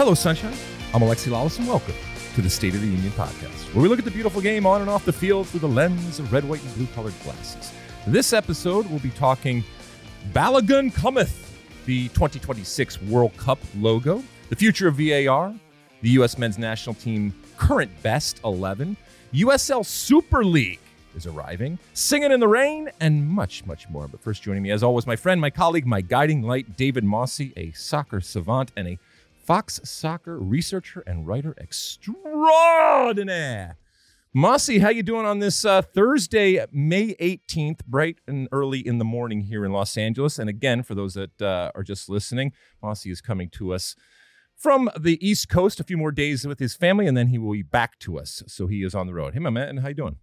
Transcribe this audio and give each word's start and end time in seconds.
Hello, 0.00 0.14
Sunshine. 0.14 0.56
I'm 0.94 1.02
Alexi 1.02 1.28
Lalas, 1.28 1.58
and 1.58 1.68
welcome 1.68 1.94
to 2.34 2.40
the 2.40 2.48
State 2.48 2.74
of 2.74 2.80
the 2.80 2.86
Union 2.86 3.10
podcast, 3.10 3.74
where 3.74 3.82
we 3.82 3.88
look 3.90 3.98
at 3.98 4.06
the 4.06 4.10
beautiful 4.10 4.40
game 4.40 4.64
on 4.64 4.80
and 4.80 4.88
off 4.88 5.04
the 5.04 5.12
field 5.12 5.46
through 5.46 5.60
the 5.60 5.68
lens 5.68 6.18
of 6.18 6.32
red, 6.32 6.42
white, 6.48 6.62
and 6.62 6.74
blue 6.74 6.86
colored 6.94 7.12
glasses. 7.22 7.70
This 8.06 8.32
episode, 8.32 8.88
we'll 8.88 9.00
be 9.00 9.10
talking 9.10 9.62
Balogun 10.32 10.90
Cometh, 10.90 11.52
the 11.84 12.08
2026 12.08 13.02
World 13.02 13.36
Cup 13.36 13.58
logo, 13.76 14.24
the 14.48 14.56
future 14.56 14.88
of 14.88 14.94
VAR, 14.96 15.54
the 16.00 16.08
U.S. 16.08 16.38
men's 16.38 16.56
national 16.56 16.94
team 16.94 17.34
current 17.58 17.90
best 18.02 18.40
11, 18.42 18.96
USL 19.34 19.84
Super 19.84 20.42
League 20.42 20.80
is 21.14 21.26
arriving, 21.26 21.78
Singing 21.92 22.32
in 22.32 22.40
the 22.40 22.48
Rain, 22.48 22.90
and 23.00 23.28
much, 23.28 23.66
much 23.66 23.86
more. 23.90 24.08
But 24.08 24.22
first, 24.22 24.42
joining 24.42 24.62
me, 24.62 24.70
as 24.70 24.82
always, 24.82 25.06
my 25.06 25.16
friend, 25.16 25.38
my 25.42 25.50
colleague, 25.50 25.84
my 25.84 26.00
guiding 26.00 26.40
light, 26.40 26.74
David 26.78 27.04
Mosse, 27.04 27.52
a 27.54 27.70
soccer 27.72 28.22
savant 28.22 28.72
and 28.78 28.88
a 28.88 28.98
Fox 29.50 29.80
soccer 29.82 30.38
researcher 30.38 31.02
and 31.08 31.26
writer 31.26 31.56
extraordinaire. 31.60 33.78
Mossy, 34.32 34.78
how 34.78 34.90
you 34.90 35.02
doing 35.02 35.26
on 35.26 35.40
this 35.40 35.64
uh, 35.64 35.82
Thursday, 35.82 36.64
May 36.70 37.14
18th, 37.14 37.84
bright 37.84 38.20
and 38.28 38.46
early 38.52 38.78
in 38.78 38.98
the 38.98 39.04
morning 39.04 39.40
here 39.40 39.64
in 39.64 39.72
Los 39.72 39.96
Angeles? 39.96 40.38
And 40.38 40.48
again, 40.48 40.84
for 40.84 40.94
those 40.94 41.14
that 41.14 41.42
uh, 41.42 41.72
are 41.74 41.82
just 41.82 42.08
listening, 42.08 42.52
Mossy 42.80 43.10
is 43.10 43.20
coming 43.20 43.48
to 43.48 43.74
us 43.74 43.96
from 44.54 44.88
the 44.96 45.18
East 45.20 45.48
Coast, 45.48 45.80
a 45.80 45.84
few 45.84 45.96
more 45.96 46.12
days 46.12 46.46
with 46.46 46.60
his 46.60 46.76
family, 46.76 47.08
and 47.08 47.16
then 47.16 47.26
he 47.26 47.38
will 47.38 47.54
be 47.54 47.62
back 47.62 47.98
to 47.98 48.20
us. 48.20 48.44
So 48.46 48.68
he 48.68 48.84
is 48.84 48.94
on 48.94 49.08
the 49.08 49.14
road. 49.14 49.34
Hey, 49.34 49.40
my 49.40 49.50
man, 49.50 49.78
how 49.78 49.88
you 49.88 49.94
doing? 49.94 50.18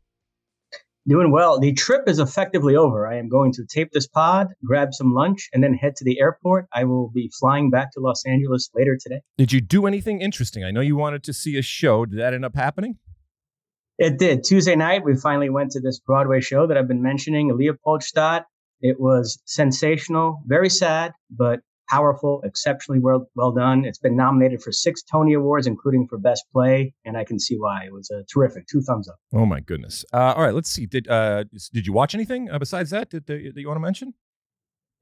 Doing 1.07 1.31
well. 1.31 1.57
The 1.57 1.71
trip 1.71 2.01
is 2.07 2.19
effectively 2.19 2.75
over. 2.75 3.07
I 3.07 3.17
am 3.17 3.29
going 3.29 3.53
to 3.53 3.65
tape 3.65 3.91
this 3.93 4.07
pod, 4.07 4.47
grab 4.65 4.93
some 4.93 5.13
lunch, 5.13 5.47
and 5.53 5.63
then 5.63 5.73
head 5.73 5.95
to 5.95 6.03
the 6.03 6.19
airport. 6.19 6.67
I 6.73 6.83
will 6.83 7.09
be 7.09 7.31
flying 7.39 7.69
back 7.69 7.93
to 7.93 8.01
Los 8.01 8.25
Angeles 8.25 8.69
later 8.75 8.97
today. 9.01 9.21
Did 9.37 9.53
you 9.53 9.61
do 9.61 9.87
anything 9.87 10.19
interesting? 10.19 10.65
I 10.65 10.71
know 10.71 10.81
you 10.81 10.97
wanted 10.97 11.23
to 11.23 11.33
see 11.33 11.57
a 11.57 11.61
show. 11.61 12.05
Did 12.05 12.19
that 12.19 12.33
end 12.33 12.43
up 12.43 12.55
happening? 12.55 12.97
It 13.97 14.19
did. 14.19 14.43
Tuesday 14.43 14.75
night, 14.75 15.05
we 15.05 15.15
finally 15.15 15.49
went 15.49 15.71
to 15.71 15.79
this 15.79 15.97
Broadway 15.97 16.41
show 16.41 16.67
that 16.67 16.77
I've 16.77 16.89
been 16.89 17.01
mentioning, 17.01 17.55
Leopoldstadt. 17.55 18.45
It 18.81 18.99
was 18.99 19.41
sensational, 19.45 20.41
very 20.45 20.69
sad, 20.69 21.13
but 21.31 21.61
powerful, 21.89 22.41
exceptionally 22.43 22.99
well, 22.99 23.29
well 23.35 23.51
done. 23.51 23.85
It's 23.85 23.97
been 23.97 24.15
nominated 24.15 24.61
for 24.61 24.71
six 24.71 25.01
Tony 25.03 25.33
Awards, 25.33 25.67
including 25.67 26.07
for 26.07 26.17
Best 26.17 26.45
Play, 26.51 26.93
and 27.05 27.17
I 27.17 27.23
can 27.23 27.39
see 27.39 27.55
why. 27.55 27.85
It 27.85 27.93
was 27.93 28.09
a 28.11 28.23
terrific. 28.31 28.67
Two 28.67 28.81
thumbs 28.81 29.07
up. 29.07 29.15
Oh 29.33 29.45
my 29.45 29.59
goodness! 29.59 30.05
Uh, 30.13 30.33
all 30.35 30.43
right, 30.43 30.53
let's 30.53 30.69
see. 30.69 30.85
Did 30.85 31.07
uh, 31.07 31.45
did 31.73 31.87
you 31.87 31.93
watch 31.93 32.15
anything 32.15 32.49
uh, 32.49 32.59
besides 32.59 32.89
that 32.91 33.09
that, 33.11 33.27
that 33.27 33.37
you 33.55 33.67
want 33.67 33.77
to 33.77 33.81
mention? 33.81 34.13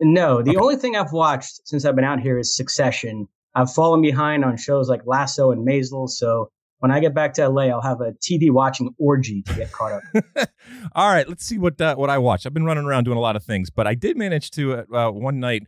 No, 0.01 0.41
the 0.41 0.51
okay. 0.51 0.59
only 0.59 0.75
thing 0.75 0.95
I've 0.95 1.13
watched 1.13 1.62
since 1.66 1.85
I've 1.85 1.95
been 1.95 2.06
out 2.06 2.19
here 2.19 2.38
is 2.38 2.56
Succession. 2.56 3.28
I've 3.53 3.72
fallen 3.72 4.01
behind 4.01 4.44
on 4.44 4.57
shows 4.57 4.90
like 4.90 5.01
Lasso 5.06 5.51
and 5.51 5.66
Maisel, 5.66 6.09
so 6.09 6.50
when 6.79 6.91
I 6.91 7.00
get 7.00 7.13
back 7.16 7.34
to 7.35 7.47
LA, 7.47 7.63
I'll 7.63 7.81
have 7.81 8.01
a 8.01 8.12
TV 8.13 8.51
watching 8.51 8.94
orgy 9.00 9.41
to 9.44 9.53
get 9.53 9.72
caught 9.72 9.94
up. 9.94 10.50
All 10.95 11.09
right, 11.09 11.28
let's 11.28 11.45
see 11.45 11.57
what 11.57 11.79
uh, 11.79 11.95
what 11.95 12.09
I 12.09 12.18
watch. 12.18 12.45
I've 12.45 12.53
been 12.53 12.66
running 12.66 12.85
around 12.85 13.06
doing 13.06 13.18
a 13.18 13.22
lot 13.22 13.35
of 13.35 13.44
things, 13.44 13.69
but 13.69 13.88
I 13.88 13.95
did 13.95 14.18
manage 14.18 14.51
to 14.51 14.85
uh, 14.94 15.09
one 15.09 15.40
night 15.40 15.63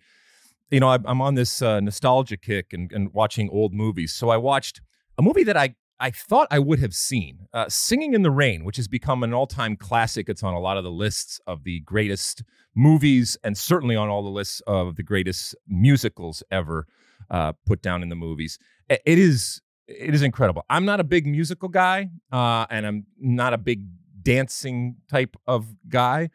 you 0.69 0.79
know, 0.79 0.89
I, 0.89 0.95
am 1.05 1.21
on 1.21 1.35
this 1.35 1.61
uh, 1.61 1.79
nostalgia 1.79 2.37
kick 2.37 2.73
and, 2.73 2.91
and, 2.91 3.13
watching 3.13 3.49
old 3.49 3.73
movies. 3.73 4.13
So 4.13 4.29
I 4.29 4.37
watched 4.37 4.81
a 5.17 5.21
movie 5.21 5.43
that 5.43 5.55
I, 5.55 5.75
I 5.99 6.11
thought 6.11 6.47
I 6.51 6.59
would 6.59 6.79
have 6.79 6.93
seen 6.93 7.47
uh, 7.53 7.65
Singing 7.69 8.13
in 8.13 8.21
the 8.21 8.31
Rain, 8.31 8.63
which 8.65 8.77
has 8.77 8.87
become 8.87 9.23
an 9.23 9.33
all 9.33 9.47
time 9.47 9.75
classic. 9.75 10.29
It's 10.29 10.43
on 10.43 10.53
a 10.53 10.59
lot 10.59 10.77
of 10.77 10.83
the 10.83 10.91
lists 10.91 11.39
of 11.47 11.63
the 11.63 11.79
greatest 11.81 12.43
movies 12.75 13.37
and 13.43 13.57
certainly 13.57 13.95
on 13.95 14.09
all 14.09 14.23
the 14.23 14.29
lists 14.29 14.61
of 14.67 14.95
the 14.95 15.03
greatest 15.03 15.55
musicals 15.67 16.43
ever 16.51 16.85
uh, 17.29 17.53
put 17.65 17.81
down 17.81 18.03
in 18.03 18.09
the 18.09 18.15
movies. 18.15 18.59
It 18.89 19.01
is. 19.05 19.61
It 19.87 20.13
is 20.13 20.21
incredible. 20.21 20.65
I'm 20.69 20.83
not 20.83 20.99
a 20.99 21.03
big 21.05 21.25
musical 21.25 21.69
guy, 21.69 22.09
uh, 22.29 22.65
and 22.69 22.85
I'm 22.85 23.05
not 23.17 23.53
a 23.53 23.57
big 23.57 23.85
dancing 24.21 24.97
type 25.09 25.37
of 25.47 25.65
guy, 25.87 26.29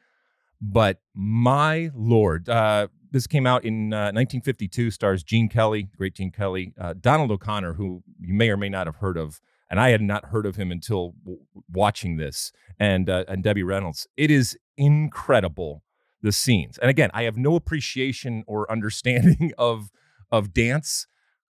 but 0.58 1.02
my 1.14 1.90
lord, 1.94 2.48
uh, 2.48 2.88
this 3.12 3.26
came 3.26 3.46
out 3.46 3.64
in 3.64 3.92
uh, 3.92 4.10
1952. 4.12 4.90
Stars 4.90 5.22
Gene 5.22 5.48
Kelly, 5.48 5.88
great 5.96 6.14
Gene 6.14 6.30
Kelly, 6.30 6.74
uh, 6.80 6.94
Donald 6.98 7.30
O'Connor, 7.30 7.74
who 7.74 8.02
you 8.18 8.34
may 8.34 8.50
or 8.50 8.56
may 8.56 8.68
not 8.68 8.86
have 8.86 8.96
heard 8.96 9.16
of, 9.16 9.40
and 9.70 9.78
I 9.78 9.90
had 9.90 10.00
not 10.00 10.26
heard 10.26 10.46
of 10.46 10.56
him 10.56 10.72
until 10.72 11.14
w- 11.22 11.40
watching 11.70 12.16
this, 12.16 12.52
and 12.78 13.08
uh, 13.08 13.24
and 13.28 13.44
Debbie 13.44 13.62
Reynolds. 13.62 14.08
It 14.16 14.30
is 14.30 14.58
incredible 14.76 15.82
the 16.22 16.32
scenes, 16.32 16.78
and 16.78 16.90
again, 16.90 17.10
I 17.12 17.24
have 17.24 17.36
no 17.36 17.54
appreciation 17.54 18.44
or 18.46 18.70
understanding 18.72 19.52
of 19.58 19.90
of 20.30 20.54
dance, 20.54 21.06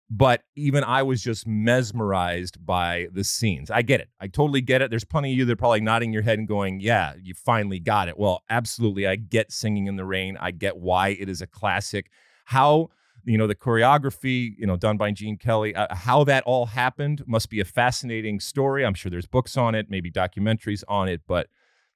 but 0.09 0.43
even 0.55 0.85
I 0.85 1.03
was 1.03 1.21
just 1.23 1.47
mesmerized 1.47 2.65
by 2.65 3.09
the 3.13 3.25
scenes. 3.25 3.71
I 3.71 3.83
get 3.83 4.01
it. 4.01 4.09
I 4.21 4.29
totally 4.29 4.61
get 4.61 4.81
it. 4.81 4.91
There's 4.91 5.05
plenty 5.05 5.33
of 5.33 5.39
you 5.39 5.45
that 5.45 5.53
are 5.53 5.57
probably 5.57 5.81
nodding 5.81 6.13
your 6.13 6.23
head 6.23 6.39
and 6.39 6.47
going, 6.47 6.81
Yeah, 6.81 7.15
you 7.21 7.35
finally 7.35 7.81
got 7.81 8.09
it. 8.09 8.17
Well, 8.17 8.43
absolutely. 8.49 9.07
I 9.07 9.17
get 9.17 9.51
Singing 9.51 9.87
in 9.87 9.97
the 9.97 10.05
Rain. 10.05 10.37
I 10.41 10.53
get 10.53 10.77
why 10.77 11.09
it 11.09 11.29
is 11.29 11.43
a 11.43 11.47
classic. 11.47 12.11
How, 12.45 12.91
you 13.25 13.37
know, 13.37 13.49
the 13.49 13.57
choreography, 13.57 14.55
you 14.57 14.67
know, 14.67 14.77
done 14.77 14.97
by 14.97 15.11
Gene 15.11 15.39
Kelly, 15.39 15.75
uh, 15.75 15.93
how 15.93 16.23
that 16.25 16.45
all 16.45 16.67
happened 16.67 17.25
must 17.27 17.51
be 17.51 17.59
a 17.59 17.65
fascinating 17.65 18.39
story. 18.39 18.87
I'm 18.87 18.95
sure 18.95 19.11
there's 19.11 19.27
books 19.27 19.57
on 19.57 19.75
it, 19.75 19.91
maybe 19.91 20.11
documentaries 20.13 20.85
on 20.87 21.09
it, 21.09 21.23
but 21.27 21.49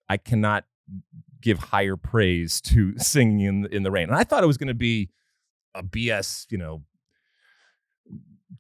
I 0.08 0.16
cannot 0.16 0.64
give 1.40 1.58
higher 1.58 1.96
praise 1.96 2.60
to 2.62 2.94
Singing 2.98 3.40
in, 3.40 3.66
in 3.66 3.82
the 3.84 3.92
Rain. 3.92 4.08
And 4.08 4.18
I 4.18 4.24
thought 4.24 4.42
it 4.42 4.48
was 4.48 4.58
going 4.58 4.66
to 4.66 4.74
be 4.74 5.10
a 5.76 5.84
BS, 5.84 6.46
you 6.50 6.58
know, 6.58 6.82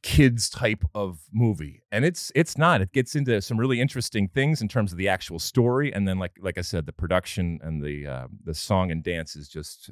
kids 0.02 0.48
type 0.48 0.82
of 0.94 1.20
movie 1.32 1.82
and 1.92 2.04
it's 2.04 2.32
it's 2.34 2.56
not. 2.56 2.80
It 2.80 2.92
gets 2.92 3.14
into 3.14 3.40
some 3.42 3.58
really 3.58 3.80
interesting 3.80 4.28
things 4.28 4.62
in 4.62 4.68
terms 4.68 4.92
of 4.92 4.98
the 4.98 5.08
actual 5.08 5.38
story 5.38 5.92
and 5.92 6.08
then 6.08 6.18
like 6.18 6.32
like 6.40 6.56
i 6.56 6.62
said 6.62 6.86
the 6.86 6.92
production 6.92 7.60
and 7.62 7.82
the 7.82 8.06
uh, 8.06 8.26
the 8.44 8.54
song 8.54 8.90
and 8.90 9.02
dance 9.02 9.36
is 9.36 9.48
just 9.48 9.90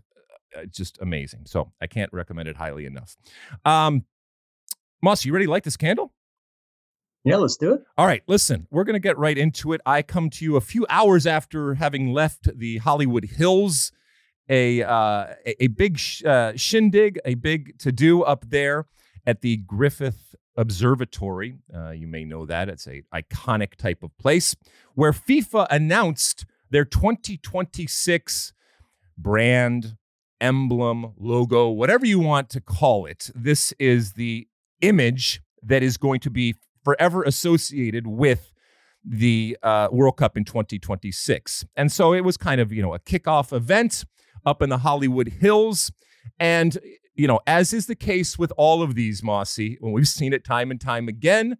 uh, 0.57 0.65
just 0.71 0.99
amazing. 1.03 1.43
So 1.47 1.73
i 1.81 1.87
can't 1.87 2.13
recommend 2.13 2.49
it 2.49 2.57
highly 2.57 2.87
enough. 2.87 3.17
Um 3.65 4.05
moss 5.03 5.25
you 5.25 5.33
ready 5.33 5.45
to 5.45 5.51
light 5.51 5.65
this 5.65 5.77
candle? 5.77 6.13
Yeah, 7.25 7.37
let's 7.37 7.57
do 7.57 7.75
it. 7.75 7.83
All 7.99 8.07
right, 8.07 8.23
listen, 8.27 8.67
we're 8.71 8.85
going 8.85 8.95
to 8.95 9.01
get 9.01 9.19
right 9.19 9.37
into 9.37 9.73
it. 9.73 9.83
I 9.85 10.03
come 10.03 10.31
to 10.31 10.45
you 10.45 10.57
a 10.57 10.61
few 10.63 10.87
hours 10.89 11.27
after 11.27 11.75
having 11.75 12.13
left 12.13 12.49
the 12.57 12.79
Hollywood 12.79 13.25
Hills, 13.25 13.93
a 14.49 14.83
uh, 14.83 15.35
a, 15.45 15.65
a 15.65 15.67
big 15.67 15.99
sh- 15.99 16.25
uh, 16.25 16.53
shindig, 16.57 17.19
a 17.27 17.35
big 17.35 17.79
to 17.81 17.93
do 17.93 18.23
up 18.23 18.49
there 18.49 18.87
at 19.29 19.43
the 19.43 19.59
Griffith 19.59 20.35
Observatory. 20.57 21.59
Uh, 21.73 21.91
you 21.91 22.09
may 22.09 22.25
know 22.25 22.47
that. 22.47 22.71
It's 22.71 22.89
a 22.89 23.03
iconic 23.15 23.75
type 23.75 24.03
of 24.03 24.17
place 24.17 24.57
where 24.95 25.13
FIFA 25.13 25.67
announced 25.71 26.47
their 26.71 26.87
2026 26.87 28.55
brand, 29.19 29.99
emblem, 30.41 31.13
logo, 31.19 31.69
whatever 31.69 32.07
you 32.07 32.19
want 32.19 32.49
to 32.51 32.61
call 32.63 33.05
it. 33.05 33.31
This 33.35 33.73
is 33.79 34.15
the 34.15 34.49
image 34.81 35.43
that 35.63 35.83
is 35.83 35.99
going 35.99 36.21
to 36.21 36.31
be 36.31 36.55
forever 36.83 37.23
associated 37.23 38.07
with 38.07 38.55
the 39.05 39.59
uh, 39.63 39.89
World 39.93 40.17
Cup 40.17 40.39
in 40.39 40.45
2026. 40.45 41.67
And 41.77 41.93
so 41.93 42.15
it 42.15 42.23
was 42.23 42.39
kind 42.39 42.63
of, 42.63 42.73
you 42.73 42.81
know, 42.81 42.95
a 42.95 42.99
kickoff 42.99 43.53
event 43.53 44.07
up 44.47 44.63
in 44.63 44.71
the 44.71 44.79
Hollywood 44.79 45.29
Hills. 45.29 45.93
And 46.41 46.79
you 47.19 47.27
know, 47.27 47.41
as 47.47 47.73
is 47.73 47.87
the 47.87 47.97
case 47.97 48.39
with 48.39 48.53
all 48.57 48.81
of 48.81 48.95
these, 48.95 49.23
Mossy, 49.23 49.77
when 49.81 49.93
we've 49.93 50.09
seen 50.09 50.33
it 50.33 50.45
time 50.45 50.71
and 50.71 50.81
time 50.81 51.09
again, 51.09 51.59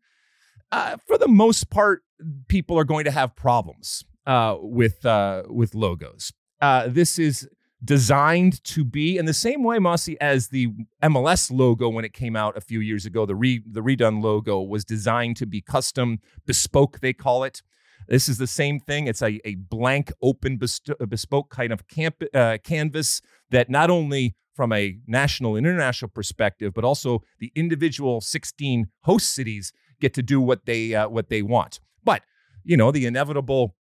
uh, 0.71 0.97
for 1.07 1.19
the 1.19 1.27
most 1.27 1.69
part, 1.69 2.05
people 2.47 2.79
are 2.79 2.85
going 2.85 3.05
to 3.05 3.11
have 3.11 3.35
problems 3.35 4.05
uh, 4.25 4.57
with 4.61 5.05
uh, 5.05 5.43
with 5.49 5.75
logos. 5.75 6.33
Uh, 6.63 6.87
this 6.87 7.19
is 7.19 7.49
designed 7.85 8.63
to 8.65 8.85
be 8.85 9.19
in 9.19 9.25
the 9.25 9.35
same 9.35 9.65
way, 9.65 9.79
Mossy, 9.81 10.17
as 10.21 10.49
the 10.49 10.69
MLS 11.03 11.51
logo 11.51 11.89
when 11.89 12.05
it 12.05 12.13
came 12.13 12.37
out 12.37 12.57
a 12.57 12.61
few 12.61 12.81
years 12.81 13.05
ago. 13.05 13.27
The 13.27 13.35
re 13.35 13.61
the 13.67 13.83
redone 13.83 14.23
logo 14.23 14.61
was 14.61 14.85
designed 14.85 15.37
to 15.39 15.47
be 15.47 15.61
custom, 15.61 16.21
bespoke. 16.47 17.01
They 17.01 17.13
call 17.13 17.43
it. 17.43 17.63
This 18.07 18.29
is 18.29 18.39
the 18.39 18.47
same 18.47 18.79
thing. 18.79 19.07
It's 19.07 19.23
a, 19.23 19.41
a 19.45 19.57
blank, 19.57 20.13
open, 20.23 20.57
bespoke 20.57 21.51
kind 21.51 21.73
of 21.73 21.89
camp, 21.89 22.23
uh, 22.33 22.57
canvas 22.65 23.21
that 23.51 23.69
not 23.69 23.91
only 23.91 24.35
from 24.59 24.73
a 24.73 24.99
national 25.07 25.55
and 25.55 25.65
international 25.65 26.09
perspective, 26.09 26.75
but 26.75 26.83
also 26.83 27.23
the 27.39 27.53
individual 27.55 28.21
16 28.21 28.89
host 29.03 29.33
cities 29.33 29.73
get 30.01 30.13
to 30.15 30.21
do 30.21 30.41
what 30.41 30.67
they 30.67 30.97
uh, 30.97 31.09
what 31.09 31.29
they 31.29 31.43
want. 31.43 31.79
But 32.03 32.23
you 32.65 32.77
know, 32.77 32.91
the 32.91 33.07
inevitable 33.07 33.77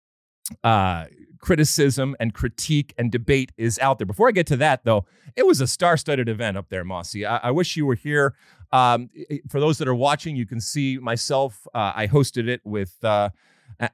uh, 0.64 1.04
criticism 1.40 2.16
and 2.18 2.34
critique 2.34 2.92
and 2.98 3.12
debate 3.12 3.52
is 3.56 3.78
out 3.78 4.00
there. 4.00 4.06
Before 4.06 4.26
I 4.26 4.32
get 4.32 4.48
to 4.48 4.56
that, 4.56 4.82
though, 4.82 5.06
it 5.36 5.46
was 5.46 5.60
a 5.60 5.68
star-studded 5.68 6.28
event 6.28 6.56
up 6.56 6.70
there, 6.70 6.82
Mossy. 6.82 7.24
I, 7.24 7.36
I 7.36 7.50
wish 7.52 7.76
you 7.76 7.86
were 7.86 7.94
here. 7.94 8.34
Um, 8.72 9.10
for 9.48 9.60
those 9.60 9.78
that 9.78 9.86
are 9.86 9.94
watching, 9.94 10.34
you 10.34 10.44
can 10.44 10.60
see 10.60 10.98
myself. 10.98 11.68
Uh, 11.72 11.92
I 11.94 12.08
hosted 12.08 12.48
it 12.48 12.62
with 12.64 12.96
uh, 13.04 13.28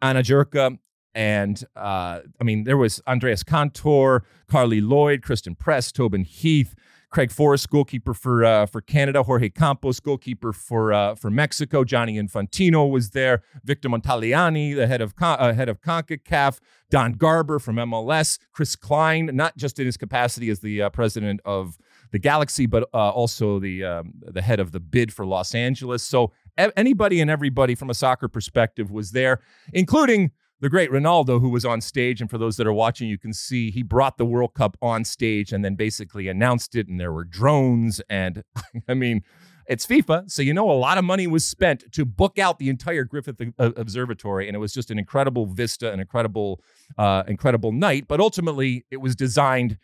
Ana 0.00 0.22
Jurka 0.22 0.78
and 1.14 1.62
uh, 1.76 2.20
I 2.40 2.44
mean, 2.44 2.64
there 2.64 2.76
was 2.76 3.00
Andrés 3.06 3.44
Cantor, 3.44 4.24
Carli 4.48 4.80
Lloyd, 4.80 5.22
Christen 5.22 5.54
Press, 5.54 5.92
Tobin 5.92 6.24
Heath, 6.24 6.74
Craig 7.10 7.32
Forrest, 7.32 7.68
goalkeeper 7.70 8.14
for 8.14 8.44
uh, 8.44 8.66
for 8.66 8.80
Canada, 8.80 9.24
Jorge 9.24 9.50
Campos, 9.50 9.98
goalkeeper 9.98 10.52
for 10.52 10.92
uh, 10.92 11.16
for 11.16 11.28
Mexico, 11.28 11.82
Gianni 11.82 12.16
Infantino 12.16 12.88
was 12.88 13.10
there, 13.10 13.42
Victor 13.64 13.88
Montagliani, 13.88 14.76
the 14.76 14.86
head 14.86 15.00
of 15.00 15.12
uh, 15.20 15.52
head 15.52 15.68
of 15.68 15.80
Concacaf, 15.80 16.60
Don 16.88 17.14
Garber 17.14 17.58
from 17.58 17.76
MLS, 17.76 18.38
Chris 18.52 18.76
Klein, 18.76 19.30
not 19.32 19.56
just 19.56 19.80
in 19.80 19.86
his 19.86 19.96
capacity 19.96 20.50
as 20.50 20.60
the 20.60 20.82
uh, 20.82 20.90
president 20.90 21.40
of 21.44 21.78
the 22.12 22.20
Galaxy, 22.20 22.66
but 22.66 22.88
uh, 22.94 23.10
also 23.10 23.58
the 23.58 23.84
um, 23.84 24.14
the 24.22 24.42
head 24.42 24.60
of 24.60 24.70
the 24.70 24.80
bid 24.80 25.12
for 25.12 25.26
Los 25.26 25.52
Angeles. 25.52 26.04
So 26.04 26.30
anybody 26.56 27.20
and 27.20 27.28
everybody 27.28 27.74
from 27.74 27.90
a 27.90 27.94
soccer 27.94 28.28
perspective 28.28 28.92
was 28.92 29.10
there, 29.10 29.40
including 29.72 30.30
the 30.60 30.68
great 30.68 30.90
Ronaldo, 30.90 31.40
who 31.40 31.48
was 31.48 31.64
on 31.64 31.80
stage. 31.80 32.20
And 32.20 32.28
for 32.28 32.38
those 32.38 32.56
that 32.56 32.66
are 32.66 32.72
watching, 32.72 33.08
you 33.08 33.18
can 33.18 33.32
see 33.32 33.70
he 33.70 33.82
brought 33.82 34.18
the 34.18 34.26
World 34.26 34.54
Cup 34.54 34.76
on 34.82 35.04
stage 35.04 35.52
and 35.52 35.64
then 35.64 35.74
basically 35.74 36.28
announced 36.28 36.76
it. 36.76 36.86
And 36.86 37.00
there 37.00 37.12
were 37.12 37.24
drones. 37.24 38.00
And 38.10 38.44
I 38.88 38.94
mean, 38.94 39.22
it's 39.66 39.86
FIFA. 39.86 40.30
So 40.30 40.42
you 40.42 40.52
know, 40.52 40.70
a 40.70 40.72
lot 40.72 40.98
of 40.98 41.04
money 41.04 41.26
was 41.26 41.46
spent 41.46 41.90
to 41.92 42.04
book 42.04 42.38
out 42.38 42.58
the 42.58 42.68
entire 42.68 43.04
Griffith 43.04 43.40
Observatory. 43.58 44.48
And 44.48 44.54
it 44.54 44.58
was 44.58 44.74
just 44.74 44.90
an 44.90 44.98
incredible 44.98 45.46
vista, 45.46 45.92
an 45.92 46.00
incredible, 46.00 46.60
uh, 46.98 47.22
incredible 47.26 47.72
night. 47.72 48.06
But 48.06 48.20
ultimately, 48.20 48.84
it 48.90 48.98
was 48.98 49.16
designed 49.16 49.78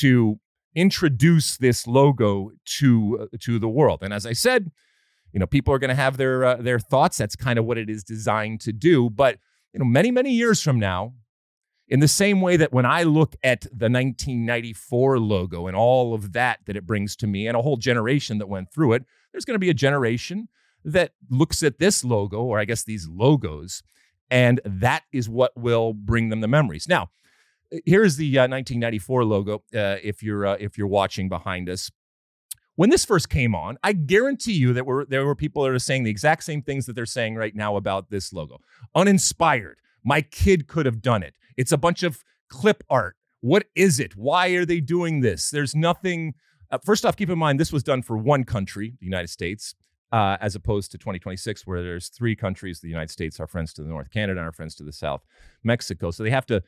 to 0.00 0.38
introduce 0.76 1.56
this 1.56 1.88
logo 1.88 2.52
to 2.64 3.28
uh, 3.32 3.36
to 3.40 3.58
the 3.58 3.68
world. 3.68 4.00
And 4.02 4.14
as 4.14 4.26
I 4.26 4.32
said, 4.32 4.70
you 5.32 5.40
know, 5.40 5.46
people 5.46 5.74
are 5.74 5.78
going 5.78 5.88
to 5.88 5.94
have 5.96 6.16
their 6.16 6.44
uh, 6.44 6.56
their 6.56 6.78
thoughts. 6.78 7.18
That's 7.18 7.34
kind 7.34 7.58
of 7.58 7.64
what 7.64 7.78
it 7.78 7.90
is 7.90 8.04
designed 8.04 8.60
to 8.60 8.72
do. 8.72 9.10
But 9.10 9.38
you 9.72 9.78
know, 9.78 9.84
many, 9.84 10.10
many 10.10 10.32
years 10.32 10.60
from 10.60 10.78
now, 10.78 11.14
in 11.88 12.00
the 12.00 12.08
same 12.08 12.40
way 12.40 12.56
that 12.56 12.72
when 12.72 12.86
I 12.86 13.02
look 13.02 13.34
at 13.42 13.62
the 13.62 13.90
1994 13.90 15.18
logo 15.18 15.66
and 15.66 15.76
all 15.76 16.14
of 16.14 16.32
that 16.32 16.60
that 16.66 16.76
it 16.76 16.86
brings 16.86 17.16
to 17.16 17.26
me 17.26 17.48
and 17.48 17.56
a 17.56 17.62
whole 17.62 17.76
generation 17.76 18.38
that 18.38 18.48
went 18.48 18.72
through 18.72 18.92
it, 18.92 19.04
there's 19.32 19.44
going 19.44 19.56
to 19.56 19.60
be 19.60 19.70
a 19.70 19.74
generation 19.74 20.48
that 20.84 21.12
looks 21.28 21.62
at 21.62 21.78
this 21.78 22.04
logo, 22.04 22.42
or 22.42 22.58
I 22.58 22.64
guess 22.64 22.84
these 22.84 23.08
logos, 23.08 23.82
and 24.30 24.60
that 24.64 25.02
is 25.12 25.28
what 25.28 25.52
will 25.56 25.92
bring 25.92 26.28
them 26.28 26.40
the 26.40 26.48
memories. 26.48 26.88
Now, 26.88 27.10
here's 27.84 28.16
the 28.16 28.38
uh, 28.38 28.42
1994 28.42 29.24
logo. 29.24 29.54
Uh, 29.74 29.96
if 30.02 30.22
you're 30.22 30.46
uh, 30.46 30.56
if 30.58 30.78
you're 30.78 30.86
watching 30.86 31.28
behind 31.28 31.68
us, 31.68 31.90
when 32.80 32.88
this 32.88 33.04
first 33.04 33.28
came 33.28 33.54
on, 33.54 33.76
I 33.84 33.92
guarantee 33.92 34.54
you 34.54 34.72
that 34.72 34.86
were, 34.86 35.04
there 35.04 35.26
were 35.26 35.34
people 35.34 35.64
that 35.64 35.70
are 35.70 35.78
saying 35.78 36.04
the 36.04 36.10
exact 36.10 36.44
same 36.44 36.62
things 36.62 36.86
that 36.86 36.94
they're 36.94 37.04
saying 37.04 37.34
right 37.34 37.54
now 37.54 37.76
about 37.76 38.08
this 38.08 38.32
logo. 38.32 38.62
Uninspired. 38.94 39.76
My 40.02 40.22
kid 40.22 40.66
could 40.66 40.86
have 40.86 41.02
done 41.02 41.22
it. 41.22 41.34
It's 41.58 41.72
a 41.72 41.76
bunch 41.76 42.02
of 42.02 42.24
clip 42.48 42.82
art. 42.88 43.16
What 43.42 43.66
is 43.74 44.00
it? 44.00 44.16
Why 44.16 44.48
are 44.52 44.64
they 44.64 44.80
doing 44.80 45.20
this? 45.20 45.50
There's 45.50 45.74
nothing. 45.74 46.32
Uh, 46.70 46.78
first 46.82 47.04
off, 47.04 47.18
keep 47.18 47.28
in 47.28 47.38
mind 47.38 47.60
this 47.60 47.70
was 47.70 47.82
done 47.82 48.00
for 48.00 48.16
one 48.16 48.44
country, 48.44 48.94
the 48.98 49.04
United 49.04 49.28
States, 49.28 49.74
uh, 50.10 50.38
as 50.40 50.54
opposed 50.54 50.90
to 50.92 50.96
2026, 50.96 51.66
where 51.66 51.82
there's 51.82 52.08
three 52.08 52.34
countries: 52.34 52.80
the 52.80 52.88
United 52.88 53.10
States, 53.10 53.38
our 53.40 53.46
friends 53.46 53.74
to 53.74 53.82
the 53.82 53.90
north, 53.90 54.10
Canada, 54.10 54.40
and 54.40 54.46
our 54.46 54.52
friends 54.52 54.74
to 54.76 54.84
the 54.84 54.92
south, 54.92 55.20
Mexico. 55.62 56.10
So 56.12 56.22
they 56.22 56.30
have 56.30 56.46
to 56.46 56.62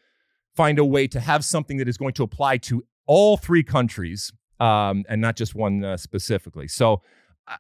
find 0.55 0.79
a 0.79 0.85
way 0.85 1.07
to 1.09 1.21
have 1.21 1.43
something 1.43 1.79
that 1.79 1.89
is 1.89 1.97
going 1.97 2.13
to 2.13 2.23
apply 2.23 2.59
to 2.59 2.85
all 3.07 3.39
three 3.39 3.63
countries 3.63 4.31
um, 4.63 5.05
and 5.09 5.21
not 5.21 5.35
just 5.37 5.57
one 5.57 5.85
uh, 5.85 5.97
specifically. 5.97 6.69
So 6.69 7.03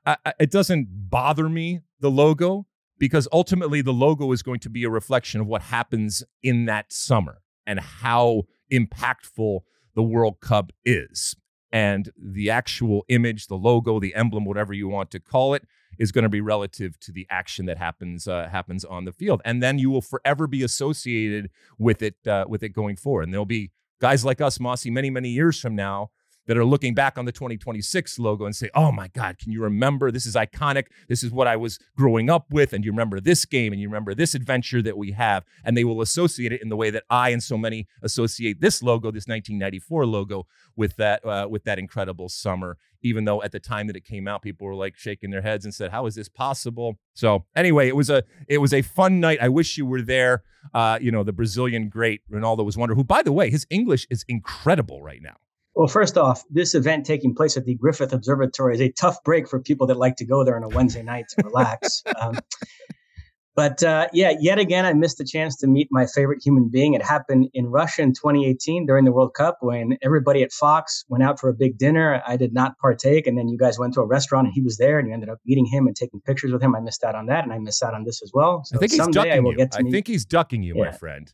I, 0.06 0.16
I, 0.24 0.32
it 0.38 0.52
doesn't 0.52 0.86
bother 1.10 1.48
me, 1.48 1.80
the 1.98 2.10
logo, 2.10 2.66
because 2.96 3.26
ultimately 3.32 3.82
the 3.82 3.92
logo 3.92 4.30
is 4.30 4.42
going 4.42 4.60
to 4.60 4.70
be 4.70 4.84
a 4.84 4.90
reflection 4.90 5.40
of 5.40 5.48
what 5.48 5.62
happens 5.62 6.22
in 6.44 6.66
that 6.66 6.92
summer 6.92 7.42
and 7.66 7.80
how 7.80 8.44
impactful 8.72 9.60
the 9.96 10.02
World 10.02 10.40
Cup 10.40 10.70
is. 10.84 11.34
And 11.72 12.12
the 12.16 12.50
actual 12.50 13.04
image, 13.08 13.48
the 13.48 13.56
logo, 13.56 13.98
the 13.98 14.14
emblem, 14.14 14.44
whatever 14.44 14.72
you 14.72 14.86
want 14.86 15.10
to 15.10 15.18
call 15.18 15.54
it, 15.54 15.66
is 15.98 16.12
going 16.12 16.22
to 16.22 16.28
be 16.28 16.40
relative 16.40 17.00
to 17.00 17.10
the 17.10 17.26
action 17.30 17.66
that 17.66 17.78
happens 17.78 18.28
uh, 18.28 18.48
happens 18.50 18.84
on 18.84 19.04
the 19.04 19.12
field, 19.12 19.42
and 19.44 19.62
then 19.62 19.78
you 19.78 19.90
will 19.90 20.02
forever 20.02 20.46
be 20.46 20.62
associated 20.62 21.50
with 21.78 22.02
it 22.02 22.16
uh, 22.26 22.44
with 22.48 22.62
it 22.62 22.70
going 22.70 22.96
forward. 22.96 23.24
And 23.24 23.32
there'll 23.32 23.44
be 23.44 23.72
guys 24.00 24.24
like 24.24 24.40
us, 24.40 24.58
Mossy, 24.58 24.90
many 24.90 25.10
many 25.10 25.30
years 25.30 25.58
from 25.60 25.74
now 25.74 26.10
that 26.46 26.56
are 26.56 26.64
looking 26.64 26.94
back 26.94 27.16
on 27.16 27.24
the 27.24 27.32
2026 27.32 28.18
logo 28.18 28.44
and 28.44 28.56
say, 28.56 28.68
oh 28.74 28.90
my 28.90 29.08
God, 29.08 29.38
can 29.38 29.52
you 29.52 29.62
remember? 29.62 30.10
This 30.10 30.26
is 30.26 30.34
iconic. 30.34 30.86
This 31.08 31.22
is 31.22 31.30
what 31.30 31.46
I 31.46 31.56
was 31.56 31.78
growing 31.96 32.28
up 32.28 32.46
with. 32.50 32.72
And 32.72 32.84
you 32.84 32.90
remember 32.90 33.20
this 33.20 33.44
game 33.44 33.72
and 33.72 33.80
you 33.80 33.88
remember 33.88 34.14
this 34.14 34.34
adventure 34.34 34.82
that 34.82 34.96
we 34.96 35.12
have. 35.12 35.44
And 35.64 35.76
they 35.76 35.84
will 35.84 36.00
associate 36.00 36.52
it 36.52 36.62
in 36.62 36.68
the 36.68 36.76
way 36.76 36.90
that 36.90 37.04
I 37.08 37.30
and 37.30 37.42
so 37.42 37.56
many 37.56 37.86
associate 38.02 38.60
this 38.60 38.82
logo, 38.82 39.10
this 39.10 39.26
1994 39.26 40.06
logo, 40.06 40.46
with 40.76 40.96
that, 40.96 41.24
uh, 41.24 41.46
with 41.50 41.64
that 41.64 41.78
incredible 41.78 42.28
summer. 42.28 42.78
Even 43.02 43.24
though 43.24 43.42
at 43.42 43.52
the 43.52 43.60
time 43.60 43.88
that 43.88 43.96
it 43.96 44.04
came 44.04 44.28
out, 44.28 44.42
people 44.42 44.66
were 44.66 44.74
like 44.74 44.96
shaking 44.96 45.30
their 45.30 45.42
heads 45.42 45.64
and 45.64 45.74
said, 45.74 45.90
"How 45.90 46.06
is 46.06 46.14
this 46.14 46.28
possible?" 46.28 47.00
So 47.14 47.46
anyway, 47.56 47.88
it 47.88 47.96
was 47.96 48.08
a 48.08 48.22
it 48.46 48.58
was 48.58 48.72
a 48.72 48.80
fun 48.80 49.18
night. 49.18 49.38
I 49.42 49.48
wish 49.48 49.76
you 49.76 49.84
were 49.84 50.02
there. 50.02 50.44
Uh, 50.72 51.00
you 51.02 51.10
know, 51.10 51.24
the 51.24 51.32
Brazilian 51.32 51.88
great 51.88 52.20
Ronaldo 52.30 52.64
was 52.64 52.76
wonder. 52.76 52.94
Who, 52.94 53.02
by 53.02 53.22
the 53.22 53.32
way, 53.32 53.50
his 53.50 53.66
English 53.70 54.06
is 54.08 54.24
incredible 54.28 55.02
right 55.02 55.20
now. 55.20 55.34
Well, 55.74 55.88
first 55.88 56.18
off, 56.18 56.42
this 56.50 56.74
event 56.74 57.06
taking 57.06 57.34
place 57.34 57.56
at 57.56 57.64
the 57.64 57.74
Griffith 57.74 58.12
Observatory 58.12 58.74
is 58.74 58.80
a 58.80 58.90
tough 58.92 59.22
break 59.24 59.48
for 59.48 59.58
people 59.60 59.86
that 59.86 59.96
like 59.96 60.16
to 60.16 60.26
go 60.26 60.44
there 60.44 60.56
on 60.56 60.64
a 60.64 60.68
Wednesday 60.68 61.02
night 61.02 61.26
to 61.30 61.44
relax. 61.46 62.02
um, 62.20 62.38
but 63.54 63.82
uh, 63.82 64.08
yeah, 64.12 64.32
yet 64.38 64.58
again, 64.58 64.86
I 64.86 64.94
missed 64.94 65.18
the 65.18 65.24
chance 65.24 65.56
to 65.58 65.66
meet 65.66 65.88
my 65.90 66.06
favorite 66.06 66.42
human 66.44 66.68
being. 66.70 66.94
It 66.94 67.02
happened 67.02 67.48
in 67.52 67.66
Russia 67.66 68.02
in 68.02 68.12
2018 68.12 68.86
during 68.86 69.04
the 69.04 69.12
World 69.12 69.34
Cup 69.34 69.58
when 69.60 69.98
everybody 70.02 70.42
at 70.42 70.52
Fox 70.52 71.04
went 71.08 71.22
out 71.22 71.38
for 71.38 71.50
a 71.50 71.54
big 71.54 71.76
dinner. 71.76 72.22
I 72.26 72.36
did 72.36 72.54
not 72.54 72.78
partake. 72.78 73.26
And 73.26 73.36
then 73.36 73.48
you 73.48 73.58
guys 73.58 73.78
went 73.78 73.94
to 73.94 74.00
a 74.00 74.06
restaurant 74.06 74.46
and 74.46 74.54
he 74.54 74.62
was 74.62 74.78
there 74.78 74.98
and 74.98 75.06
you 75.06 75.12
ended 75.14 75.28
up 75.28 75.38
meeting 75.44 75.66
him 75.66 75.86
and 75.86 75.94
taking 75.94 76.20
pictures 76.20 76.52
with 76.52 76.62
him. 76.62 76.74
I 76.74 76.80
missed 76.80 77.04
out 77.04 77.14
on 77.14 77.26
that 77.26 77.44
and 77.44 77.52
I 77.52 77.58
missed 77.58 77.82
out 77.82 77.92
on 77.92 78.04
this 78.04 78.22
as 78.22 78.30
well. 78.32 78.62
So 78.64 78.76
I 78.76 78.78
think 78.78 78.92
he's 78.92 79.06
ducking 79.08 79.32
I 79.32 79.40
will 79.40 79.52
you. 79.52 79.58
Get 79.58 79.72
to 79.72 79.78
I 79.80 79.90
think 79.90 80.06
he's 80.06 80.24
ducking 80.24 80.62
you, 80.62 80.74
yeah. 80.76 80.84
my 80.84 80.92
friend 80.92 81.32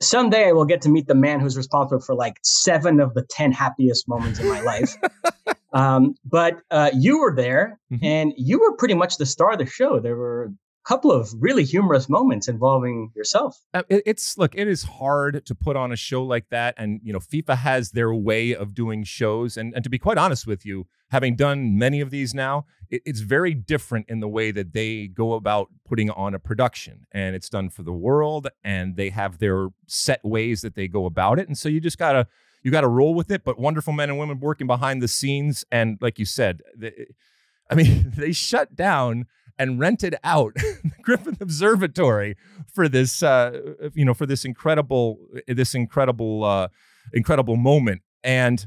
someday 0.00 0.48
I 0.48 0.52
will 0.52 0.64
get 0.64 0.82
to 0.82 0.88
meet 0.88 1.06
the 1.06 1.14
man 1.14 1.40
who's 1.40 1.56
responsible 1.56 2.00
for 2.00 2.14
like 2.14 2.38
seven 2.42 3.00
of 3.00 3.14
the 3.14 3.22
10 3.30 3.52
happiest 3.52 4.08
moments 4.08 4.38
in 4.38 4.48
my 4.48 4.60
life. 4.60 4.94
um, 5.72 6.14
but 6.24 6.60
uh, 6.70 6.90
you 6.94 7.20
were 7.20 7.34
there 7.34 7.78
mm-hmm. 7.92 8.04
and 8.04 8.32
you 8.36 8.60
were 8.60 8.76
pretty 8.76 8.94
much 8.94 9.16
the 9.16 9.26
star 9.26 9.52
of 9.52 9.58
the 9.58 9.66
show. 9.66 10.00
There 10.00 10.16
were 10.16 10.52
couple 10.88 11.12
of 11.12 11.30
really 11.38 11.64
humorous 11.64 12.08
moments 12.08 12.48
involving 12.48 13.12
yourself. 13.14 13.60
Uh, 13.74 13.82
it's 13.90 14.38
look, 14.38 14.54
it 14.54 14.66
is 14.66 14.84
hard 14.84 15.44
to 15.44 15.54
put 15.54 15.76
on 15.76 15.92
a 15.92 15.96
show 15.96 16.24
like 16.24 16.48
that, 16.48 16.74
and 16.78 17.00
you 17.04 17.12
know, 17.12 17.18
FIFA 17.18 17.58
has 17.58 17.90
their 17.90 18.14
way 18.14 18.54
of 18.54 18.74
doing 18.74 19.04
shows, 19.04 19.58
and 19.58 19.74
and 19.74 19.84
to 19.84 19.90
be 19.90 19.98
quite 19.98 20.16
honest 20.16 20.46
with 20.46 20.64
you, 20.64 20.86
having 21.10 21.36
done 21.36 21.76
many 21.76 22.00
of 22.00 22.10
these 22.10 22.34
now, 22.34 22.64
it, 22.88 23.02
it's 23.04 23.20
very 23.20 23.52
different 23.52 24.06
in 24.08 24.20
the 24.20 24.28
way 24.28 24.50
that 24.50 24.72
they 24.72 25.08
go 25.08 25.34
about 25.34 25.68
putting 25.86 26.10
on 26.10 26.34
a 26.34 26.38
production, 26.38 27.06
and 27.12 27.36
it's 27.36 27.50
done 27.50 27.68
for 27.68 27.82
the 27.82 27.92
world, 27.92 28.48
and 28.64 28.96
they 28.96 29.10
have 29.10 29.38
their 29.38 29.68
set 29.86 30.24
ways 30.24 30.62
that 30.62 30.74
they 30.74 30.88
go 30.88 31.04
about 31.04 31.38
it, 31.38 31.46
and 31.46 31.58
so 31.58 31.68
you 31.68 31.80
just 31.80 31.98
gotta 31.98 32.26
you 32.62 32.70
got 32.70 32.80
to 32.80 32.88
roll 32.88 33.14
with 33.14 33.30
it. 33.30 33.44
But 33.44 33.58
wonderful 33.58 33.92
men 33.92 34.08
and 34.08 34.18
women 34.18 34.40
working 34.40 34.66
behind 34.66 35.02
the 35.02 35.08
scenes, 35.08 35.64
and 35.70 35.98
like 36.00 36.18
you 36.18 36.24
said, 36.24 36.62
I 37.70 37.74
mean, 37.74 38.12
they 38.16 38.32
shut 38.32 38.74
down 38.74 39.26
and 39.58 39.78
rented 39.78 40.16
out 40.22 40.54
the 40.54 40.90
Griffith 41.02 41.40
Observatory 41.40 42.36
for 42.72 42.88
this, 42.88 43.22
uh, 43.22 43.74
you 43.94 44.04
know, 44.04 44.14
for 44.14 44.26
this 44.26 44.44
incredible, 44.44 45.18
this 45.46 45.74
incredible, 45.74 46.44
uh, 46.44 46.68
incredible 47.12 47.56
moment. 47.56 48.02
And 48.22 48.66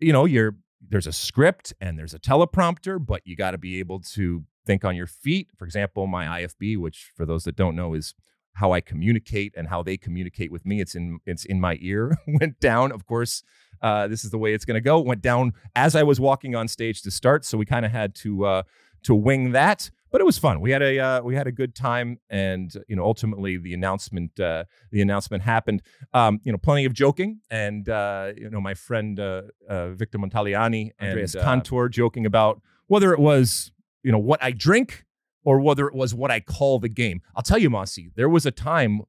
you 0.00 0.12
know, 0.12 0.24
you're 0.24 0.56
there's 0.86 1.06
a 1.06 1.12
script 1.12 1.74
and 1.80 1.98
there's 1.98 2.14
a 2.14 2.18
teleprompter, 2.18 3.04
but 3.04 3.22
you 3.24 3.36
got 3.36 3.50
to 3.50 3.58
be 3.58 3.78
able 3.78 4.00
to 4.00 4.44
think 4.64 4.84
on 4.84 4.94
your 4.94 5.06
feet. 5.06 5.48
For 5.56 5.64
example, 5.64 6.06
my 6.06 6.42
IFB, 6.42 6.78
which 6.78 7.10
for 7.16 7.26
those 7.26 7.44
that 7.44 7.56
don't 7.56 7.74
know 7.74 7.94
is 7.94 8.14
how 8.54 8.72
I 8.72 8.80
communicate 8.80 9.54
and 9.56 9.68
how 9.68 9.82
they 9.82 9.96
communicate 9.96 10.50
with 10.50 10.66
me. 10.66 10.80
It's 10.80 10.94
in 10.94 11.20
it's 11.26 11.44
in 11.44 11.60
my 11.60 11.78
ear. 11.80 12.16
Went 12.26 12.60
down, 12.60 12.92
of 12.92 13.06
course. 13.06 13.42
Uh, 13.80 14.08
this 14.08 14.24
is 14.24 14.30
the 14.30 14.38
way 14.38 14.52
it's 14.52 14.64
going 14.64 14.74
to 14.74 14.80
go. 14.80 15.00
Went 15.00 15.22
down 15.22 15.52
as 15.76 15.94
I 15.94 16.02
was 16.02 16.18
walking 16.18 16.54
on 16.54 16.66
stage 16.66 17.02
to 17.02 17.10
start, 17.10 17.44
so 17.44 17.56
we 17.56 17.64
kind 17.64 17.86
of 17.86 17.92
had 17.92 18.14
to 18.16 18.44
uh, 18.44 18.62
to 19.04 19.14
wing 19.14 19.52
that. 19.52 19.90
But 20.10 20.20
it 20.20 20.24
was 20.24 20.38
fun. 20.38 20.60
We 20.60 20.70
had 20.70 20.82
a 20.82 20.98
uh, 20.98 21.22
we 21.22 21.34
had 21.34 21.46
a 21.46 21.52
good 21.52 21.74
time, 21.74 22.18
and 22.30 22.72
you 22.88 22.96
know, 22.96 23.04
ultimately 23.04 23.56
the 23.56 23.74
announcement 23.74 24.38
uh, 24.40 24.64
the 24.90 25.02
announcement 25.02 25.42
happened. 25.42 25.82
Um, 26.14 26.40
you 26.44 26.52
know, 26.52 26.58
plenty 26.58 26.84
of 26.84 26.92
joking, 26.92 27.40
and 27.50 27.88
uh, 27.88 28.32
you 28.36 28.50
know, 28.50 28.60
my 28.60 28.74
friend 28.74 29.18
uh, 29.20 29.42
Victor 29.68 30.18
Montagliani 30.18 30.92
and 30.98 31.18
Andrés 31.18 31.40
Cantor 31.40 31.88
joking 31.88 32.26
about 32.26 32.62
whether 32.86 33.12
it 33.12 33.18
was 33.18 33.72
you 34.02 34.12
know 34.12 34.18
what 34.18 34.42
I 34.42 34.52
drink 34.52 35.04
or 35.44 35.60
whether 35.60 35.86
it 35.86 35.94
was 35.94 36.14
what 36.14 36.30
I 36.30 36.40
call 36.40 36.78
the 36.78 36.88
game. 36.88 37.22
I'll 37.34 37.42
tell 37.42 37.58
you, 37.58 37.70
Mossy, 37.70 38.10
there 38.16 38.28
was 38.28 38.46
a 38.46 38.50
time 38.50 39.02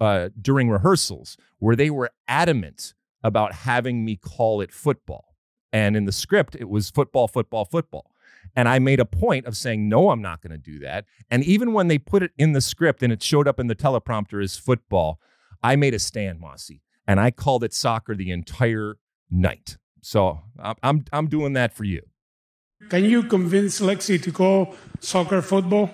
uh, 0.00 0.28
during 0.40 0.68
rehearsals 0.68 1.36
where 1.58 1.76
they 1.76 1.90
were 1.90 2.10
adamant 2.28 2.94
about 3.22 3.52
having 3.52 4.04
me 4.04 4.16
call 4.16 4.60
it 4.60 4.72
football. 4.72 5.34
And 5.72 5.96
in 5.96 6.04
the 6.04 6.12
script, 6.12 6.54
it 6.54 6.68
was 6.68 6.90
football, 6.90 7.28
football, 7.28 7.64
football. 7.64 8.10
And 8.54 8.68
I 8.68 8.78
made 8.78 9.00
a 9.00 9.04
point 9.04 9.46
of 9.46 9.56
saying, 9.56 9.88
no, 9.88 10.10
I'm 10.10 10.22
not 10.22 10.40
going 10.40 10.52
to 10.52 10.58
do 10.58 10.78
that. 10.80 11.04
And 11.30 11.42
even 11.44 11.72
when 11.72 11.88
they 11.88 11.98
put 11.98 12.22
it 12.22 12.32
in 12.38 12.52
the 12.52 12.60
script 12.60 13.02
and 13.02 13.12
it 13.12 13.22
showed 13.22 13.48
up 13.48 13.58
in 13.58 13.66
the 13.66 13.74
teleprompter 13.74 14.42
as 14.42 14.56
football, 14.56 15.20
I 15.62 15.76
made 15.76 15.94
a 15.94 15.98
stand, 15.98 16.40
Mossy, 16.40 16.82
and 17.06 17.18
I 17.18 17.30
called 17.30 17.64
it 17.64 17.74
soccer 17.74 18.14
the 18.14 18.30
entire 18.30 18.98
night. 19.30 19.78
So 20.00 20.40
I'm, 20.82 21.04
I'm 21.12 21.26
doing 21.26 21.54
that 21.54 21.74
for 21.74 21.84
you. 21.84 22.02
Can 22.88 23.04
you 23.04 23.22
convince 23.24 23.80
Lexi 23.80 24.22
to 24.22 24.30
call 24.30 24.76
soccer 25.00 25.42
football? 25.42 25.90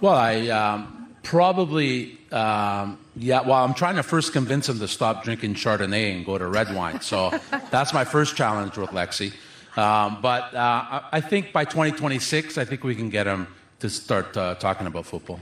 Well, 0.00 0.14
I 0.14 0.48
um, 0.48 1.08
probably, 1.22 2.18
um, 2.30 2.98
yeah, 3.16 3.40
well, 3.40 3.64
I'm 3.64 3.74
trying 3.74 3.96
to 3.96 4.02
first 4.02 4.32
convince 4.32 4.68
him 4.68 4.78
to 4.78 4.86
stop 4.86 5.24
drinking 5.24 5.54
Chardonnay 5.54 6.14
and 6.14 6.24
go 6.24 6.38
to 6.38 6.46
red 6.46 6.72
wine. 6.74 7.00
So 7.00 7.32
that's 7.70 7.92
my 7.92 8.04
first 8.04 8.36
challenge 8.36 8.76
with 8.76 8.90
Lexi. 8.90 9.32
Um, 9.76 10.18
but 10.22 10.54
uh, 10.54 11.02
I 11.12 11.20
think 11.20 11.52
by 11.52 11.64
2026, 11.64 12.56
I 12.58 12.64
think 12.64 12.82
we 12.82 12.94
can 12.94 13.10
get 13.10 13.26
him 13.26 13.46
to 13.80 13.90
start 13.90 14.36
uh, 14.36 14.54
talking 14.54 14.86
about 14.86 15.06
football. 15.06 15.38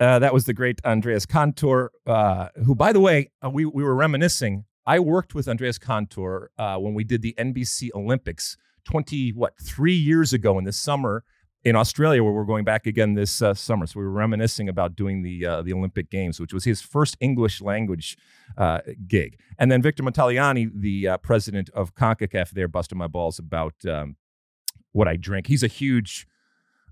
Uh, 0.00 0.18
that 0.18 0.32
was 0.32 0.44
the 0.44 0.54
great 0.54 0.80
Andrés 0.82 1.28
Cantor, 1.28 1.92
uh, 2.06 2.48
who, 2.64 2.74
by 2.74 2.92
the 2.92 3.00
way, 3.00 3.30
uh, 3.44 3.50
we, 3.50 3.66
we 3.66 3.82
were 3.82 3.94
reminiscing. 3.94 4.64
I 4.86 4.98
worked 5.00 5.34
with 5.34 5.46
Andrés 5.46 5.78
Cantor 5.78 6.50
uh, 6.58 6.78
when 6.78 6.94
we 6.94 7.04
did 7.04 7.20
the 7.20 7.34
NBC 7.38 7.90
Olympics 7.94 8.56
20, 8.84 9.30
what, 9.30 9.52
three 9.60 9.94
years 9.94 10.32
ago 10.32 10.58
in 10.58 10.64
the 10.64 10.72
summer 10.72 11.24
in 11.66 11.74
Australia, 11.74 12.22
where 12.22 12.32
we're 12.32 12.44
going 12.44 12.64
back 12.64 12.86
again 12.86 13.14
this 13.14 13.42
uh, 13.42 13.52
summer. 13.52 13.88
So 13.88 13.98
we 13.98 14.06
were 14.06 14.12
reminiscing 14.12 14.68
about 14.68 14.94
doing 14.94 15.22
the 15.22 15.44
uh, 15.44 15.62
the 15.62 15.72
Olympic 15.72 16.08
Games, 16.10 16.38
which 16.38 16.54
was 16.54 16.62
his 16.62 16.80
first 16.80 17.16
English 17.18 17.60
language 17.60 18.16
uh, 18.56 18.78
gig. 19.08 19.40
And 19.58 19.68
then 19.68 19.82
Victor 19.82 20.04
Montagliani, 20.04 20.70
the 20.72 21.08
uh, 21.08 21.16
president 21.18 21.68
of 21.70 21.92
CONCACAF, 21.96 22.50
there 22.50 22.68
busted 22.68 22.96
my 22.96 23.08
balls 23.08 23.40
about 23.40 23.74
um, 23.84 24.14
what 24.92 25.08
I 25.08 25.16
drink. 25.16 25.48
He's 25.48 25.64
a 25.64 25.66
huge 25.82 26.28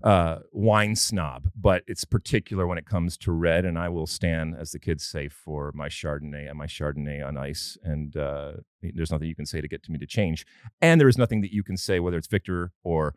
uh, 0.03 0.39
wine 0.51 0.97
snob, 0.97 1.47
but 1.55 1.83
it's 1.87 2.03
particular 2.03 2.67
when 2.67 2.77
it 2.77 2.85
comes 2.85 3.15
to 3.19 3.31
red. 3.31 3.63
And 3.63 3.79
I 3.79 3.87
will 3.87 4.07
stand, 4.07 4.55
as 4.59 4.71
the 4.71 4.79
kids 4.79 5.05
say, 5.05 5.29
for 5.29 5.71
my 5.73 5.87
Chardonnay 5.87 6.49
and 6.49 6.57
my 6.57 6.67
Chardonnay 6.67 7.25
on 7.25 7.37
ice. 7.37 7.77
And 7.81 8.17
uh, 8.17 8.51
there's 8.81 9.09
nothing 9.09 9.29
you 9.29 9.35
can 9.35 9.45
say 9.45 9.61
to 9.61 9.69
get 9.69 9.83
to 9.83 9.91
me 9.93 9.99
to 9.99 10.05
change. 10.05 10.45
And 10.81 10.99
there 10.99 11.07
is 11.07 11.17
nothing 11.17 11.39
that 11.41 11.53
you 11.53 11.63
can 11.63 11.77
say, 11.77 12.01
whether 12.01 12.17
it's 12.17 12.27
Victor 12.27 12.73
or 12.83 13.15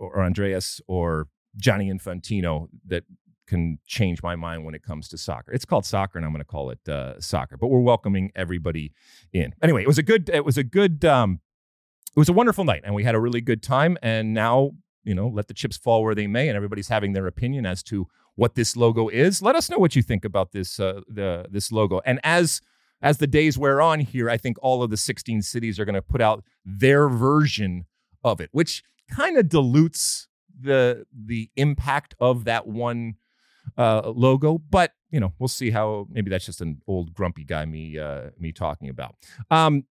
or 0.00 0.16
Andrés 0.16 0.80
or 0.86 1.28
Gianni 1.56 1.90
Infantino, 1.90 2.68
that 2.86 3.04
can 3.46 3.78
change 3.86 4.22
my 4.22 4.36
mind 4.36 4.64
when 4.64 4.74
it 4.74 4.82
comes 4.82 5.08
to 5.08 5.18
soccer. 5.18 5.52
It's 5.52 5.64
called 5.64 5.84
soccer, 5.84 6.18
and 6.18 6.24
I'm 6.24 6.32
going 6.32 6.40
to 6.40 6.44
call 6.44 6.70
it 6.70 6.88
uh, 6.88 7.20
soccer. 7.20 7.56
But 7.56 7.68
we're 7.68 7.80
welcoming 7.80 8.30
everybody 8.34 8.92
in. 9.32 9.52
Anyway, 9.62 9.82
it 9.82 9.88
was 9.88 9.98
a 9.98 10.02
good. 10.02 10.28
It 10.30 10.44
was 10.44 10.56
a 10.56 10.64
good. 10.64 11.04
Um, 11.04 11.40
it 12.16 12.18
was 12.18 12.28
a 12.28 12.32
wonderful 12.32 12.64
night, 12.64 12.82
and 12.84 12.94
we 12.94 13.04
had 13.04 13.14
a 13.14 13.20
really 13.20 13.40
good 13.40 13.62
time. 13.62 13.96
And 14.02 14.34
now 14.34 14.72
you 15.04 15.14
know, 15.14 15.28
let 15.28 15.48
the 15.48 15.54
chips 15.54 15.76
fall 15.76 16.02
where 16.02 16.14
they 16.14 16.26
may, 16.26 16.48
and 16.48 16.56
everybody's 16.56 16.88
having 16.88 17.12
their 17.12 17.26
opinion 17.26 17.66
as 17.66 17.82
to 17.84 18.06
what 18.34 18.54
this 18.54 18.76
logo 18.76 19.08
is. 19.08 19.42
Let 19.42 19.56
us 19.56 19.70
know 19.70 19.78
what 19.78 19.96
you 19.96 20.02
think 20.02 20.24
about 20.24 20.52
this 20.52 20.78
uh, 20.78 21.00
the 21.08 21.46
this 21.50 21.72
logo. 21.72 22.00
And 22.04 22.20
as 22.22 22.60
as 23.02 23.18
the 23.18 23.26
days 23.26 23.56
wear 23.56 23.80
on 23.80 24.00
here, 24.00 24.28
I 24.28 24.36
think 24.36 24.58
all 24.60 24.82
of 24.82 24.90
the 24.90 24.96
16 24.96 25.40
cities 25.42 25.80
are 25.80 25.84
going 25.86 25.94
to 25.94 26.02
put 26.02 26.20
out 26.20 26.44
their 26.64 27.08
version 27.08 27.86
of 28.22 28.40
it, 28.40 28.50
which 28.52 28.82
kind 29.10 29.36
of 29.36 29.48
dilutes 29.48 30.28
the 30.58 31.06
the 31.12 31.50
impact 31.56 32.14
of 32.20 32.44
that 32.44 32.66
one 32.66 33.14
uh, 33.76 34.10
logo. 34.14 34.58
But 34.58 34.92
you 35.10 35.20
know, 35.20 35.32
we'll 35.38 35.48
see 35.48 35.70
how. 35.70 36.06
Maybe 36.10 36.30
that's 36.30 36.46
just 36.46 36.60
an 36.60 36.80
old 36.86 37.14
grumpy 37.14 37.44
guy 37.44 37.64
me 37.64 37.98
uh, 37.98 38.30
me 38.38 38.52
talking 38.52 38.88
about. 38.88 39.16
Um, 39.50 39.84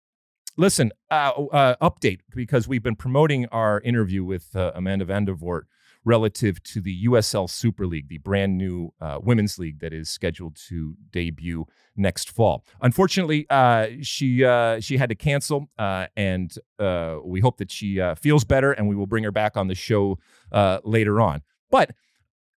listen, 0.57 0.93
uh, 1.11 1.33
uh, 1.53 1.77
update 1.81 2.21
because 2.35 2.69
we've 2.69 2.83
been 2.83 2.97
promoting 2.97 3.47
our 3.47 3.81
interview 3.81 4.25
with 4.25 4.55
uh, 4.55 4.73
Amanda 4.75 5.05
Vandervort 5.05 5.63
relative 6.07 6.63
to 6.63 6.81
the 6.81 7.05
USL 7.05 7.51
Super 7.51 7.87
League, 7.87 8.09
the 8.09 8.19
brand 8.19 8.57
new 8.57 8.95
uh, 9.01 9.19
women's 9.23 9.59
league 9.59 9.81
that 9.81 9.93
is 9.93 10.09
scheduled 10.09 10.57
to 10.69 10.95
debut 11.11 11.67
next 11.97 12.31
fall. 12.31 12.65
Unfortunately, 12.81 13.47
uh, 13.51 13.89
she 14.01 14.45
uh, 14.45 14.81
she 14.81 14.97
had 14.97 15.11
to 15.11 15.15
cancel, 15.15 15.69
and 16.17 16.57
we 17.23 17.41
hope 17.41 17.59
that 17.59 17.71
she 17.71 18.01
feels 18.19 18.45
better, 18.45 18.73
and 18.73 18.89
we 18.89 18.97
will 18.97 19.07
bring 19.07 19.25
her 19.25 19.33
back 19.33 19.59
on 19.59 19.69
the 19.69 19.75
show 19.75 20.19
later 20.85 21.21
on. 21.21 21.43
But 21.71 21.91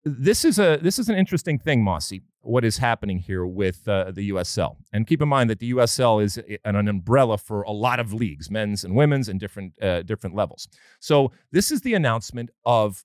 this 0.04 0.44
is 0.44 0.58
a 0.58 0.78
this 0.80 0.98
is 0.98 1.08
an 1.08 1.16
interesting 1.16 1.58
thing, 1.58 1.82
Mossy. 1.82 2.22
What 2.40 2.64
is 2.64 2.78
happening 2.78 3.18
here 3.18 3.44
with 3.44 3.86
uh, 3.88 4.10
the 4.12 4.30
USL? 4.30 4.76
And 4.92 5.06
keep 5.06 5.20
in 5.20 5.28
mind 5.28 5.50
that 5.50 5.58
the 5.58 5.72
USL 5.72 6.22
is 6.22 6.38
an, 6.64 6.76
an, 6.76 6.88
umbrella 6.88 7.36
for 7.36 7.62
a 7.62 7.72
lot 7.72 8.00
of 8.00 8.14
leagues, 8.14 8.50
men's 8.50 8.84
and 8.84 8.94
women's, 8.94 9.28
and 9.28 9.38
different 9.38 9.74
uh, 9.82 10.02
different 10.02 10.34
levels. 10.34 10.68
So 11.00 11.32
this 11.52 11.70
is 11.70 11.82
the 11.82 11.94
announcement 11.94 12.50
of 12.64 13.04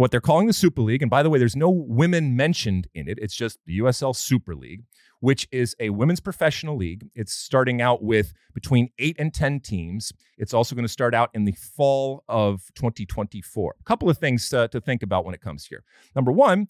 what 0.00 0.10
they're 0.10 0.20
calling 0.20 0.46
the 0.46 0.52
Super 0.52 0.82
League. 0.82 1.02
And 1.02 1.10
by 1.10 1.22
the 1.22 1.30
way, 1.30 1.38
there's 1.38 1.56
no 1.56 1.70
women 1.70 2.36
mentioned 2.36 2.88
in 2.94 3.08
it. 3.08 3.18
It's 3.20 3.34
just 3.34 3.58
the 3.66 3.78
USL 3.78 4.14
Super 4.14 4.54
League 4.54 4.84
which 5.20 5.46
is 5.52 5.76
a 5.78 5.90
women's 5.90 6.20
professional 6.20 6.76
league. 6.76 7.08
It's 7.14 7.32
starting 7.32 7.80
out 7.80 8.02
with 8.02 8.32
between 8.54 8.90
eight 8.98 9.16
and 9.18 9.32
10 9.32 9.60
teams. 9.60 10.12
It's 10.38 10.54
also 10.54 10.74
going 10.74 10.84
to 10.84 10.92
start 10.92 11.14
out 11.14 11.30
in 11.34 11.44
the 11.44 11.52
fall 11.52 12.24
of 12.28 12.62
2024. 12.74 13.74
A 13.78 13.84
couple 13.84 14.10
of 14.10 14.18
things 14.18 14.48
to 14.48 14.68
think 14.68 15.02
about 15.02 15.24
when 15.24 15.34
it 15.34 15.40
comes 15.40 15.66
here. 15.66 15.84
Number 16.16 16.32
one, 16.32 16.60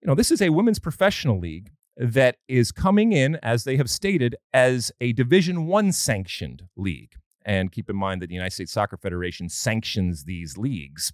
you 0.00 0.06
know, 0.06 0.14
this 0.14 0.30
is 0.30 0.40
a 0.40 0.50
women's 0.50 0.78
professional 0.78 1.38
league 1.38 1.70
that 1.96 2.36
is 2.46 2.72
coming 2.72 3.12
in, 3.12 3.36
as 3.42 3.64
they 3.64 3.76
have 3.76 3.90
stated, 3.90 4.36
as 4.52 4.92
a 5.00 5.12
Division 5.12 5.66
One 5.66 5.92
sanctioned 5.92 6.64
league. 6.76 7.14
And 7.46 7.70
keep 7.70 7.88
in 7.88 7.96
mind 7.96 8.20
that 8.20 8.26
the 8.26 8.34
United 8.34 8.52
States 8.52 8.72
Soccer 8.72 8.96
Federation 8.96 9.48
sanctions 9.48 10.24
these 10.24 10.58
leagues. 10.58 11.12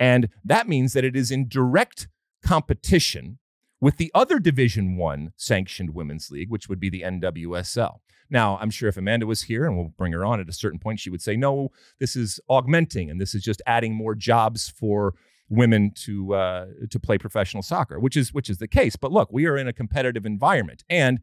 And 0.00 0.30
that 0.44 0.66
means 0.66 0.94
that 0.94 1.04
it 1.04 1.14
is 1.14 1.30
in 1.30 1.46
direct 1.46 2.08
competition 2.42 3.38
with 3.80 3.98
the 3.98 4.10
other 4.14 4.38
Division 4.38 4.96
One 4.96 5.32
sanctioned 5.36 5.94
women's 5.94 6.30
league, 6.30 6.50
which 6.50 6.70
would 6.70 6.80
be 6.80 6.88
the 6.88 7.02
NWSL. 7.02 7.98
Now, 8.30 8.56
I'm 8.56 8.70
sure 8.70 8.88
if 8.88 8.96
Amanda 8.96 9.26
was 9.26 9.42
here, 9.42 9.66
and 9.66 9.76
we'll 9.76 9.92
bring 9.98 10.12
her 10.12 10.24
on 10.24 10.40
at 10.40 10.48
a 10.48 10.54
certain 10.54 10.78
point, 10.78 11.00
she 11.00 11.10
would 11.10 11.20
say, 11.20 11.36
"No, 11.36 11.68
this 12.00 12.16
is 12.16 12.40
augmenting, 12.48 13.10
and 13.10 13.20
this 13.20 13.34
is 13.34 13.42
just 13.42 13.62
adding 13.66 13.94
more 13.94 14.14
jobs 14.14 14.68
for." 14.68 15.14
women 15.50 15.92
to 15.94 16.34
uh, 16.34 16.66
to 16.90 16.98
play 16.98 17.18
professional 17.18 17.62
soccer, 17.62 18.00
which 18.00 18.16
is 18.16 18.32
which 18.32 18.48
is 18.48 18.56
the 18.56 18.66
case. 18.66 18.96
But 18.96 19.12
look, 19.12 19.30
we 19.30 19.44
are 19.44 19.58
in 19.58 19.68
a 19.68 19.74
competitive 19.74 20.24
environment, 20.24 20.84
and 20.88 21.20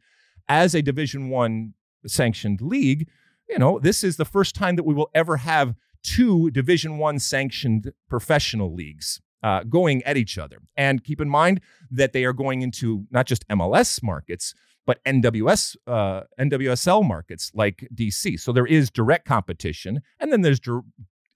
as 0.48 0.76
a 0.76 0.80
Division 0.80 1.28
One 1.28 1.74
sanctioned 2.06 2.60
league, 2.60 3.08
you 3.52 3.58
know 3.58 3.78
this 3.78 4.02
is 4.02 4.16
the 4.16 4.24
first 4.24 4.54
time 4.54 4.76
that 4.76 4.84
we 4.84 4.94
will 4.94 5.10
ever 5.14 5.36
have 5.36 5.74
two 6.02 6.50
Division 6.50 6.98
One 6.98 7.18
sanctioned 7.18 7.92
professional 8.08 8.74
leagues 8.74 9.20
uh, 9.42 9.62
going 9.64 10.02
at 10.04 10.16
each 10.16 10.38
other. 10.38 10.58
And 10.76 11.04
keep 11.04 11.20
in 11.20 11.28
mind 11.28 11.60
that 11.90 12.12
they 12.12 12.24
are 12.24 12.32
going 12.32 12.62
into 12.62 13.06
not 13.10 13.26
just 13.26 13.46
MLS 13.48 14.02
markets, 14.02 14.54
but 14.86 15.04
NWS, 15.04 15.76
uh, 15.86 16.22
NWSL 16.40 17.06
markets 17.06 17.52
like 17.54 17.86
DC. 17.94 18.40
So 18.40 18.52
there 18.52 18.66
is 18.66 18.90
direct 18.90 19.26
competition, 19.26 20.00
and 20.18 20.32
then 20.32 20.40
there's 20.40 20.60
dir- 20.60 20.82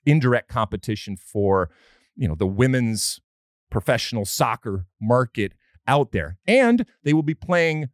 indirect 0.05 0.49
competition 0.49 1.17
for, 1.17 1.71
you 2.17 2.27
know, 2.27 2.35
the 2.35 2.47
women's 2.47 3.21
professional 3.71 4.25
soccer 4.25 4.87
market 5.01 5.53
out 5.87 6.13
there. 6.13 6.39
And 6.47 6.87
they 7.05 7.13
will 7.13 7.23
be 7.23 7.35
playing 7.35 7.89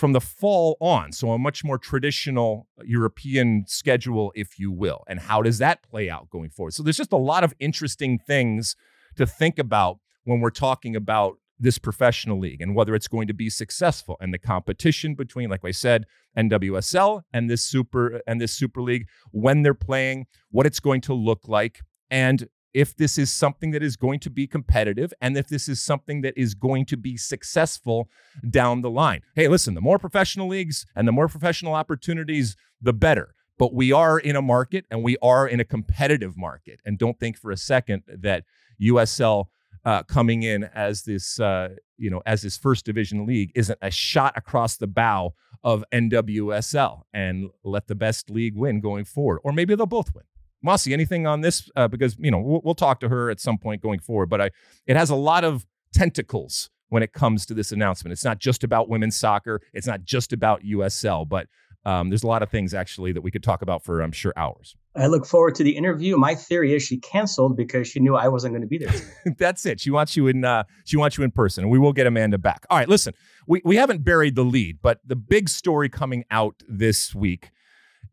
from 0.00 0.14
the 0.14 0.20
fall 0.20 0.78
on, 0.80 1.12
so 1.12 1.30
a 1.32 1.38
much 1.38 1.62
more 1.62 1.76
traditional 1.76 2.66
European 2.82 3.64
schedule, 3.66 4.32
if 4.34 4.58
you 4.58 4.72
will. 4.72 5.04
And 5.06 5.20
how 5.20 5.42
does 5.42 5.58
that 5.58 5.82
play 5.82 6.08
out 6.08 6.30
going 6.30 6.48
forward? 6.48 6.72
So 6.72 6.82
there's 6.82 6.96
just 6.96 7.12
a 7.12 7.18
lot 7.18 7.44
of 7.44 7.52
interesting 7.60 8.18
things 8.18 8.76
to 9.16 9.26
think 9.26 9.58
about 9.58 9.98
when 10.24 10.40
we're 10.40 10.48
talking 10.48 10.96
about 10.96 11.36
this 11.58 11.76
professional 11.76 12.38
league 12.38 12.62
and 12.62 12.74
whether 12.74 12.94
it's 12.94 13.08
going 13.08 13.26
to 13.26 13.34
be 13.34 13.50
successful 13.50 14.16
and 14.22 14.32
the 14.32 14.38
competition 14.38 15.14
between 15.14 15.50
like 15.50 15.60
i 15.62 15.70
said 15.70 16.06
nwsl 16.34 17.20
and 17.34 17.50
this 17.50 17.62
super 17.62 18.22
and 18.26 18.40
this 18.40 18.50
super 18.50 18.80
league 18.80 19.06
when 19.32 19.60
they're 19.60 19.74
playing 19.74 20.26
what 20.50 20.64
it's 20.64 20.80
going 20.80 21.02
to 21.02 21.12
look 21.12 21.46
like 21.46 21.80
and 22.10 22.48
if 22.74 22.96
this 22.96 23.18
is 23.18 23.30
something 23.30 23.70
that 23.72 23.82
is 23.82 23.96
going 23.96 24.20
to 24.20 24.30
be 24.30 24.46
competitive 24.46 25.12
and 25.20 25.36
if 25.36 25.48
this 25.48 25.68
is 25.68 25.82
something 25.82 26.20
that 26.22 26.34
is 26.36 26.54
going 26.54 26.86
to 26.86 26.96
be 26.96 27.16
successful 27.16 28.08
down 28.48 28.82
the 28.82 28.90
line. 28.90 29.22
Hey, 29.34 29.48
listen, 29.48 29.74
the 29.74 29.80
more 29.80 29.98
professional 29.98 30.48
leagues 30.48 30.86
and 30.94 31.06
the 31.06 31.12
more 31.12 31.28
professional 31.28 31.74
opportunities, 31.74 32.56
the 32.80 32.92
better. 32.92 33.34
But 33.58 33.74
we 33.74 33.92
are 33.92 34.18
in 34.18 34.36
a 34.36 34.42
market 34.42 34.86
and 34.90 35.02
we 35.02 35.16
are 35.20 35.46
in 35.46 35.60
a 35.60 35.64
competitive 35.64 36.36
market. 36.36 36.80
And 36.84 36.98
don't 36.98 37.18
think 37.18 37.36
for 37.36 37.50
a 37.50 37.56
second 37.56 38.04
that 38.06 38.44
USL 38.80 39.46
uh, 39.84 40.02
coming 40.04 40.42
in 40.42 40.64
as 40.64 41.02
this, 41.02 41.38
uh, 41.40 41.70
you 41.98 42.10
know, 42.10 42.22
as 42.26 42.42
this 42.42 42.56
first 42.56 42.84
division 42.84 43.26
league 43.26 43.52
isn't 43.54 43.78
a 43.82 43.90
shot 43.90 44.32
across 44.36 44.76
the 44.76 44.86
bow 44.86 45.34
of 45.62 45.84
NWSL 45.92 47.02
and 47.12 47.50
let 47.64 47.86
the 47.86 47.94
best 47.94 48.30
league 48.30 48.56
win 48.56 48.80
going 48.80 49.04
forward. 49.04 49.40
Or 49.44 49.52
maybe 49.52 49.74
they'll 49.74 49.86
both 49.86 50.14
win. 50.14 50.24
Mossy, 50.62 50.92
anything 50.92 51.26
on 51.26 51.40
this? 51.40 51.70
Uh, 51.76 51.88
because 51.88 52.16
you 52.18 52.30
know 52.30 52.38
we'll, 52.38 52.60
we'll, 52.64 52.74
talk 52.74 53.00
to 53.00 53.08
her 53.08 53.30
at 53.30 53.40
some 53.40 53.58
point 53.58 53.82
going 53.82 54.00
forward. 54.00 54.26
But 54.26 54.40
I, 54.40 54.50
it 54.86 54.96
has 54.96 55.10
a 55.10 55.16
lot 55.16 55.44
of 55.44 55.66
tentacles 55.92 56.70
when 56.88 57.02
it 57.02 57.12
comes 57.12 57.46
to 57.46 57.54
this 57.54 57.72
announcement. 57.72 58.12
It's 58.12 58.24
not 58.24 58.38
just 58.38 58.62
about 58.64 58.88
women's 58.88 59.18
soccer. 59.18 59.60
It's 59.72 59.86
not 59.86 60.04
just 60.04 60.32
about 60.32 60.62
USL. 60.62 61.28
But 61.28 61.46
um, 61.84 62.10
there's 62.10 62.22
a 62.22 62.26
lot 62.26 62.42
of 62.42 62.50
things 62.50 62.74
actually 62.74 63.12
that 63.12 63.22
we 63.22 63.30
could 63.30 63.42
talk 63.42 63.62
about 63.62 63.82
for 63.82 64.00
I'm 64.00 64.12
sure 64.12 64.32
hours. 64.36 64.76
I 64.96 65.06
look 65.06 65.24
forward 65.24 65.54
to 65.54 65.62
the 65.62 65.76
interview. 65.76 66.16
My 66.16 66.34
theory 66.34 66.74
is 66.74 66.82
she 66.82 66.98
canceled 66.98 67.56
because 67.56 67.88
she 67.88 68.00
knew 68.00 68.16
I 68.16 68.28
wasn't 68.28 68.52
going 68.52 68.62
to 68.62 68.68
be 68.68 68.78
there. 68.78 68.92
That's 69.38 69.64
it. 69.64 69.80
She 69.80 69.90
wants 69.90 70.16
you 70.16 70.26
in. 70.26 70.44
Uh, 70.44 70.64
she 70.84 70.96
wants 70.96 71.16
you 71.16 71.24
in 71.24 71.30
person, 71.30 71.64
and 71.64 71.70
we 71.70 71.78
will 71.78 71.92
get 71.92 72.06
Amanda 72.06 72.38
back. 72.38 72.66
All 72.68 72.76
right, 72.76 72.88
listen. 72.88 73.14
We 73.46 73.62
we 73.64 73.76
haven't 73.76 74.04
buried 74.04 74.34
the 74.34 74.44
lead, 74.44 74.80
but 74.82 74.98
the 75.04 75.16
big 75.16 75.48
story 75.48 75.88
coming 75.88 76.24
out 76.30 76.56
this 76.68 77.14
week 77.14 77.50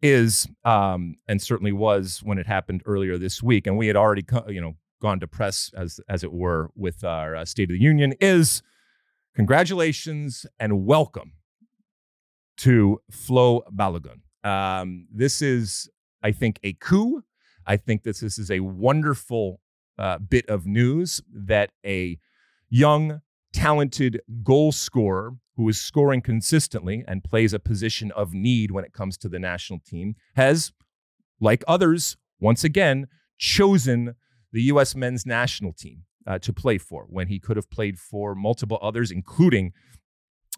is 0.01 0.47
um, 0.65 1.15
and 1.27 1.41
certainly 1.41 1.71
was 1.71 2.21
when 2.23 2.37
it 2.37 2.47
happened 2.47 2.81
earlier 2.85 3.17
this 3.17 3.41
week, 3.41 3.67
and 3.67 3.77
we 3.77 3.87
had 3.87 3.95
already 3.95 4.25
you 4.47 4.61
know 4.61 4.75
gone 5.01 5.19
to 5.19 5.27
press 5.27 5.71
as 5.75 5.99
as 6.09 6.23
it 6.23 6.31
were 6.31 6.69
with 6.75 7.03
our 7.03 7.35
uh, 7.35 7.45
State 7.45 7.69
of 7.69 7.75
the 7.75 7.81
Union 7.81 8.13
is 8.19 8.61
congratulations 9.35 10.45
and 10.59 10.85
welcome 10.85 11.33
to 12.57 12.99
Flo 13.11 13.61
Balogun. 13.73 14.21
Um, 14.43 15.07
this 15.13 15.41
is, 15.41 15.89
I 16.23 16.31
think, 16.31 16.59
a 16.63 16.73
coup. 16.73 17.23
I 17.65 17.77
think 17.77 18.03
that 18.03 18.19
this 18.19 18.39
is 18.39 18.49
a 18.49 18.61
wonderful 18.61 19.61
uh, 19.97 20.17
bit 20.19 20.47
of 20.49 20.65
news 20.65 21.21
that 21.33 21.71
a 21.85 22.17
young, 22.69 23.21
talented 23.57 24.21
goal 24.43 24.71
scorer 24.71 25.33
who 25.55 25.67
is 25.67 25.81
scoring 25.81 26.21
consistently 26.21 27.03
and 27.07 27.23
plays 27.23 27.53
a 27.53 27.59
position 27.59 28.11
of 28.11 28.31
need 28.31 28.69
when 28.69 28.85
it 28.85 28.93
comes 28.93 29.17
to 29.17 29.27
the 29.27 29.39
national 29.39 29.79
team, 29.79 30.15
has, 30.35 30.71
like 31.41 31.63
others, 31.67 32.17
once 32.39 32.63
again 32.63 33.07
chosen 33.39 34.13
the 34.51 34.61
U.S. 34.63 34.95
men's 34.95 35.25
national 35.25 35.73
team 35.73 36.03
uh, 36.27 36.37
to 36.37 36.53
play 36.53 36.77
for 36.77 37.07
when 37.09 37.29
he 37.29 37.39
could 37.39 37.57
have 37.57 37.67
played 37.71 37.97
for 37.97 38.35
multiple 38.35 38.77
others, 38.79 39.09
including 39.09 39.73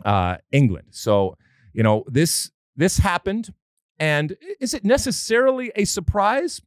uh, 0.03 0.35
England. 0.51 0.89
So, 0.91 1.37
you 1.71 1.83
know, 1.83 2.03
this 2.05 2.51
this 2.75 2.97
happened, 2.97 3.53
and 3.97 4.35
is 4.59 4.73
it 4.73 4.83
necessarily 4.83 5.71
a 5.77 5.85
surprise? 5.85 6.61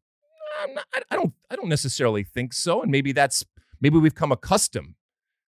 Not, 0.75 0.87
I 1.11 1.17
don't. 1.17 1.35
I 1.51 1.57
don't 1.57 1.69
necessarily 1.69 2.25
think 2.25 2.55
so. 2.55 2.81
And 2.81 2.91
maybe 2.91 3.13
that's 3.13 3.45
maybe 3.83 3.99
we've 3.99 4.15
come 4.15 4.33
accustomed 4.33 4.95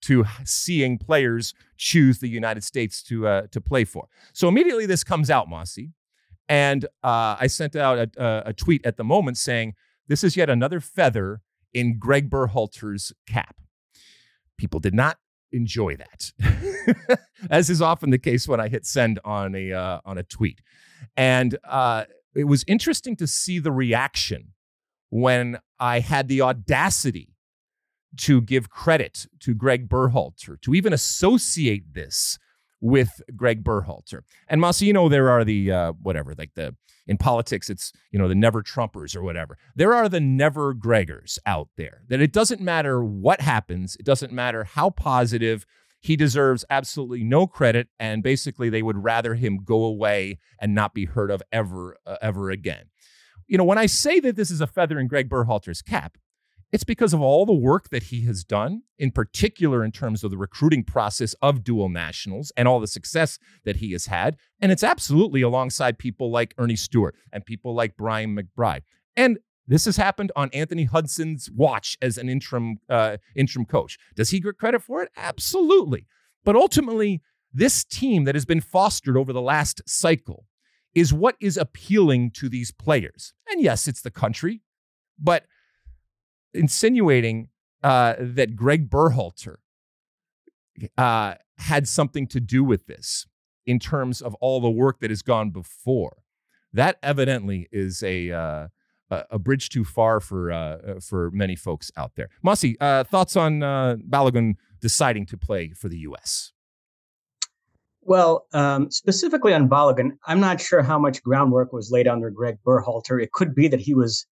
to 0.04 0.26
seeing 0.44 0.98
players 0.98 1.54
choose 1.78 2.20
the 2.20 2.30
United 2.30 2.64
States 2.64 3.02
to 3.04 3.28
uh, 3.28 3.48
to 3.52 3.62
play 3.62 3.84
for. 3.84 4.08
So 4.34 4.48
immediately 4.48 4.86
this 4.86 5.04
comes 5.04 5.30
out, 5.30 5.50
Mossy, 5.50 5.92
and 6.48 6.86
uh, 7.04 7.38
I 7.40 7.48
sent 7.48 7.76
out 7.76 7.98
a, 8.18 8.44
a, 8.48 8.54
tweet 8.54 8.86
at 8.86 8.98
the 8.98 9.04
moment 9.04 9.38
saying 9.38 9.74
this 10.08 10.24
is 10.24 10.38
yet 10.38 10.50
another 10.50 10.80
feather 10.80 11.42
in 11.74 12.00
Gregg 12.00 12.30
Berhalter's 12.30 13.12
cap. 13.28 13.58
People 14.58 14.80
did 14.80 14.94
not 14.94 15.18
enjoy 15.52 15.96
that, 15.96 17.20
as 17.50 17.70
is 17.70 17.82
often 17.82 18.10
the 18.10 18.18
case 18.18 18.48
when 18.48 18.60
I 18.60 18.70
hit 18.70 18.86
send 18.86 19.20
on 19.24 19.56
a 19.56 19.72
uh, 19.72 20.00
on 20.06 20.18
a 20.18 20.24
tweet, 20.24 20.62
and 21.16 21.58
uh, 21.64 22.06
it 22.36 22.46
was 22.46 22.64
interesting 22.68 23.16
to 23.18 23.28
see 23.28 23.60
the 23.60 23.72
reaction 23.72 24.54
when 25.10 25.58
I 25.80 26.00
had 26.00 26.28
the 26.28 26.42
audacity 26.42 27.37
to 28.18 28.42
give 28.42 28.70
credit 28.70 29.28
to 29.42 29.54
Gregg 29.54 29.90
Berhalter, 29.90 30.60
to 30.62 30.74
even 30.74 30.94
associate 30.94 31.94
this 31.94 32.40
with 32.80 33.22
Gregg 33.36 33.64
Berhalter. 33.64 34.22
And 34.48 34.62
Mossy, 34.62 34.86
you 34.86 34.94
know, 34.94 35.10
there 35.10 35.30
are 35.30 35.44
the 35.44 35.72
uh, 35.72 35.92
whatever, 36.02 36.34
like 36.38 36.54
the 36.56 36.76
in 37.08 37.18
politics, 37.18 37.70
it's 37.70 37.94
you 38.12 38.20
know 38.20 38.28
the 38.28 38.36
never 38.36 38.62
Trumpers 38.62 39.16
or 39.16 39.22
whatever. 39.22 39.58
There 39.76 39.94
are 39.94 40.10
the 40.10 40.20
never 40.20 40.76
Gregors 40.76 41.40
out 41.46 41.70
there. 41.78 42.02
That 42.10 42.22
it 42.22 42.34
doesn't 42.34 42.62
matter 42.62 43.04
what 43.04 43.42
happens, 43.42 43.96
it 43.96 44.06
doesn't 44.06 44.32
matter 44.32 44.66
how 44.66 44.90
positive. 44.90 45.66
He 46.00 46.16
deserves 46.16 46.64
absolutely 46.70 47.24
no 47.24 47.48
credit, 47.48 47.88
and 48.00 48.22
basically 48.22 48.70
they 48.70 48.84
would 48.84 49.04
rather 49.04 49.34
him 49.34 49.64
go 49.64 49.84
away 49.84 50.38
and 50.62 50.76
not 50.76 50.94
be 50.94 51.06
heard 51.06 51.32
of 51.32 51.42
ever, 51.52 51.98
uh, 52.06 52.18
ever 52.22 52.52
again. 52.52 52.86
You 53.48 53.58
know, 53.58 53.64
when 53.64 53.80
I 53.80 53.88
say 53.88 54.20
that 54.20 54.36
this 54.36 54.52
is 54.52 54.62
a 54.62 54.68
feather 54.68 55.00
in 55.00 55.08
Gregg 55.08 55.28
Berhalter's 55.28 55.82
cap, 55.82 56.18
it's 56.72 56.84
because 56.84 57.14
of 57.14 57.22
all 57.22 57.46
the 57.46 57.54
work 57.54 57.90
that 57.90 58.04
he 58.04 58.26
has 58.26 58.44
done, 58.44 58.82
in 58.98 59.12
particular 59.12 59.84
in 59.84 59.92
terms 59.92 60.24
of 60.24 60.32
the 60.32 60.38
recruiting 60.38 60.84
process 60.84 61.34
of 61.42 61.64
dual 61.64 61.90
nationals 61.90 62.52
and 62.58 62.68
all 62.68 62.80
the 62.80 62.88
success 62.88 63.40
that 63.64 63.78
he 63.78 63.94
has 63.94 64.08
had. 64.08 64.36
And 64.60 64.72
it's 64.72 64.84
absolutely 64.84 65.42
alongside 65.42 65.98
people 65.98 66.30
like 66.30 66.54
Earnie 66.58 66.76
Stewart 66.76 67.16
and 67.32 67.46
people 67.46 67.74
like 67.74 67.96
Brian 67.96 68.36
McBride. 68.36 68.82
And 69.16 69.40
this 69.66 69.86
has 69.86 69.98
happened 69.98 70.32
on 70.36 70.50
Anthony 70.54 70.86
Hudson's 70.86 71.50
watch 71.52 71.98
as 72.02 72.18
an 72.18 72.30
interim 72.30 72.78
uh, 72.90 73.18
interim 73.36 73.66
coach. 73.66 73.98
Does 74.16 74.30
he 74.30 74.40
get 74.40 74.58
credit 74.58 74.82
for 74.82 75.02
it? 75.02 75.10
Absolutely. 75.16 76.06
But 76.44 76.56
ultimately, 76.56 77.22
this 77.54 77.84
team 77.84 78.26
that 78.26 78.36
has 78.36 78.46
been 78.46 78.62
fostered 78.62 79.18
over 79.18 79.34
the 79.34 79.42
last 79.42 79.82
cycle 79.86 80.46
is 80.94 81.14
what 81.14 81.36
is 81.40 81.58
appealing 81.58 82.32
to 82.32 82.50
these 82.50 82.72
players. 82.72 83.34
And 83.50 83.62
yes, 83.62 83.88
it's 83.88 84.02
the 84.02 84.12
country, 84.12 84.62
but 85.20 85.44
insinuating 86.54 87.50
uh, 87.84 88.16
that 88.20 88.56
Gregg 88.56 88.90
Berhalter 88.90 89.58
uh, 90.98 91.36
had 91.58 91.88
something 91.88 92.28
to 92.28 92.40
do 92.40 92.64
with 92.64 92.88
this 92.88 93.28
in 93.66 93.80
terms 93.80 94.22
of 94.22 94.34
all 94.36 94.60
the 94.60 94.70
work 94.70 95.00
that 95.00 95.10
has 95.10 95.22
gone 95.22 95.50
before. 95.50 96.18
That 96.74 96.98
evidently 97.02 97.68
is 97.72 98.04
a 98.04 98.32
uh, 98.32 98.68
a 99.10 99.40
bridge 99.40 99.70
too 99.70 99.84
far 99.84 100.20
for 100.20 100.52
uh, 100.52 101.00
for 101.02 101.32
many 101.32 101.56
folks 101.56 101.92
out 101.98 102.16
there. 102.16 102.30
Mossy, 102.44 102.78
uh, 102.80 103.04
thoughts 103.04 103.36
on 103.36 103.64
uh, 103.64 103.96
Balogun 104.10 104.56
deciding 104.82 105.26
to 105.28 105.38
play 105.38 105.70
for 105.70 105.90
the 105.90 106.00
U.S. 106.00 106.52
Well, 108.02 108.48
um, 108.54 108.90
specifically 108.90 109.54
on 109.54 109.68
Balogun, 109.68 110.12
I'm 110.26 110.40
not 110.40 110.62
sure 110.62 110.82
how 110.82 110.98
much 110.98 111.22
groundwork 111.24 111.74
was 111.74 111.92
laid 111.92 112.08
under 112.08 112.30
Gregg 112.30 112.58
Berhalter. 112.66 113.22
It 113.22 113.32
could 113.34 113.54
be 113.54 113.68
that 113.68 113.82
he 113.82 113.94
was 113.94 114.26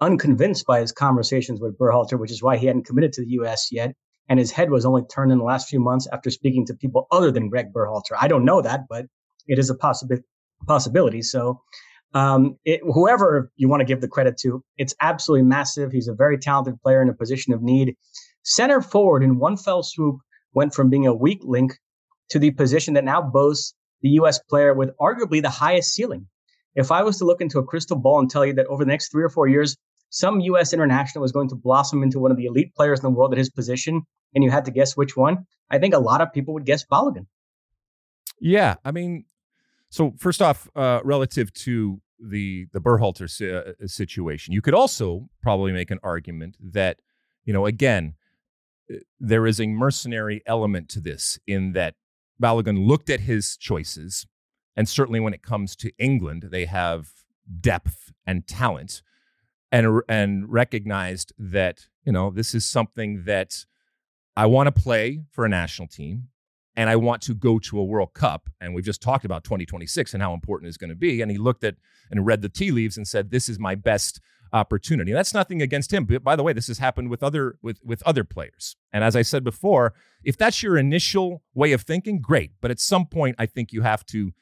unconvinced 0.00 0.66
by 0.66 0.80
his 0.80 0.92
conversations 0.92 1.60
with 1.60 1.78
Berhalter, 1.78 2.18
which 2.18 2.30
is 2.30 2.42
why 2.42 2.56
he 2.56 2.66
hadn't 2.66 2.86
committed 2.86 3.12
to 3.14 3.22
the 3.22 3.30
U.S. 3.32 3.68
yet. 3.70 3.94
And 4.28 4.38
his 4.38 4.50
head 4.50 4.70
was 4.70 4.86
only 4.86 5.02
turned 5.02 5.32
in 5.32 5.38
the 5.38 5.44
last 5.44 5.68
few 5.68 5.80
months 5.80 6.06
after 6.12 6.30
speaking 6.30 6.64
to 6.66 6.74
people 6.74 7.06
other 7.10 7.30
than 7.30 7.48
Gregg 7.48 7.72
Berhalter. 7.72 8.16
I 8.20 8.28
don't 8.28 8.44
know 8.44 8.62
that, 8.62 8.82
but 8.88 9.06
it 9.46 9.58
is 9.58 9.70
a 9.70 9.74
possibility. 9.74 10.26
Possibility. 10.66 11.22
So, 11.22 11.62
um, 12.12 12.58
it, 12.66 12.80
whoever 12.82 13.50
you 13.56 13.68
want 13.68 13.80
to 13.80 13.86
give 13.86 14.02
the 14.02 14.08
credit 14.08 14.36
to, 14.42 14.62
it's 14.76 14.94
absolutely 15.00 15.46
massive. 15.46 15.90
He's 15.90 16.06
a 16.06 16.12
very 16.12 16.36
talented 16.38 16.80
player 16.82 17.00
in 17.00 17.08
a 17.08 17.14
position 17.14 17.54
of 17.54 17.62
need. 17.62 17.96
Center 18.42 18.82
forward 18.82 19.22
in 19.22 19.38
one 19.38 19.56
fell 19.56 19.82
swoop 19.82 20.20
went 20.52 20.74
from 20.74 20.90
being 20.90 21.06
a 21.06 21.14
weak 21.14 21.40
link 21.44 21.72
to 22.30 22.38
the 22.38 22.50
position 22.50 22.94
that 22.94 23.04
now 23.04 23.22
boasts 23.22 23.74
the 24.02 24.10
U.S. 24.10 24.38
player 24.38 24.74
with 24.74 24.90
arguably 25.00 25.40
the 25.42 25.50
highest 25.50 25.94
ceiling. 25.94 26.26
If 26.74 26.90
I 26.92 27.02
was 27.02 27.18
to 27.18 27.24
look 27.24 27.40
into 27.40 27.58
a 27.58 27.64
crystal 27.64 27.96
ball 27.96 28.20
and 28.20 28.30
tell 28.30 28.46
you 28.46 28.54
that 28.54 28.66
over 28.66 28.84
the 28.84 28.90
next 28.90 29.10
three 29.10 29.24
or 29.24 29.28
four 29.28 29.48
years, 29.48 29.76
some 30.10 30.40
U.S. 30.40 30.72
international 30.72 31.22
was 31.22 31.32
going 31.32 31.48
to 31.48 31.54
blossom 31.54 32.02
into 32.02 32.18
one 32.18 32.30
of 32.30 32.36
the 32.36 32.46
elite 32.46 32.74
players 32.74 33.00
in 33.00 33.04
the 33.04 33.10
world 33.10 33.32
at 33.32 33.38
his 33.38 33.48
position, 33.48 34.02
and 34.34 34.44
you 34.44 34.50
had 34.50 34.64
to 34.66 34.70
guess 34.70 34.96
which 34.96 35.16
one, 35.16 35.46
I 35.70 35.78
think 35.78 35.94
a 35.94 35.98
lot 35.98 36.20
of 36.20 36.32
people 36.32 36.52
would 36.54 36.66
guess 36.66 36.84
Balogun. 36.84 37.26
Yeah, 38.40 38.74
I 38.84 38.90
mean, 38.90 39.24
so 39.88 40.14
first 40.18 40.42
off, 40.42 40.68
uh, 40.74 41.00
relative 41.04 41.52
to 41.54 42.00
the 42.18 42.66
the 42.72 42.80
Berhalter 42.80 43.30
si- 43.30 43.50
uh, 43.50 43.86
situation, 43.86 44.52
you 44.52 44.62
could 44.62 44.74
also 44.74 45.28
probably 45.42 45.72
make 45.72 45.90
an 45.90 45.98
argument 46.02 46.56
that, 46.60 46.98
you 47.44 47.52
know, 47.52 47.66
again, 47.66 48.14
uh, 48.92 48.96
there 49.18 49.46
is 49.46 49.60
a 49.60 49.66
mercenary 49.66 50.42
element 50.46 50.88
to 50.90 51.00
this 51.00 51.38
in 51.46 51.72
that 51.72 51.94
Balogun 52.42 52.86
looked 52.86 53.10
at 53.10 53.20
his 53.20 53.56
choices, 53.56 54.26
and 54.76 54.88
certainly 54.88 55.20
when 55.20 55.34
it 55.34 55.42
comes 55.42 55.76
to 55.76 55.92
England, 55.98 56.48
they 56.50 56.64
have 56.64 57.10
depth 57.60 58.12
and 58.26 58.46
talent 58.46 59.02
and 59.72 60.02
and 60.08 60.50
recognized 60.50 61.32
that 61.38 61.86
you 62.04 62.12
know 62.12 62.30
this 62.30 62.54
is 62.54 62.66
something 62.66 63.24
that 63.24 63.64
I 64.36 64.46
want 64.46 64.74
to 64.74 64.82
play 64.82 65.24
for 65.30 65.44
a 65.44 65.48
national 65.48 65.88
team 65.88 66.28
and 66.76 66.88
I 66.88 66.96
want 66.96 67.20
to 67.22 67.34
go 67.34 67.58
to 67.58 67.78
a 67.78 67.84
World 67.84 68.14
Cup. 68.14 68.48
And 68.60 68.74
we've 68.74 68.84
just 68.84 69.02
talked 69.02 69.24
about 69.24 69.44
2026 69.44 70.14
and 70.14 70.22
how 70.22 70.32
important 70.32 70.68
it's 70.68 70.76
going 70.76 70.90
to 70.90 70.96
be. 70.96 71.20
And 71.20 71.30
he 71.30 71.36
looked 71.36 71.64
at 71.64 71.74
and 72.10 72.24
read 72.24 72.42
the 72.42 72.48
tea 72.48 72.70
leaves 72.70 72.96
and 72.96 73.06
said, 73.06 73.30
"This 73.30 73.48
is 73.48 73.58
my 73.58 73.74
best 73.74 74.20
opportunity." 74.52 75.10
And 75.10 75.18
that's 75.18 75.34
nothing 75.34 75.62
against 75.62 75.92
him. 75.92 76.04
But 76.04 76.24
by 76.24 76.36
the 76.36 76.42
way, 76.42 76.52
this 76.52 76.68
has 76.68 76.78
happened 76.78 77.10
with 77.10 77.22
other 77.22 77.56
with 77.62 77.80
with 77.84 78.02
other 78.04 78.24
players. 78.24 78.76
And 78.92 79.04
as 79.04 79.14
I 79.14 79.22
said 79.22 79.44
before, 79.44 79.94
if 80.24 80.36
that's 80.36 80.62
your 80.62 80.76
initial 80.76 81.42
way 81.54 81.72
of 81.72 81.82
thinking, 81.82 82.20
great. 82.20 82.52
But 82.60 82.70
at 82.70 82.80
some 82.80 83.06
point, 83.06 83.36
I 83.38 83.46
think 83.46 83.72
you 83.72 83.82
have 83.82 84.06
to 84.06 84.32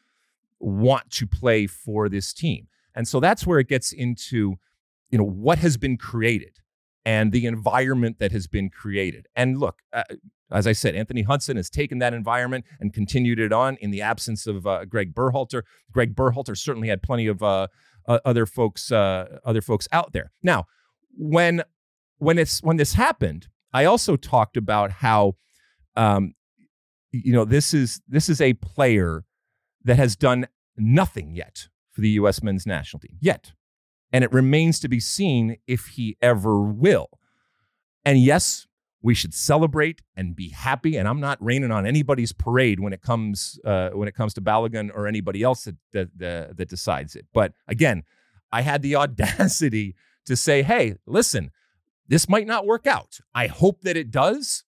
want 0.60 1.10
to 1.10 1.26
play 1.26 1.66
for 1.66 2.08
this 2.08 2.32
team. 2.32 2.68
And 2.94 3.06
so 3.06 3.20
that's 3.20 3.46
where 3.46 3.58
it 3.58 3.68
gets 3.68 3.92
into, 3.92 4.56
you 5.10 5.18
know, 5.18 5.24
what 5.24 5.58
has 5.58 5.76
been 5.76 5.96
created 5.96 6.58
and 7.04 7.32
the 7.32 7.46
environment 7.46 8.18
that 8.18 8.32
has 8.32 8.46
been 8.46 8.68
created. 8.68 9.26
And 9.34 9.58
look, 9.58 9.80
uh, 9.92 10.02
as 10.50 10.66
I 10.66 10.72
said, 10.72 10.94
Anthony 10.94 11.22
Hudson 11.22 11.56
has 11.56 11.70
taken 11.70 11.98
that 11.98 12.14
environment 12.14 12.64
and 12.80 12.92
continued 12.92 13.38
it 13.38 13.52
on 13.52 13.76
in 13.80 13.90
the 13.90 14.02
absence 14.02 14.46
of 14.46 14.66
uh, 14.66 14.84
Gregg 14.84 15.14
Berhalter. 15.14 15.62
Gregg 15.92 16.14
Berhalter 16.14 16.56
certainly 16.56 16.88
had 16.88 17.02
plenty 17.02 17.26
of 17.26 17.42
uh, 17.42 17.68
other 18.06 18.46
folks, 18.46 18.90
uh, 18.90 19.38
other 19.44 19.60
folks 19.60 19.86
out 19.92 20.12
there. 20.12 20.32
Now, 20.42 20.66
when 21.16 21.62
when 22.18 22.38
it's 22.38 22.62
when 22.62 22.76
this 22.76 22.94
happened, 22.94 23.48
I 23.72 23.84
also 23.84 24.16
talked 24.16 24.56
about 24.56 24.90
how, 24.90 25.36
um, 25.96 26.34
you 27.12 27.32
know, 27.32 27.44
this 27.44 27.74
is 27.74 28.00
this 28.08 28.28
is 28.28 28.40
a 28.40 28.54
player 28.54 29.24
that 29.84 29.96
has 29.96 30.16
done 30.16 30.46
nothing 30.76 31.34
yet 31.34 31.68
for 31.90 32.00
the 32.00 32.10
U.S. 32.10 32.42
men's 32.42 32.66
national 32.66 33.00
team 33.00 33.16
yet, 33.20 33.52
and 34.12 34.24
it 34.24 34.32
remains 34.32 34.80
to 34.80 34.88
be 34.88 35.00
seen 35.00 35.58
if 35.66 35.86
he 35.86 36.16
ever 36.20 36.60
will. 36.60 37.08
And 38.04 38.18
yes, 38.18 38.66
we 39.02 39.14
should 39.14 39.34
celebrate 39.34 40.02
and 40.16 40.34
be 40.34 40.48
happy. 40.48 40.96
And 40.96 41.06
I'm 41.06 41.20
not 41.20 41.42
raining 41.42 41.70
on 41.70 41.86
anybody's 41.86 42.32
parade 42.32 42.80
when 42.80 42.92
it 42.92 43.02
comes 43.02 43.60
uh, 43.64 43.90
when 43.90 44.08
it 44.08 44.14
comes 44.14 44.34
to 44.34 44.40
Balogun 44.40 44.90
or 44.92 45.06
anybody 45.06 45.42
else 45.42 45.64
that, 45.64 45.76
that 45.92 46.18
that, 46.18 46.56
that 46.56 46.68
decides 46.68 47.14
it. 47.14 47.26
But 47.32 47.52
again, 47.66 48.04
I 48.50 48.62
had 48.62 48.82
the 48.82 48.96
audacity 49.02 49.94
to 50.26 50.36
say, 50.36 50.62
"Hey, 50.62 50.96
listen, 51.06 51.50
this 52.08 52.28
might 52.28 52.46
not 52.46 52.66
work 52.66 52.86
out. 52.86 53.20
I 53.34 53.46
hope 53.46 53.82
that 53.82 53.96
it 53.96 54.10
does, 54.10 54.64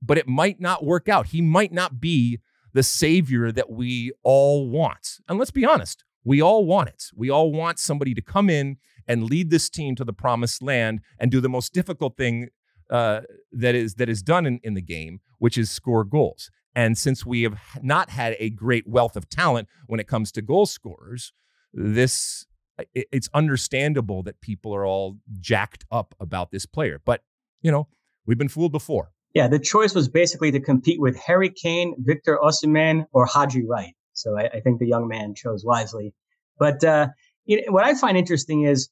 but 0.00 0.18
it 0.18 0.28
might 0.28 0.60
not 0.60 0.84
work 0.84 1.08
out. 1.08 1.28
He 1.28 1.40
might 1.40 1.72
not 1.72 2.00
be 2.00 2.40
the 2.74 2.82
savior 2.82 3.50
that 3.52 3.70
we 3.70 4.12
all 4.22 4.68
want. 4.68 5.18
And 5.28 5.38
let's 5.38 5.50
be 5.50 5.64
honest, 5.64 6.04
we 6.24 6.40
all 6.40 6.64
want 6.64 6.88
it. 6.88 7.04
We 7.14 7.30
all 7.30 7.52
want 7.52 7.78
somebody 7.78 8.14
to 8.14 8.22
come 8.22 8.48
in 8.48 8.78
and 9.06 9.24
lead 9.24 9.50
this 9.50 9.68
team 9.68 9.94
to 9.96 10.04
the 10.04 10.12
promised 10.12 10.62
land 10.62 11.00
and 11.18 11.30
do 11.30 11.40
the 11.40 11.48
most 11.48 11.72
difficult 11.72 12.16
thing 12.16 12.48
uh, 12.90 13.22
that 13.52 13.74
is 13.74 13.94
that 13.94 14.08
is 14.08 14.22
done 14.22 14.46
in, 14.46 14.60
in 14.62 14.74
the 14.74 14.82
game, 14.82 15.20
which 15.38 15.56
is 15.56 15.70
score 15.70 16.04
goals. 16.04 16.50
And 16.74 16.98
since 16.98 17.24
we 17.24 17.42
have 17.42 17.58
not 17.82 18.10
had 18.10 18.36
a 18.38 18.50
great 18.50 18.86
wealth 18.86 19.16
of 19.16 19.28
talent 19.28 19.68
when 19.86 20.00
it 20.00 20.08
comes 20.08 20.32
to 20.32 20.42
goal 20.42 20.66
scorers, 20.66 21.32
this 21.72 22.46
it, 22.94 23.06
it's 23.12 23.28
understandable 23.32 24.22
that 24.24 24.40
people 24.40 24.74
are 24.74 24.84
all 24.84 25.18
jacked 25.38 25.84
up 25.90 26.14
about 26.18 26.50
this 26.50 26.66
player. 26.66 27.00
But 27.04 27.22
you 27.62 27.70
know, 27.70 27.88
we've 28.26 28.38
been 28.38 28.48
fooled 28.48 28.72
before. 28.72 29.12
Yeah, 29.34 29.48
the 29.48 29.58
choice 29.58 29.94
was 29.94 30.08
basically 30.08 30.52
to 30.52 30.60
compete 30.60 31.00
with 31.00 31.16
Harry 31.16 31.50
Kane, 31.50 31.94
Victor 31.98 32.38
Osimhen, 32.40 33.06
or 33.12 33.26
Haji 33.26 33.64
Wright. 33.66 33.94
So 34.14 34.38
I, 34.38 34.44
I, 34.44 34.60
think 34.60 34.78
the 34.78 34.86
young 34.86 35.08
man 35.08 35.34
chose 35.34 35.64
wisely. 35.64 36.14
But 36.58 36.82
uh, 36.82 37.08
you 37.44 37.58
know, 37.58 37.72
what 37.72 37.84
I 37.84 37.94
find 37.94 38.16
interesting 38.16 38.62
is 38.64 38.88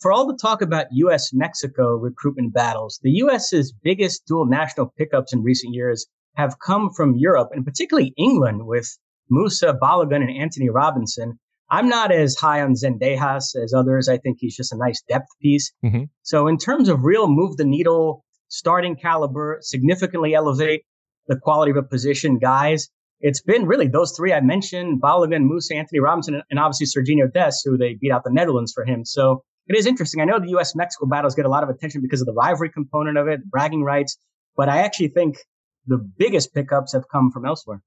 for 0.00 0.12
all 0.12 0.26
the 0.26 0.36
talk 0.36 0.60
about 0.60 0.86
U.S. 0.92 1.32
Mexico 1.32 1.94
recruitment 1.94 2.52
battles, 2.52 3.00
the 3.02 3.12
U.S.'s 3.12 3.72
biggest 3.82 4.26
dual 4.26 4.46
national 4.46 4.92
pickups 4.98 5.32
in 5.32 5.42
recent 5.42 5.74
years 5.74 6.06
have 6.34 6.58
come 6.58 6.90
from 6.90 7.14
Europe, 7.16 7.50
and 7.52 7.64
particularly 7.64 8.12
England 8.16 8.66
with 8.66 8.98
Musah 9.32 9.78
Balogun 9.78 10.16
and 10.16 10.36
Antonee 10.36 10.68
Robinson. 10.68 11.38
I'm 11.70 11.88
not 11.88 12.12
as 12.12 12.36
high 12.36 12.60
on 12.60 12.74
Zendejas 12.74 13.56
as 13.56 13.72
others. 13.74 14.08
I 14.08 14.18
think 14.18 14.38
he's 14.40 14.56
just 14.56 14.72
a 14.72 14.76
nice 14.76 15.02
depth 15.08 15.28
piece. 15.40 15.72
Mm-hmm. 15.84 16.04
So, 16.22 16.46
in 16.46 16.58
terms 16.58 16.88
of 16.88 17.04
real 17.04 17.26
move 17.28 17.56
the 17.56 17.64
needle, 17.64 18.24
starting 18.48 18.96
caliber, 18.96 19.58
significantly 19.62 20.34
elevate 20.34 20.82
the 21.26 21.38
quality 21.38 21.70
of 21.70 21.76
a 21.78 21.82
position 21.82 22.38
guys, 22.38 22.90
it's 23.24 23.40
been 23.40 23.64
really 23.64 23.88
those 23.88 24.12
three 24.12 24.34
I 24.34 24.40
mentioned 24.40 25.00
Balogun, 25.00 25.48
Musah, 25.50 25.76
Antonee 25.76 25.98
Robinson, 25.98 26.42
and 26.50 26.60
obviously 26.60 26.86
Serginho 26.86 27.32
Dest, 27.32 27.62
who 27.64 27.78
they 27.78 27.94
beat 27.94 28.12
out 28.12 28.22
the 28.22 28.30
Netherlands 28.30 28.72
for 28.72 28.84
him. 28.84 29.04
So, 29.04 29.42
it 29.66 29.74
is 29.78 29.86
interesting. 29.86 30.20
I 30.20 30.26
know 30.26 30.38
the 30.38 30.50
U.S. 30.50 30.76
Mexico 30.76 31.06
battles 31.06 31.34
get 31.34 31.46
a 31.46 31.48
lot 31.48 31.62
of 31.62 31.70
attention 31.70 32.02
because 32.02 32.20
of 32.20 32.26
the 32.26 32.34
rivalry 32.34 32.68
component 32.68 33.16
of 33.16 33.28
it, 33.28 33.50
bragging 33.50 33.82
rights, 33.82 34.18
but 34.58 34.68
I 34.68 34.82
actually 34.82 35.08
think 35.08 35.38
the 35.86 35.96
biggest 35.96 36.52
pickups 36.52 36.92
have 36.92 37.04
come 37.10 37.30
from 37.30 37.46
elsewhere. 37.46 37.80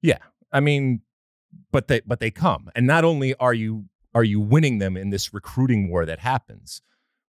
Yeah, 0.00 0.20
I 0.50 0.60
mean, 0.60 1.02
but 1.70 1.88
they 1.88 2.00
but 2.00 2.20
they 2.20 2.30
come, 2.30 2.70
and 2.74 2.86
not 2.86 3.04
only 3.04 3.34
are 3.34 3.52
you 3.52 3.90
are 4.14 4.24
you 4.24 4.40
winning 4.40 4.78
them 4.78 4.96
in 4.96 5.10
this 5.10 5.34
recruiting 5.34 5.90
war 5.90 6.06
that 6.06 6.20
happens, 6.20 6.80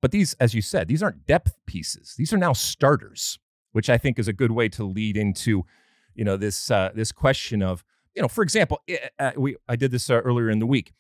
but 0.02 0.12
these, 0.12 0.34
as 0.40 0.56
you 0.56 0.64
said, 0.64 0.88
these 0.88 1.04
aren't 1.04 1.28
depth 1.28 1.54
pieces. 1.68 2.16
These 2.18 2.34
are 2.34 2.38
now 2.38 2.54
starters, 2.54 3.38
which 3.74 3.92
I 3.92 4.00
think 4.00 4.18
is 4.18 4.28
a 4.28 4.34
good 4.34 4.52
way 4.52 4.70
to 4.70 4.84
lead 4.84 5.18
into, 5.18 5.66
you 6.16 6.24
know, 6.24 6.38
this 6.38 6.72
uh, 6.72 6.92
this 6.96 7.12
question 7.12 7.62
of, 7.62 7.84
you 8.16 8.22
know, 8.22 8.28
for 8.28 8.42
example, 8.42 8.82
uh, 9.20 9.32
we 9.38 9.56
I 9.68 9.76
did 9.76 9.92
this 9.92 10.10
uh, 10.10 10.16
earlier 10.16 10.50
in 10.50 10.60
the 10.60 10.66
week 10.66 10.94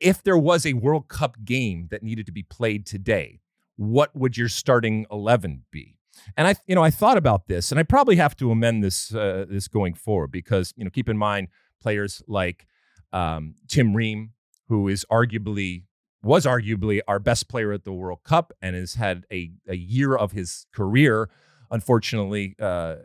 if 0.00 0.22
there 0.22 0.38
was 0.38 0.66
a 0.66 0.74
World 0.74 1.08
Cup 1.08 1.36
game 1.44 1.88
that 1.90 2.02
needed 2.02 2.26
to 2.26 2.32
be 2.32 2.42
played 2.42 2.86
today, 2.86 3.40
what 3.76 4.14
would 4.14 4.36
your 4.36 4.48
starting 4.48 5.06
11 5.10 5.64
be? 5.70 5.98
And 6.36 6.48
I, 6.48 6.54
you 6.66 6.74
know, 6.74 6.82
I 6.82 6.90
thought 6.90 7.18
about 7.18 7.46
this, 7.46 7.70
and 7.70 7.78
I 7.78 7.82
probably 7.82 8.16
have 8.16 8.36
to 8.36 8.50
amend 8.50 8.82
this 8.82 9.14
uh, 9.14 9.44
this 9.48 9.68
going 9.68 9.94
forward 9.94 10.32
because, 10.32 10.72
you 10.76 10.84
know, 10.84 10.90
keep 10.90 11.10
in 11.10 11.18
mind 11.18 11.48
players 11.82 12.22
like 12.26 12.66
um, 13.12 13.56
Tim 13.68 13.94
Ream, 13.94 14.32
who 14.68 14.88
is 14.88 15.04
arguably 15.10 15.84
was 16.22 16.46
arguably 16.46 17.00
our 17.06 17.18
best 17.18 17.48
player 17.48 17.72
at 17.72 17.84
the 17.84 17.92
World 17.92 18.20
Cup 18.24 18.52
and 18.62 18.74
has 18.74 18.94
had 18.94 19.26
a, 19.30 19.52
a 19.68 19.76
year 19.76 20.16
of 20.16 20.32
his 20.32 20.66
career, 20.72 21.28
unfortunately, 21.70 22.56
uh, 22.58 22.96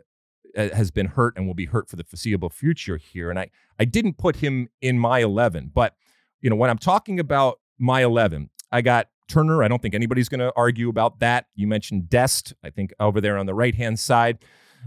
Uh, 0.56 0.68
has 0.74 0.90
been 0.90 1.06
hurt 1.06 1.34
and 1.36 1.46
will 1.46 1.54
be 1.54 1.64
hurt 1.64 1.88
for 1.88 1.96
the 1.96 2.04
foreseeable 2.04 2.50
future 2.50 2.98
here. 2.98 3.30
And 3.30 3.38
I, 3.38 3.50
I 3.78 3.86
didn't 3.86 4.18
put 4.18 4.36
him 4.36 4.68
in 4.82 4.98
my 4.98 5.20
11, 5.20 5.70
but 5.72 5.94
you 6.42 6.50
know, 6.50 6.56
when 6.56 6.68
I'm 6.68 6.78
talking 6.78 7.18
about 7.18 7.60
my 7.78 8.02
11, 8.02 8.50
I 8.70 8.82
got 8.82 9.08
Turner. 9.28 9.62
I 9.62 9.68
don't 9.68 9.80
think 9.80 9.94
anybody's 9.94 10.28
going 10.28 10.40
to 10.40 10.52
argue 10.56 10.88
about 10.88 11.20
that. 11.20 11.46
You 11.54 11.66
mentioned 11.66 12.10
Dest, 12.10 12.52
I 12.62 12.70
think 12.70 12.92
over 13.00 13.20
there 13.20 13.38
on 13.38 13.46
the 13.46 13.54
right 13.54 13.74
hand 13.74 13.98
side. 13.98 14.38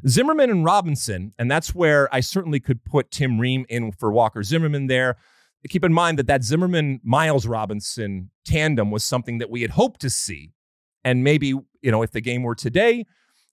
Zimmerman 0.08 0.49
and 0.49 0.65
Robinson, 0.65 1.34
and 1.39 1.49
that's 1.49 1.73
where 1.73 2.13
I 2.13 2.19
certainly 2.19 2.60
could 2.60 2.84
put 2.84 3.12
Tim 3.12 3.39
Ream 3.39 3.65
in 3.69 3.91
for 3.91 4.12
Walker 4.12 4.43
Zimmerman 4.43 4.88
there. 4.88 5.17
Keep 5.67 5.84
in 5.84 5.93
mind 5.93 6.19
that 6.19 6.28
that 6.28 6.43
Zimmerman 6.43 6.99
Miles 7.04 7.47
Robinson 7.47 8.30
tandem 8.43 8.91
was 8.91 9.04
something 9.04 9.39
that 9.39 9.49
we 9.49 9.62
had 9.62 9.71
hoped 9.71 10.01
to 10.01 10.10
see. 10.10 10.51
And 11.04 11.23
maybe, 11.23 11.47
you 11.47 11.91
know, 11.91 12.04
if 12.04 12.12
the 12.12 12.21
game 12.21 12.43
were 12.43 12.56
today, 12.56 13.06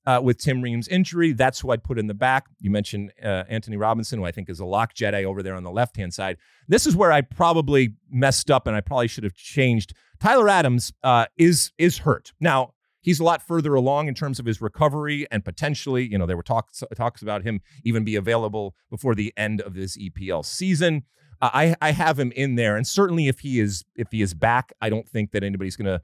uh, 0.06 0.20
with 0.22 0.38
Tim 0.38 0.62
Ream's 0.62 0.88
injury. 0.88 1.32
That's 1.32 1.60
who 1.60 1.70
I'd 1.70 1.84
put 1.84 1.98
in 1.98 2.06
the 2.06 2.14
back. 2.14 2.46
You 2.60 2.70
mentioned 2.70 3.12
uh, 3.22 3.44
Antonee 3.48 3.76
Robinson, 3.76 4.18
who 4.18 4.24
I 4.24 4.32
think 4.32 4.48
is 4.48 4.60
a 4.60 4.64
lock 4.64 4.94
Jedi 4.94 5.24
over 5.24 5.42
there 5.42 5.54
on 5.54 5.62
the 5.62 5.70
left 5.70 5.96
hand 5.96 6.12
side. 6.12 6.38
This 6.68 6.86
is 6.86 6.96
where 6.96 7.12
I 7.12 7.20
probably 7.20 7.94
messed 8.10 8.50
up, 8.50 8.66
and 8.66 8.74
I 8.74 8.80
probably 8.80 9.08
should 9.08 9.24
have 9.24 9.34
changed. 9.34 9.94
Tyler 10.20 10.48
Adams 10.48 10.92
uh, 11.02 11.26
is 11.36 11.72
is 11.78 11.98
hurt 11.98 12.32
now. 12.40 12.74
He's 13.00 13.18
a 13.18 13.24
lot 13.24 13.42
further 13.42 13.74
along 13.74 14.06
in 14.06 14.14
terms 14.14 14.38
of 14.38 14.46
his 14.46 14.60
recovery 14.60 15.26
and 15.32 15.44
potentially, 15.44 16.06
you 16.06 16.16
know, 16.16 16.24
there 16.24 16.36
were 16.36 16.42
talks 16.44 16.84
talks 16.94 17.20
about 17.20 17.42
him 17.42 17.60
even 17.84 18.04
be 18.04 18.14
available 18.14 18.76
before 18.90 19.16
the 19.16 19.32
end 19.36 19.60
of 19.60 19.74
this 19.74 19.98
EPL 19.98 20.44
season. 20.44 21.02
Uh, 21.40 21.50
I 21.52 21.76
I 21.80 21.90
have 21.92 22.18
him 22.18 22.32
in 22.32 22.54
there, 22.54 22.76
and 22.76 22.86
certainly 22.86 23.28
if 23.28 23.40
he 23.40 23.58
is 23.58 23.84
if 23.96 24.08
he 24.10 24.22
is 24.22 24.34
back, 24.34 24.72
I 24.80 24.88
don't 24.88 25.08
think 25.08 25.32
that 25.32 25.42
anybody's 25.42 25.76
going 25.76 25.98
to 25.98 26.02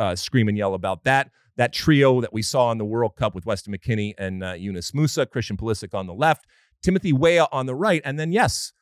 uh, 0.00 0.14
scream 0.14 0.48
and 0.48 0.56
yell 0.56 0.74
about 0.74 1.04
that 1.04 1.30
that 1.56 1.72
trio 1.72 2.20
that 2.20 2.32
we 2.32 2.42
saw 2.42 2.70
in 2.70 2.78
the 2.78 2.84
World 2.84 3.16
Cup 3.16 3.34
with 3.34 3.46
Weston 3.46 3.74
McKennie 3.74 4.14
and 4.18 4.44
uh, 4.44 4.52
Yunus 4.52 4.92
Musah, 4.92 5.28
Christian 5.30 5.56
Pulisic 5.56 5.94
on 5.94 6.06
the 6.06 6.14
left, 6.14 6.46
Timothy 6.82 7.12
Weah 7.12 7.48
on 7.50 7.66
the 7.66 7.74
right, 7.74 8.02
and 8.04 8.18
then 8.18 8.32
yes, 8.32 8.72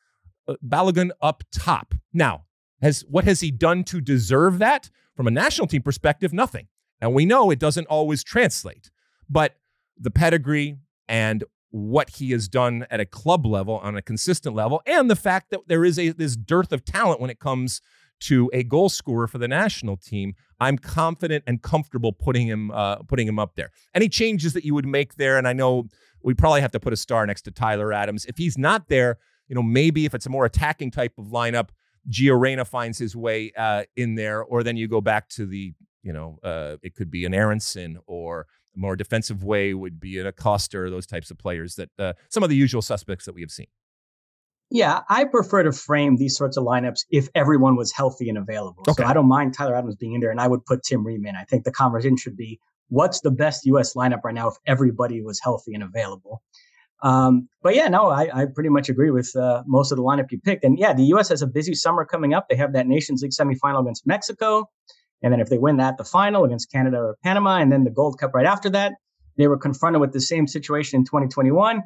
uh, 0.47 0.55
Balogun 0.65 1.11
up 1.21 1.43
top. 1.53 1.93
Now, 2.13 2.45
has 2.81 3.03
what 3.09 3.23
has 3.23 3.39
he 3.39 3.51
done 3.51 3.83
to 3.85 4.01
deserve 4.01 4.59
that? 4.59 4.89
From 5.15 5.27
a 5.27 5.31
national 5.31 5.67
team 5.67 5.81
perspective, 5.81 6.33
nothing. 6.33 6.67
And 6.99 7.13
we 7.13 7.25
know 7.25 7.49
it 7.49 7.59
doesn't 7.59 7.87
always 7.87 8.23
translate, 8.23 8.91
but 9.29 9.55
the 9.97 10.11
pedigree 10.11 10.77
and 11.07 11.43
what 11.71 12.09
he 12.11 12.31
has 12.31 12.47
done 12.47 12.85
at 12.89 12.99
a 12.99 13.05
club 13.05 13.45
level 13.45 13.77
on 13.79 13.95
a 13.95 14.01
consistent 14.01 14.55
level, 14.55 14.81
and 14.85 15.09
the 15.09 15.15
fact 15.15 15.49
that 15.51 15.61
there 15.67 15.85
is 15.85 15.97
a 15.97 16.09
this 16.09 16.35
dearth 16.35 16.71
of 16.71 16.83
talent 16.83 17.21
when 17.21 17.29
it 17.29 17.39
comes 17.39 17.81
to 18.21 18.49
a 18.53 18.63
goal 18.63 18.89
scorer 18.89 19.27
for 19.27 19.37
the 19.37 19.47
national 19.47 19.97
team, 19.97 20.35
I'm 20.59 20.77
confident 20.77 21.43
and 21.47 21.61
comfortable 21.61 22.13
putting 22.13 22.47
him 22.47 22.71
uh, 22.71 22.97
putting 23.07 23.27
him 23.27 23.39
up 23.39 23.55
there. 23.55 23.71
Any 23.93 24.09
changes 24.09 24.53
that 24.53 24.63
you 24.63 24.73
would 24.73 24.85
make 24.85 25.15
there, 25.15 25.37
and 25.37 25.47
I 25.47 25.53
know 25.53 25.87
we 26.23 26.33
probably 26.33 26.61
have 26.61 26.71
to 26.71 26.79
put 26.79 26.93
a 26.93 26.97
star 26.97 27.25
next 27.25 27.43
to 27.43 27.51
Tyler 27.51 27.93
Adams. 27.93 28.25
If 28.25 28.37
he's 28.37 28.57
not 28.57 28.87
there, 28.87 29.17
you 29.47 29.55
know, 29.55 29.63
maybe 29.63 30.05
if 30.05 30.13
it's 30.15 30.25
a 30.25 30.29
more 30.29 30.45
attacking 30.45 30.91
type 30.91 31.13
of 31.17 31.25
lineup, 31.27 31.69
Gio 32.09 32.39
Reyna 32.39 32.65
finds 32.65 32.97
his 32.97 33.15
way 33.15 33.51
uh, 33.57 33.83
in 33.95 34.15
there, 34.15 34.43
or 34.43 34.63
then 34.63 34.77
you 34.77 34.87
go 34.87 35.01
back 35.01 35.29
to 35.29 35.45
the, 35.45 35.73
you 36.03 36.13
know, 36.13 36.39
uh, 36.43 36.77
it 36.81 36.95
could 36.95 37.11
be 37.11 37.25
an 37.25 37.33
Aaronson 37.33 37.99
or 38.07 38.47
A 38.75 38.79
more 38.79 38.95
defensive 38.95 39.43
way 39.43 39.73
would 39.73 39.99
be 39.99 40.19
an 40.19 40.27
Acosta 40.27 40.79
or 40.79 40.89
those 40.89 41.05
types 41.05 41.31
of 41.31 41.37
players 41.37 41.75
that 41.75 41.89
uh, 41.99 42.13
some 42.29 42.43
of 42.43 42.49
the 42.49 42.55
usual 42.55 42.81
suspects 42.81 43.25
that 43.25 43.33
we 43.33 43.41
have 43.41 43.51
seen. 43.51 43.67
Yeah, 44.71 45.01
I 45.09 45.25
prefer 45.25 45.63
to 45.63 45.71
frame 45.71 46.17
these 46.17 46.35
sorts 46.35 46.57
of 46.57 46.63
lineups 46.63 47.05
if 47.11 47.29
everyone 47.35 47.75
was 47.75 47.91
healthy 47.91 48.29
and 48.29 48.37
available. 48.37 48.83
Okay. 48.87 49.03
So 49.03 49.07
I 49.07 49.13
don't 49.13 49.27
mind 49.27 49.53
Tyler 49.53 49.75
Adams 49.75 49.95
being 49.95 50.13
in 50.13 50.21
there, 50.21 50.31
and 50.31 50.41
I 50.41 50.47
would 50.47 50.65
put 50.65 50.83
Tim 50.83 51.05
Ream 51.05 51.25
in. 51.25 51.35
I 51.35 51.43
think 51.43 51.63
the 51.63 51.71
conversation 51.71 52.17
should 52.17 52.35
be 52.35 52.59
what's 52.89 53.21
the 53.21 53.31
best 53.31 53.65
U.S. 53.67 53.93
lineup 53.93 54.23
right 54.23 54.33
now 54.33 54.47
if 54.49 54.55
everybody 54.65 55.21
was 55.21 55.39
healthy 55.39 55.73
and 55.73 55.83
available. 55.83 56.41
Um, 57.03 57.47
but 57.61 57.75
yeah, 57.75 57.87
no, 57.87 58.07
I, 58.09 58.29
I, 58.33 58.45
pretty 58.45 58.69
much 58.69 58.89
agree 58.89 59.11
with 59.11 59.35
uh, 59.35 59.63
most 59.67 59.91
of 59.91 59.97
the 59.97 60.03
lineup 60.03 60.31
you 60.31 60.39
picked. 60.39 60.63
And 60.63 60.79
yeah, 60.79 60.93
the 60.93 61.03
U.S. 61.03 61.29
has 61.29 61.41
a 61.41 61.47
busy 61.47 61.75
summer 61.75 62.05
coming 62.05 62.33
up. 62.33 62.47
They 62.49 62.55
have 62.55 62.73
that 62.73 62.87
Nations 62.87 63.21
League 63.21 63.31
semifinal 63.31 63.81
against 63.81 64.07
Mexico. 64.07 64.69
And 65.21 65.31
then 65.31 65.39
if 65.39 65.49
they 65.49 65.57
win 65.57 65.77
that, 65.77 65.97
the 65.97 66.03
final 66.03 66.45
against 66.45 66.71
Canada 66.71 66.97
or 66.97 67.17
Panama, 67.23 67.57
and 67.57 67.71
then 67.71 67.83
the 67.83 67.91
Gold 67.91 68.17
Cup 68.19 68.33
right 68.33 68.45
after 68.45 68.69
that. 68.71 68.93
They 69.37 69.47
were 69.47 69.57
confronted 69.57 69.99
with 69.99 70.13
the 70.13 70.21
same 70.21 70.47
situation 70.47 70.99
in 70.99 71.05
2021. 71.05 71.83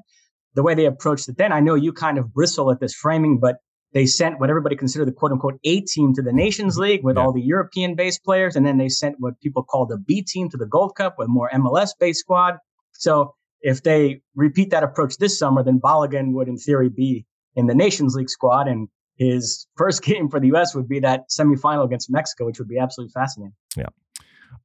The 0.59 0.63
way 0.63 0.75
they 0.75 0.87
approached 0.87 1.29
it 1.29 1.37
then, 1.37 1.53
I 1.53 1.61
know 1.61 1.75
you 1.75 1.93
kind 1.93 2.17
of 2.17 2.33
bristle 2.33 2.69
at 2.69 2.81
this 2.81 2.93
framing, 2.93 3.39
but 3.39 3.59
they 3.93 4.05
sent 4.05 4.41
what 4.41 4.49
everybody 4.49 4.75
considered 4.75 5.05
the 5.05 5.13
quote 5.13 5.31
unquote 5.31 5.57
A 5.63 5.79
team 5.79 6.13
to 6.15 6.21
the 6.21 6.33
Nations 6.33 6.73
mm-hmm. 6.73 6.81
League 6.81 7.01
with 7.01 7.15
yeah. 7.15 7.23
all 7.23 7.31
the 7.31 7.39
European 7.41 7.95
based 7.95 8.25
players. 8.25 8.57
And 8.57 8.65
then 8.65 8.77
they 8.77 8.89
sent 8.89 9.15
what 9.19 9.39
people 9.39 9.63
call 9.63 9.85
the 9.85 9.97
B 9.97 10.21
team 10.21 10.49
to 10.49 10.57
the 10.57 10.65
Gold 10.65 10.95
Cup 10.95 11.15
with 11.17 11.29
more 11.29 11.49
MLS 11.53 11.91
based 11.97 12.19
squad. 12.19 12.55
So 12.91 13.35
if 13.61 13.83
they 13.83 14.19
repeat 14.35 14.71
that 14.71 14.83
approach 14.83 15.15
this 15.15 15.39
summer, 15.39 15.63
then 15.63 15.79
Balogun 15.79 16.33
would, 16.33 16.49
in 16.49 16.57
theory, 16.57 16.89
be 16.89 17.25
in 17.55 17.67
the 17.67 17.73
Nations 17.73 18.15
League 18.15 18.29
squad, 18.29 18.67
and 18.67 18.89
his 19.15 19.65
first 19.77 20.03
game 20.03 20.27
for 20.27 20.41
the 20.41 20.47
U.S. 20.47 20.75
would 20.75 20.89
be 20.89 20.99
that 20.99 21.29
semifinal 21.29 21.85
against 21.85 22.11
Mexico, 22.11 22.47
which 22.47 22.59
would 22.59 22.67
be 22.67 22.79
absolutely 22.79 23.13
fascinating. 23.13 23.53
Yeah. 23.77 23.85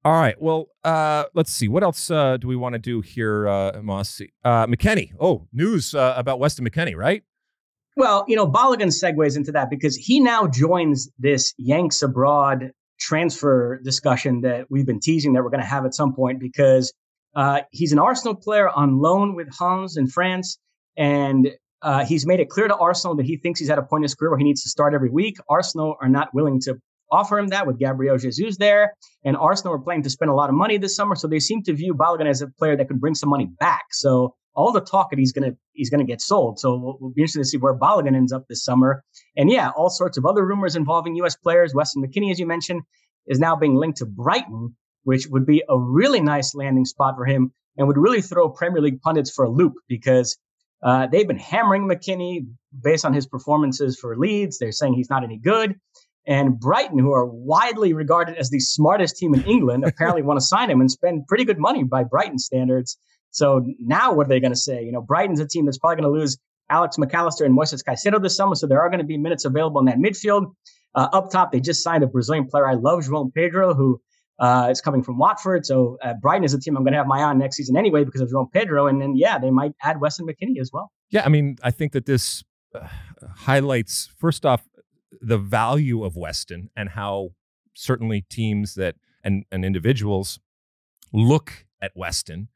All 0.05 0.13
right. 0.13 0.41
Well, 0.41 0.69
uh, 0.85 1.25
let's 1.35 1.53
see. 1.53 1.69
What 1.69 1.83
else 1.83 2.11
uh, 2.11 2.37
do 2.37 2.47
we 2.47 2.57
want 2.57 2.75
to 2.75 2.79
do 2.79 3.01
here, 3.01 3.49
uh, 3.49 3.81
Moss? 3.83 4.21
Uh, 4.45 4.67
McKennie. 4.67 5.13
Oh, 5.19 5.47
news 5.53 5.95
uh, 5.95 6.15
about 6.17 6.39
Weston 6.39 6.69
McKennie, 6.69 6.97
right? 6.97 7.23
Well, 7.97 8.25
you 8.27 8.37
know, 8.37 8.47
Balogun 8.47 8.89
segues 8.89 9.37
into 9.37 9.53
that 9.53 9.71
because 9.71 9.97
he 9.97 10.21
now 10.21 10.47
joins 10.47 11.09
this 11.19 11.55
Yanks 11.59 12.03
abroad 12.03 12.73
transfer 12.99 13.81
discussion 13.85 14.41
that 14.43 14.67
we've 14.71 14.87
been 14.87 15.01
teasing 15.01 15.33
that 15.35 15.43
we're 15.43 15.51
going 15.51 15.63
to 15.63 15.67
have 15.67 15.85
at 15.85 15.95
some 15.95 16.15
point 16.15 16.41
because 16.41 16.93
uh, 17.35 17.61
he's 17.71 17.93
an 17.93 17.99
Arsenal 17.99 18.35
player 18.35 18.69
on 18.69 18.99
loan 18.99 19.35
with 19.35 19.49
Reims 19.61 19.97
in 19.97 20.07
France, 20.07 20.59
and 20.97 21.51
uh, 21.83 22.05
he's 22.05 22.27
made 22.27 22.41
it 22.41 22.49
clear 22.49 22.69
to 22.69 22.77
Arsenal 22.77 23.17
that 23.17 23.27
he 23.27 23.37
thinks 23.37 23.61
he's 23.61 23.71
at 23.71 23.79
a 23.79 23.83
point 23.83 24.01
in 24.01 24.05
his 24.05 24.15
career 24.15 24.31
where 24.31 24.39
he 24.39 24.45
needs 24.45 24.63
to 24.63 24.69
start 24.69 24.95
every 24.95 25.11
week. 25.11 25.37
Arsenal 25.49 25.97
are 26.01 26.09
not 26.09 26.33
willing 26.35 26.61
to 26.63 26.77
offer 27.15 27.39
him 27.39 27.49
that 27.49 27.67
with 27.67 27.79
Gabriel 27.79 28.19
Jesus 28.19 28.57
there, 28.59 28.95
and 29.25 29.37
Arsenal 29.37 29.75
are 29.75 29.79
planning 29.79 30.03
to 30.03 30.11
spend 30.11 30.31
a 30.31 30.35
lot 30.35 30.49
of 30.49 30.55
money 30.55 30.79
this 30.79 30.97
summer, 30.97 31.15
so 31.15 31.29
they 31.29 31.39
seem 31.39 31.63
to 31.65 31.75
view 31.75 31.95
Balogun 31.95 32.29
as 32.29 32.43
a 32.43 32.49
player 32.49 32.77
that 32.77 32.89
could 32.89 33.01
bring 33.01 33.15
some 33.15 33.31
money 33.31 33.49
back. 33.59 33.85
So 33.93 34.35
all 34.55 34.73
the 34.73 34.81
talk 34.81 35.11
that 35.11 35.19
he's 35.19 35.33
gonna 35.33 35.53
he's 35.73 35.91
gonna 35.91 36.05
get 36.05 36.21
sold. 36.21 36.59
So 36.59 36.77
we'll, 36.77 36.99
we'll 37.01 37.11
be 37.11 37.23
interested 37.23 37.41
to 37.41 37.45
see 37.45 37.59
where 37.59 37.77
Balogun 37.77 38.15
ends 38.15 38.33
up 38.33 38.45
this 38.49 38.65
summer. 38.65 39.03
And 39.37 39.51
yeah, 39.51 39.71
all 39.77 39.91
sorts 39.91 40.19
of 40.19 40.27
other 40.27 40.45
rumors 40.45 40.77
involving 40.77 41.15
U.S. 41.17 41.37
players. 41.37 41.73
Weston 41.75 42.05
McKennie, 42.05 42.31
as 42.31 42.39
you 42.39 42.47
mentioned, 42.47 42.83
is 43.27 43.39
now 43.39 43.57
being 43.57 43.75
linked 43.75 43.99
to 43.99 44.07
Brighton 44.07 44.75
which 45.05 45.27
would 45.29 45.47
be 45.47 45.63
a 45.69 45.79
really 45.79 46.21
nice 46.21 46.55
landing 46.55 46.85
spot 46.85 47.15
for 47.17 47.25
him 47.25 47.53
and 47.77 47.87
would 47.87 47.97
really 47.97 48.21
throw 48.21 48.49
Premier 48.49 48.81
League 48.81 49.01
pundits 49.01 49.31
for 49.31 49.45
a 49.45 49.51
loop 49.51 49.75
because 49.89 50.37
uh, 50.83 51.07
they've 51.07 51.29
been 51.29 51.39
hammering 51.39 51.89
McKennie 51.89 52.47
based 52.83 53.05
on 53.05 53.15
his 53.15 53.27
performances 53.27 53.99
for 53.99 54.17
Leeds. 54.17 54.59
They're 54.59 54.73
saying 54.73 54.95
he's 54.95 55.11
not 55.11 55.25
any 55.25 55.39
good. 55.39 55.77
And 56.27 56.59
Brighton, 56.59 56.99
who 56.99 57.13
are 57.13 57.27
widely 57.27 57.93
regarded 57.93 58.37
as 58.37 58.51
the 58.51 58.61
smartest 58.61 59.17
team 59.17 59.35
in 59.35 59.45
England, 59.45 59.85
apparently 59.87 60.23
want 60.23 60.41
to 60.41 60.47
sign 60.47 60.71
him 60.71 60.81
and 60.81 60.91
spend 60.91 61.27
pretty 61.27 61.45
good 61.45 61.59
money 61.59 61.85
by 61.85 62.05
Brighton 62.05 62.39
standards. 62.39 62.97
So 63.31 63.65
now 63.81 64.13
what 64.15 64.27
are 64.27 64.29
they 64.29 64.41
going 64.41 64.53
to 64.53 64.59
say? 64.59 64.83
You 64.83 64.93
know, 64.93 65.03
Brighton's 65.03 65.41
a 65.41 65.47
team 65.47 65.65
that's 65.65 65.79
probably 65.79 66.03
going 66.03 66.15
to 66.15 66.21
lose 66.21 66.39
Alex 66.71 66.97
McAllister 66.97 67.45
and 67.45 67.57
Moises 67.57 67.83
Caicedo 67.85 68.23
this 68.23 68.37
summer. 68.37 68.55
So 68.55 68.67
there 68.67 68.81
are 68.81 68.89
going 68.89 69.01
to 69.01 69.07
be 69.07 69.19
minutes 69.19 69.45
available 69.45 69.81
in 69.81 69.87
that 69.87 69.99
midfield. 69.99 70.53
Uh, 70.95 71.09
up 71.13 71.31
top, 71.31 71.51
they 71.53 71.61
just 71.61 71.83
signed 71.83 72.05
a 72.05 72.07
Brazilian 72.07 72.47
player 72.47 72.67
I 72.67 72.75
love, 72.75 73.01
João 73.01 73.33
Pedro, 73.35 73.75
who 73.75 74.01
uh, 74.39 74.69
is 74.71 74.81
coming 74.81 75.03
from 75.03 75.19
Watford. 75.19 75.67
So 75.67 75.99
uh, 76.03 76.15
Brighton 76.15 76.45
is 76.45 76.55
a 76.55 76.61
team 76.61 76.77
I'm 76.77 76.85
going 76.85 76.93
to 76.93 76.99
have 76.99 77.07
my 77.07 77.21
eye 77.21 77.25
on 77.25 77.39
next 77.39 77.57
season 77.57 77.77
anyway 77.77 78.05
because 78.05 78.21
of 78.21 78.29
João 78.31 78.51
Pedro. 78.51 78.87
And 78.87 79.01
then, 79.01 79.17
yeah, 79.17 79.39
they 79.39 79.51
might 79.51 79.73
add 79.83 80.01
Weston 80.01 80.27
McKennie 80.27 80.61
as 80.61 80.71
well. 80.73 80.91
Yeah, 81.11 81.25
I 81.25 81.29
mean, 81.29 81.57
I 81.63 81.71
think 81.71 81.93
that 81.93 82.07
this 82.07 82.45
uh, 82.75 82.87
highlights, 83.37 84.09
first 84.19 84.47
off, 84.47 84.67
the 85.21 85.39
value 85.39 86.05
of 86.05 86.17
Weston 86.17 86.71
and 86.77 86.91
how 86.91 87.31
certainly 87.75 88.23
teams 88.23 88.75
that 88.75 88.97
and, 89.23 89.45
and 89.51 89.65
individuals 89.65 90.39
look 91.13 91.67
at 91.81 91.93
Weston 91.95 92.49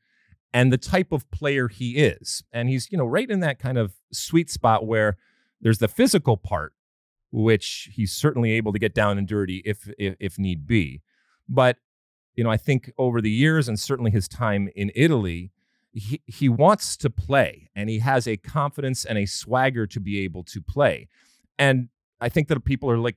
and 0.53 0.73
the 0.73 0.79
type 0.79 1.13
of 1.13 1.31
player 1.31 1.69
he 1.69 1.97
is. 1.97 2.43
And 2.53 2.69
he's, 2.69 2.91
you 2.91 2.99
know, 2.99 3.07
right 3.07 3.29
in 3.29 3.41
that 3.41 3.59
kind 3.59 3.79
of 3.79 3.95
sweet 4.13 4.51
spot 4.51 4.87
where 4.87 5.17
there's 5.61 5.79
the 5.79 5.89
physical 5.89 6.37
part, 6.37 6.73
which 7.31 7.91
he's 7.93 8.13
certainly 8.13 8.53
able 8.53 8.73
to 8.73 8.79
get 8.79 8.95
down 8.95 9.19
and 9.19 9.27
dirty 9.27 9.63
if, 9.65 9.89
if, 9.99 10.15
if 10.21 10.39
need 10.39 10.67
be. 10.67 11.03
But 11.49 11.77
you 12.39 12.45
know, 12.45 12.51
I 12.51 12.57
think 12.57 12.93
over 12.97 13.21
the 13.21 13.33
years 13.33 13.69
and 13.69 13.81
certainly 13.81 14.13
his 14.13 14.29
time 14.29 14.69
in 14.77 14.93
Italy, 14.95 15.51
he, 15.93 16.23
he 16.27 16.49
wants 16.49 16.97
to 16.99 17.11
play 17.11 17.69
and 17.75 17.91
he 17.91 17.99
has 17.99 18.29
a 18.29 18.37
confidence 18.37 19.05
and 19.05 19.19
a 19.19 19.27
swagger 19.27 19.89
to 19.89 19.99
be 19.99 20.21
able 20.21 20.45
to 20.45 20.63
play. 20.63 21.09
And 21.59 21.89
I 22.21 22.29
think 22.29 22.49
that 22.49 22.65
people 22.65 22.91
are 22.91 22.99
like 22.99 23.17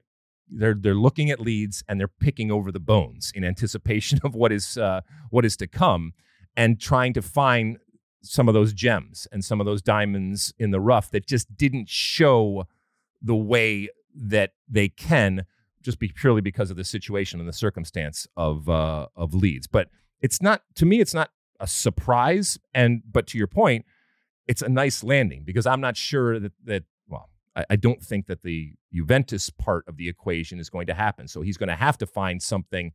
they're 0.50 0.76
they're 0.76 0.94
looking 0.94 1.32
at 1.32 1.40
Leeds 1.40 1.84
and 1.88 2.00
they're 2.00 2.08
picking 2.08 2.52
over 2.52 2.72
the 2.72 2.80
bones 2.80 3.32
in 3.34 3.44
anticipation 3.44 4.20
of 4.24 4.36
what 4.36 4.52
is 4.52 4.78
uh, 4.78 5.02
what 5.30 5.46
is 5.46 5.56
to 5.58 5.68
come 5.68 6.14
and 6.56 6.80
trying 6.80 7.14
to 7.14 7.22
find 7.22 7.78
some 8.24 8.48
of 8.48 8.54
those 8.54 8.74
gems 8.74 9.28
and 9.32 9.44
some 9.44 9.60
of 9.60 9.66
those 9.66 9.82
diamonds 9.82 10.54
in 10.60 10.72
the 10.72 10.80
rough 10.80 11.10
that 11.12 11.26
just 11.26 11.56
didn't 11.58 11.90
show 11.90 12.68
the 13.22 13.36
way 13.36 13.90
that 14.14 14.52
they 14.70 14.90
can 14.90 15.46
just 15.82 16.00
be 16.00 16.10
purely 16.10 16.42
because 16.42 16.70
of 16.70 16.78
the 16.78 16.84
situation 16.84 17.40
and 17.40 17.50
the 17.50 17.54
circumstance 17.54 18.28
of 18.38 18.70
uh, 18.70 19.08
of 19.16 19.34
Leeds. 19.34 19.68
But 19.68 19.90
it's 20.20 20.42
not 20.42 20.62
to 20.76 20.86
me. 20.86 21.00
It's 21.00 21.14
not 21.14 21.32
a 21.60 21.68
surprise. 21.68 22.60
And 22.74 23.02
but 23.10 23.28
to 23.28 23.38
your 23.38 23.48
point, 23.48 23.86
it's 24.48 24.62
a 24.62 24.70
nice 24.70 25.04
landing 25.04 25.44
because 25.46 25.66
I'm 25.66 25.82
not 25.82 25.98
sure 25.98 26.40
that 26.40 26.54
that 26.66 26.84
I, 27.56 27.76
don't 27.76 28.02
think 28.02 28.28
that 28.28 28.44
the 28.44 28.74
Juventus 28.94 29.50
part 29.50 29.86
of 29.88 29.98
the 29.98 30.08
equation 30.08 30.60
is 30.60 30.70
going 30.70 30.88
to 30.88 30.94
happen. 30.94 31.28
So 31.28 31.42
he's 31.42 31.58
going 31.58 31.70
to 31.70 31.76
have 31.76 31.98
to 31.98 32.06
find 32.06 32.42
something. 32.42 32.94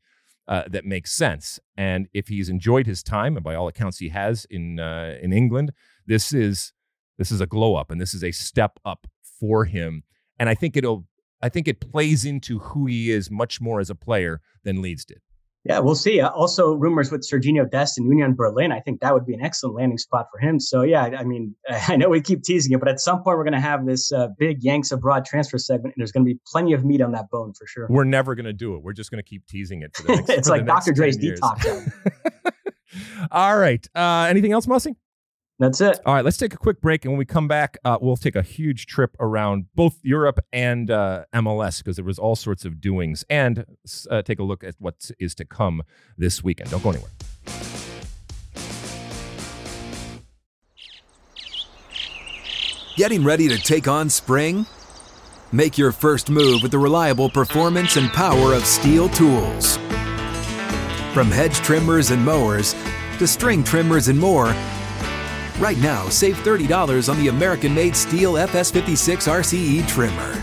Uh, 0.49 0.63
that 0.69 0.85
makes 0.85 1.13
sense, 1.13 1.59
and 1.77 2.07
if 2.15 2.29
he's 2.29 2.49
enjoyed 2.49 2.87
his 2.87 3.03
time, 3.03 3.37
and 3.37 3.43
by 3.43 3.57
all 3.57 3.67
accounts 3.67 3.99
he 3.99 4.11
has 4.11 4.47
in 4.49 4.79
uh, 4.79 5.17
in 5.21 5.33
England, 5.33 5.73
this 6.07 6.33
is 6.33 6.73
this 7.19 7.33
is 7.33 7.41
a 7.41 7.47
glow 7.47 7.75
up, 7.75 7.91
and 7.91 8.01
this 8.01 8.15
is 8.15 8.23
a 8.23 8.31
step 8.31 8.79
up 8.85 9.09
for 9.41 9.65
him. 9.65 10.05
And 10.39 10.49
I 10.49 10.55
think 10.55 10.77
it'll 10.77 11.09
I 11.43 11.49
think 11.49 11.69
it 11.69 11.81
plays 11.81 12.25
into 12.25 12.61
who 12.61 12.87
he 12.87 13.11
is 13.11 13.31
much 13.31 13.61
more 13.61 13.81
as 13.81 13.91
a 13.91 13.95
player 13.95 14.41
than 14.63 14.83
Leeds 14.83 15.05
did. 15.05 15.21
Yeah, 15.69 15.81
we'll 15.81 15.97
see. 15.97 16.21
Uh, 16.21 16.31
also, 16.31 16.75
rumors 16.75 17.11
with 17.11 17.29
Serginho 17.29 17.69
Dest 17.69 17.99
and 17.99 18.07
Union 18.07 18.35
Berlin. 18.35 18.71
I 18.71 18.81
think 18.81 19.01
that 19.01 19.13
would 19.13 19.27
be 19.27 19.35
an 19.35 19.43
excellent 19.43 19.77
landing 19.77 19.99
spot 19.99 20.27
for 20.33 20.39
him. 20.39 20.61
So, 20.61 20.83
yeah, 20.83 21.03
I 21.03 21.25
mean, 21.25 21.55
I 21.89 21.97
know 21.97 22.09
we 22.09 22.21
keep 22.21 22.43
teasing 22.43 22.73
it, 22.73 22.79
but 22.79 22.89
at 22.89 23.01
some 23.01 23.23
point 23.23 23.37
we're 23.39 23.45
going 23.45 23.55
to 23.55 23.61
have 23.61 23.85
this 23.85 24.13
uh, 24.13 24.29
big 24.39 24.63
Yanks 24.63 24.93
abroad 24.93 25.25
transfer 25.25 25.59
segment, 25.59 25.95
and 25.97 26.03
there's 26.03 26.13
going 26.13 26.25
to 26.25 26.33
be 26.33 26.39
plenty 26.47 26.73
of 26.73 26.85
meat 26.85 27.01
on 27.01 27.13
that 27.13 27.31
bone 27.31 27.53
for 27.55 27.67
sure. 27.67 27.87
We're 27.91 28.05
never 28.05 28.35
going 28.35 28.47
to 28.47 28.53
do 28.53 28.75
it. 28.77 28.83
We're 28.83 28.93
just 28.93 29.11
going 29.11 29.23
to 29.23 29.29
keep 29.29 29.47
teasing 29.47 29.83
it. 29.83 29.97
For 29.97 30.03
the 30.05 30.09
next, 30.17 30.31
it's 30.31 30.49
for 30.49 30.57
like 30.57 30.67
Dr. 30.67 30.93
Dre's 30.93 31.19
detox. 31.19 31.93
All 33.31 33.57
right. 33.57 33.87
Uh, 33.95 34.27
anything 34.29 34.53
else, 34.53 34.67
Mossy? 34.67 34.95
That's 35.59 35.81
it. 35.81 35.99
All 36.05 36.15
right, 36.15 36.25
let's 36.25 36.37
take 36.37 36.53
a 36.53 36.59
quick 36.59 36.83
break. 36.83 37.05
And 37.05 37.13
when 37.13 37.19
we 37.19 37.25
come 37.25 37.49
back, 37.49 37.79
uh, 37.85 37.97
we'll 38.01 38.17
take 38.17 38.37
a 38.37 38.43
huge 38.43 38.87
trip 38.87 39.17
around 39.19 39.67
both 39.75 39.99
Europe 40.03 40.39
and 40.53 40.91
uh, 40.91 41.25
MLS 41.35 41.79
because 41.79 41.97
there 41.97 42.05
was 42.05 42.19
all 42.19 42.37
sorts 42.37 42.67
of 42.67 42.79
doings 42.79 43.25
and 43.31 43.65
uh, 44.11 44.21
take 44.21 44.39
a 44.39 44.43
look 44.43 44.63
at 44.63 44.75
what 44.79 45.11
is 45.19 45.35
to 45.37 45.47
come 45.47 45.83
this 46.19 46.45
weekend. 46.45 46.71
Don't 46.71 46.83
go 46.83 46.91
anywhere. 46.91 47.11
Getting 52.97 53.25
ready 53.25 53.49
to 53.49 53.59
take 53.59 53.89
on 53.89 54.11
spring? 54.11 54.67
Make 55.53 55.79
your 55.79 55.93
first 55.93 56.29
move 56.29 56.63
with 56.63 56.71
the 56.71 56.79
reliable 56.79 57.31
performance 57.31 57.97
and 57.97 58.11
power 58.11 58.53
of 58.53 58.63
STIHL 58.63 59.15
tools. 59.15 59.77
From 61.15 61.31
hedge 61.31 61.57
trimmers 61.57 62.11
and 62.11 62.23
mowers 62.23 62.75
to 63.19 63.27
string 63.27 63.65
trimmers 63.65 64.09
and 64.09 64.19
more, 64.19 64.55
Right 65.59 65.79
now, 65.79 66.07
save 66.11 66.37
$30 66.37 67.09
on 67.09 67.17
the 67.17 67.29
American 67.29 67.75
made 67.75 67.95
STIHL 67.95 68.35
FS56 68.47 69.27
RCE 69.27 69.89
trimmer. 69.89 70.43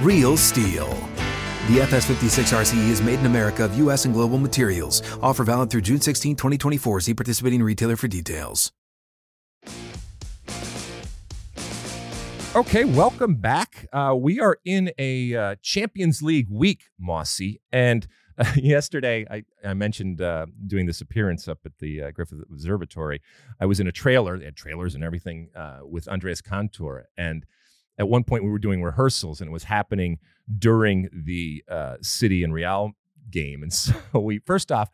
Real 0.00 0.36
STIHL. 0.36 0.88
The 1.68 1.78
FS56 1.78 2.52
RCE 2.52 2.88
is 2.88 3.00
made 3.00 3.20
in 3.20 3.26
America 3.26 3.64
of 3.64 3.76
U.S. 3.78 4.06
and 4.06 4.12
global 4.12 4.38
materials. 4.38 5.02
Offer 5.22 5.44
valid 5.44 5.70
through 5.70 5.82
June 5.82 6.00
16, 6.00 6.34
2024. 6.34 7.00
See 7.00 7.14
participating 7.14 7.62
retailer 7.62 7.94
for 7.94 8.08
details. 8.08 8.72
Okay, 12.56 12.84
welcome 12.84 13.36
back. 13.36 13.86
Uh, 13.92 14.16
we 14.18 14.40
are 14.40 14.58
in 14.64 14.90
a 14.98 15.36
uh, 15.36 15.54
Champions 15.62 16.20
League 16.22 16.48
week, 16.50 16.86
Mossy, 16.98 17.60
and 17.70 18.08
yesterday, 18.56 19.26
I, 19.30 19.44
I 19.64 19.74
mentioned 19.74 20.20
uh, 20.20 20.46
doing 20.66 20.86
this 20.86 21.00
appearance 21.00 21.48
up 21.48 21.58
at 21.64 21.78
the 21.78 22.02
uh, 22.04 22.10
Griffith 22.10 22.40
Observatory. 22.50 23.20
I 23.60 23.66
was 23.66 23.80
in 23.80 23.86
a 23.86 23.92
trailer, 23.92 24.38
they 24.38 24.46
had 24.46 24.56
trailers 24.56 24.94
and 24.94 25.04
everything 25.04 25.50
uh, 25.54 25.80
with 25.82 26.06
Andrés 26.06 26.42
Cantor. 26.42 27.08
And 27.16 27.44
at 27.98 28.08
one 28.08 28.24
point, 28.24 28.44
we 28.44 28.50
were 28.50 28.58
doing 28.58 28.82
rehearsals, 28.82 29.40
and 29.40 29.48
it 29.48 29.52
was 29.52 29.64
happening 29.64 30.18
during 30.58 31.08
the 31.12 31.62
uh, 31.68 31.96
City 32.00 32.42
and 32.44 32.54
Real 32.54 32.92
game. 33.30 33.62
And 33.62 33.72
so 33.72 33.94
we, 34.14 34.38
first 34.38 34.72
off, 34.72 34.90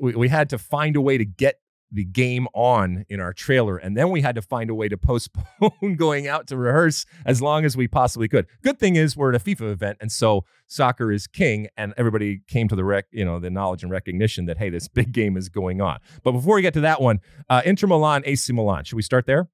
we, 0.00 0.14
we 0.14 0.28
had 0.28 0.50
to 0.50 0.58
find 0.58 0.96
a 0.96 1.00
way 1.00 1.18
to 1.18 1.24
get 1.24 1.60
the 1.92 2.04
game 2.04 2.46
on 2.54 3.04
in 3.08 3.20
our 3.20 3.32
trailer. 3.32 3.76
And 3.76 3.96
then 3.96 4.10
we 4.10 4.20
had 4.20 4.34
to 4.36 4.42
find 4.42 4.70
a 4.70 4.74
way 4.74 4.88
to 4.88 4.96
postpone 4.96 5.96
going 5.96 6.28
out 6.28 6.46
to 6.48 6.56
rehearse 6.56 7.04
as 7.26 7.42
long 7.42 7.64
as 7.64 7.76
we 7.76 7.88
possibly 7.88 8.28
could. 8.28 8.46
Good 8.62 8.78
thing 8.78 8.96
is 8.96 9.16
we're 9.16 9.34
at 9.34 9.40
a 9.40 9.44
FIFA 9.44 9.72
event. 9.72 9.98
And 10.00 10.10
so 10.12 10.44
soccer 10.66 11.10
is 11.10 11.26
king. 11.26 11.68
And 11.76 11.92
everybody 11.96 12.42
came 12.48 12.68
to 12.68 12.76
the 12.76 12.84
rec, 12.84 13.06
you 13.10 13.24
know, 13.24 13.40
the 13.40 13.50
knowledge 13.50 13.82
and 13.82 13.90
recognition 13.90 14.46
that, 14.46 14.58
hey, 14.58 14.70
this 14.70 14.88
big 14.88 15.12
game 15.12 15.36
is 15.36 15.48
going 15.48 15.80
on. 15.80 15.98
But 16.22 16.32
before 16.32 16.56
we 16.56 16.62
get 16.62 16.74
to 16.74 16.80
that 16.82 17.00
one, 17.00 17.20
uh, 17.48 17.62
Inter 17.64 17.86
Milan, 17.86 18.22
AC 18.24 18.52
Milan. 18.52 18.84
Should 18.84 18.96
we 18.96 19.02
start 19.02 19.26
there? 19.26 19.48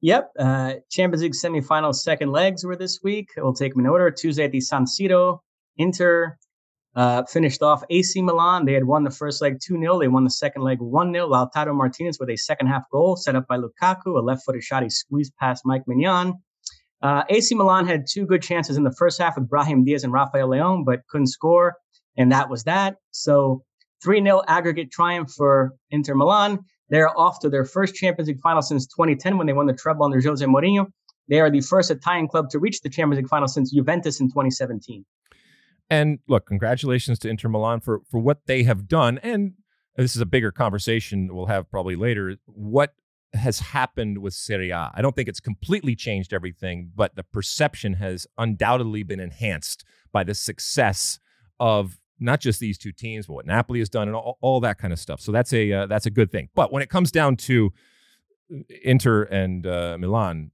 Yep. 0.00 0.30
Uh, 0.38 0.74
Champions 0.90 1.22
League 1.22 1.32
semifinals 1.32 1.96
second 1.96 2.30
legs 2.30 2.64
were 2.64 2.76
this 2.76 3.00
week. 3.02 3.30
We'll 3.36 3.54
take 3.54 3.74
them 3.74 3.84
in 3.84 3.90
order. 3.90 4.10
Tuesday 4.10 4.44
at 4.44 4.52
the 4.52 4.60
San 4.60 4.84
Siro. 4.84 5.40
Inter 5.76 6.38
uh, 6.98 7.22
finished 7.26 7.62
off 7.62 7.84
AC 7.90 8.20
Milan. 8.20 8.64
They 8.64 8.72
had 8.72 8.82
won 8.82 9.04
the 9.04 9.10
first 9.10 9.40
leg 9.40 9.60
2 9.62 9.78
0. 9.78 10.00
They 10.00 10.08
won 10.08 10.24
the 10.24 10.30
second 10.30 10.62
leg 10.62 10.80
1 10.80 11.12
0. 11.12 11.28
Lautaro 11.28 11.72
Martinez 11.72 12.18
with 12.18 12.28
a 12.28 12.36
second 12.36 12.66
half 12.66 12.82
goal 12.90 13.14
set 13.14 13.36
up 13.36 13.46
by 13.46 13.56
Lukaku, 13.56 14.18
a 14.18 14.20
left 14.20 14.44
footed 14.44 14.64
shot. 14.64 14.82
He 14.82 14.90
squeezed 14.90 15.32
past 15.36 15.64
Mike 15.64 15.84
Maignan. 15.86 16.32
Uh, 17.00 17.22
AC 17.28 17.54
Milan 17.54 17.86
had 17.86 18.04
two 18.10 18.26
good 18.26 18.42
chances 18.42 18.76
in 18.76 18.82
the 18.82 18.90
first 18.90 19.20
half 19.20 19.36
with 19.36 19.48
Brahim 19.48 19.84
Diaz 19.84 20.02
and 20.02 20.12
Rafael 20.12 20.48
Leon, 20.48 20.82
but 20.82 21.06
couldn't 21.08 21.28
score. 21.28 21.76
And 22.16 22.32
that 22.32 22.50
was 22.50 22.64
that. 22.64 22.96
So 23.12 23.62
3 24.02 24.20
0 24.20 24.42
aggregate 24.48 24.90
triumph 24.90 25.30
for 25.30 25.74
Inter 25.92 26.16
Milan. 26.16 26.58
They're 26.88 27.16
off 27.16 27.38
to 27.40 27.48
their 27.48 27.64
first 27.64 27.94
Champions 27.94 28.26
League 28.26 28.40
final 28.40 28.60
since 28.60 28.88
2010 28.88 29.38
when 29.38 29.46
they 29.46 29.52
won 29.52 29.66
the 29.66 29.72
treble 29.72 30.04
under 30.04 30.20
Jose 30.20 30.44
Mourinho. 30.44 30.86
They 31.28 31.38
are 31.38 31.50
the 31.50 31.60
first 31.60 31.92
Italian 31.92 32.26
club 32.26 32.50
to 32.50 32.58
reach 32.58 32.80
the 32.80 32.88
Champions 32.88 33.22
League 33.22 33.28
final 33.28 33.46
since 33.46 33.72
Juventus 33.72 34.18
in 34.18 34.26
2017. 34.26 35.04
And 35.90 36.18
look, 36.28 36.46
congratulations 36.46 37.18
to 37.20 37.28
Inter 37.28 37.48
Milan 37.48 37.80
for 37.80 38.02
for 38.10 38.18
what 38.18 38.46
they 38.46 38.62
have 38.64 38.88
done. 38.88 39.18
And 39.22 39.54
this 39.96 40.14
is 40.14 40.22
a 40.22 40.26
bigger 40.26 40.52
conversation 40.52 41.34
we'll 41.34 41.46
have 41.46 41.70
probably 41.70 41.96
later. 41.96 42.36
What 42.46 42.94
has 43.32 43.60
happened 43.60 44.18
with 44.18 44.34
Serie 44.34 44.70
A? 44.70 44.90
I 44.94 45.02
don't 45.02 45.14
think 45.16 45.28
it's 45.28 45.40
completely 45.40 45.96
changed 45.96 46.32
everything, 46.32 46.92
but 46.94 47.16
the 47.16 47.22
perception 47.22 47.94
has 47.94 48.26
undoubtedly 48.36 49.02
been 49.02 49.20
enhanced 49.20 49.84
by 50.12 50.24
the 50.24 50.34
success 50.34 51.18
of 51.58 51.98
not 52.20 52.40
just 52.40 52.60
these 52.60 52.78
two 52.78 52.92
teams, 52.92 53.26
but 53.26 53.34
what 53.34 53.46
Napoli 53.46 53.78
has 53.78 53.88
done 53.88 54.08
and 54.08 54.16
all, 54.16 54.38
all 54.40 54.60
that 54.60 54.78
kind 54.78 54.92
of 54.92 54.98
stuff. 54.98 55.20
So 55.20 55.32
that's 55.32 55.52
a 55.52 55.72
uh, 55.72 55.86
that's 55.86 56.06
a 56.06 56.10
good 56.10 56.30
thing. 56.30 56.48
But 56.54 56.72
when 56.72 56.82
it 56.82 56.90
comes 56.90 57.10
down 57.10 57.36
to 57.36 57.72
Inter 58.82 59.24
and 59.24 59.66
uh, 59.66 59.96
Milan, 59.98 60.50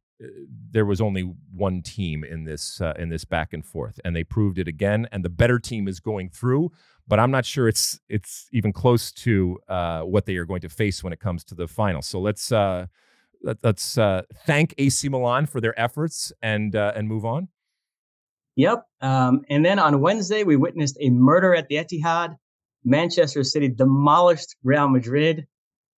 there 0.70 0.84
was 0.84 1.00
only 1.00 1.22
one 1.52 1.82
team 1.82 2.24
in 2.24 2.44
this 2.44 2.80
uh, 2.80 2.94
in 2.98 3.08
this 3.08 3.24
back 3.24 3.52
and 3.52 3.64
forth, 3.64 4.00
and 4.04 4.14
they 4.14 4.24
proved 4.24 4.58
it 4.58 4.68
again. 4.68 5.08
And 5.12 5.24
the 5.24 5.28
better 5.28 5.58
team 5.58 5.88
is 5.88 6.00
going 6.00 6.30
through, 6.30 6.72
but 7.06 7.18
I'm 7.18 7.30
not 7.30 7.44
sure 7.44 7.68
it's 7.68 8.00
it's 8.08 8.48
even 8.52 8.72
close 8.72 9.12
to 9.12 9.58
uh, 9.68 10.02
what 10.02 10.26
they 10.26 10.36
are 10.36 10.44
going 10.44 10.60
to 10.62 10.68
face 10.68 11.02
when 11.02 11.12
it 11.12 11.20
comes 11.20 11.44
to 11.44 11.54
the 11.54 11.66
final. 11.66 12.02
So 12.02 12.20
let's 12.20 12.52
uh, 12.52 12.86
let, 13.42 13.64
us 13.64 13.98
uh, 13.98 14.22
thank 14.46 14.74
AC 14.78 15.08
Milan 15.08 15.46
for 15.46 15.60
their 15.60 15.78
efforts 15.78 16.32
and 16.42 16.74
uh, 16.74 16.92
and 16.94 17.08
move 17.08 17.24
on. 17.24 17.48
Yep. 18.56 18.86
Um, 19.00 19.42
and 19.50 19.64
then 19.64 19.78
on 19.78 20.00
Wednesday, 20.00 20.44
we 20.44 20.56
witnessed 20.56 20.96
a 21.00 21.10
murder 21.10 21.54
at 21.54 21.68
the 21.68 21.76
Etihad. 21.76 22.36
Manchester 22.84 23.42
City 23.42 23.68
demolished 23.68 24.56
Real 24.62 24.88
Madrid. 24.88 25.46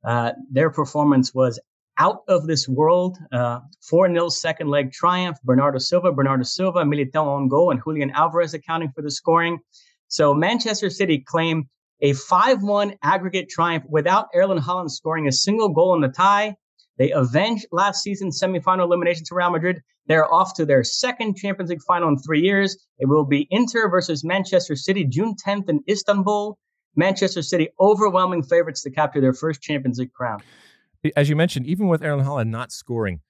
Uh, 0.05 0.33
their 0.51 0.71
performance 0.71 1.35
was 1.35 1.61
out 1.99 2.23
of 2.29 2.47
this 2.47 2.69
world. 2.69 3.19
Uh, 3.33 3.61
4 3.89 4.13
0 4.13 4.29
second 4.29 4.69
leg 4.69 4.93
triumph. 4.93 5.39
Bernardo 5.45 5.79
Silva, 5.79 6.13
Bernardo 6.13 6.45
Silva, 6.45 6.81
Militao 6.81 7.27
on 7.27 7.49
goal, 7.49 7.71
and 7.71 7.81
Julian 7.83 8.11
Alvarez 8.11 8.55
accounting 8.55 8.91
for 8.95 9.03
the 9.03 9.11
scoring. 9.11 9.59
So 10.09 10.35
Manchester 10.35 10.91
City 10.91 11.19
claim 11.19 11.69
a 12.01 12.13
5 12.13 12.63
1 12.63 12.95
aggregate 13.03 13.49
triumph 13.49 13.85
without 13.89 14.27
Erling 14.35 14.61
Haaland 14.61 14.91
scoring 14.91 15.27
a 15.27 15.33
single 15.33 15.71
goal 15.71 15.95
in 15.95 16.01
the 16.01 16.09
tie. 16.09 16.57
They 16.99 17.11
avenged 17.11 17.67
last 17.73 18.03
season's 18.03 18.41
semifinal 18.41 18.85
elimination 18.85 19.25
to 19.27 19.35
Real 19.35 19.51
Madrid. 19.51 19.83
They're 20.07 20.33
off 20.33 20.55
to 20.55 20.65
their 20.65 20.85
second 20.85 21.37
Champions 21.37 21.71
League 21.71 21.83
final 21.87 22.09
in 22.09 22.17
three 22.19 22.41
years. 22.41 22.77
It 22.99 23.07
will 23.07 23.25
be 23.25 23.47
Inter 23.51 23.91
versus 23.91 24.25
Manchester 24.25 24.77
City 24.77 25.05
June 25.05 25.35
10th 25.47 25.69
in 25.69 25.81
Istanbul. 25.89 26.59
Manchester 26.95 27.43
City 27.43 27.69
overwhelming 27.79 28.43
favorites 28.43 28.83
to 28.83 28.91
capture 28.91 29.21
their 29.21 29.35
first 29.35 29.61
Champions 29.61 29.99
League 29.99 30.13
crown 30.13 30.41
as 31.17 31.29
you 31.29 31.37
mentioned, 31.37 31.67
even 31.67 31.89
with 31.89 32.03
Erling 32.03 32.25
Haaland 32.25 32.49
not 32.49 32.73
scoring, 32.73 33.21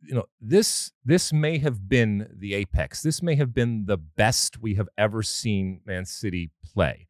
you 0.00 0.14
know 0.14 0.26
this 0.40 0.92
this 1.04 1.32
may 1.32 1.58
have 1.58 1.88
been 1.88 2.28
the 2.32 2.54
apex. 2.54 3.02
This 3.02 3.22
may 3.22 3.34
have 3.34 3.52
been 3.52 3.86
the 3.86 3.96
best 3.96 4.60
we 4.60 4.74
have 4.74 4.88
ever 4.96 5.22
seen 5.22 5.80
Man 5.84 6.04
City 6.04 6.50
play, 6.64 7.06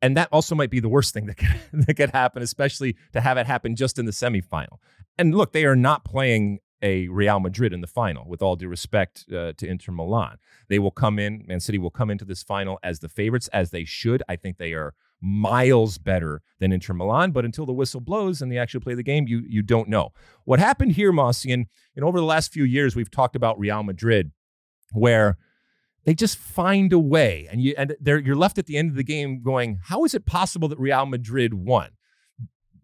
and 0.00 0.16
that 0.16 0.28
also 0.32 0.54
might 0.54 0.70
be 0.70 0.80
the 0.80 0.88
worst 0.88 1.14
thing 1.14 1.26
that 1.26 1.36
could, 1.36 1.60
that 1.86 1.94
could 1.94 2.10
happen, 2.10 2.42
especially 2.42 2.96
to 3.12 3.20
have 3.20 3.38
it 3.38 3.46
happen 3.46 3.76
just 3.76 3.98
in 3.98 4.04
the 4.06 4.12
semifinal. 4.12 4.78
And 5.18 5.34
look, 5.34 5.52
they 5.52 5.64
are 5.64 5.76
not 5.76 6.04
playing 6.04 6.58
a 6.82 7.06
Real 7.08 7.38
Madrid 7.38 7.72
in 7.72 7.80
the 7.80 7.86
final. 7.86 8.28
With 8.28 8.42
all 8.42 8.56
due 8.56 8.68
respect 8.68 9.24
uh, 9.32 9.52
to 9.56 9.66
Inter 9.66 9.92
Milan, 9.92 10.38
they 10.68 10.80
will 10.80 10.90
come 10.90 11.18
in. 11.18 11.44
Man 11.46 11.60
City 11.60 11.78
will 11.78 11.90
come 11.90 12.10
into 12.10 12.24
this 12.24 12.42
final 12.42 12.78
as 12.82 12.98
the 12.98 13.08
favorites, 13.08 13.48
as 13.52 13.70
they 13.70 13.84
should. 13.84 14.22
I 14.28 14.36
think 14.36 14.58
they 14.58 14.72
are 14.72 14.94
miles 15.22 15.96
better 15.98 16.42
than 16.58 16.72
Inter 16.72 16.92
Milan. 16.92 17.30
But 17.30 17.44
until 17.44 17.64
the 17.64 17.72
whistle 17.72 18.00
blows 18.00 18.42
and 18.42 18.50
they 18.50 18.58
actually 18.58 18.80
play 18.80 18.94
the 18.94 19.02
game, 19.02 19.26
you 19.28 19.42
you 19.46 19.62
don't 19.62 19.88
know. 19.88 20.10
What 20.44 20.58
happened 20.58 20.92
here, 20.92 21.12
Mossy, 21.12 21.52
and, 21.52 21.66
and 21.96 22.04
over 22.04 22.18
the 22.18 22.26
last 22.26 22.52
few 22.52 22.64
years, 22.64 22.96
we've 22.96 23.10
talked 23.10 23.36
about 23.36 23.58
Real 23.58 23.82
Madrid, 23.82 24.32
where 24.92 25.38
they 26.04 26.14
just 26.14 26.36
find 26.36 26.92
a 26.92 26.98
way, 26.98 27.46
and 27.50 27.62
you 27.62 27.74
and 27.78 27.94
you're 28.04 28.36
left 28.36 28.58
at 28.58 28.66
the 28.66 28.76
end 28.76 28.90
of 28.90 28.96
the 28.96 29.04
game 29.04 29.42
going, 29.42 29.78
how 29.84 30.04
is 30.04 30.14
it 30.14 30.26
possible 30.26 30.68
that 30.68 30.78
Real 30.78 31.06
Madrid 31.06 31.54
won? 31.54 31.90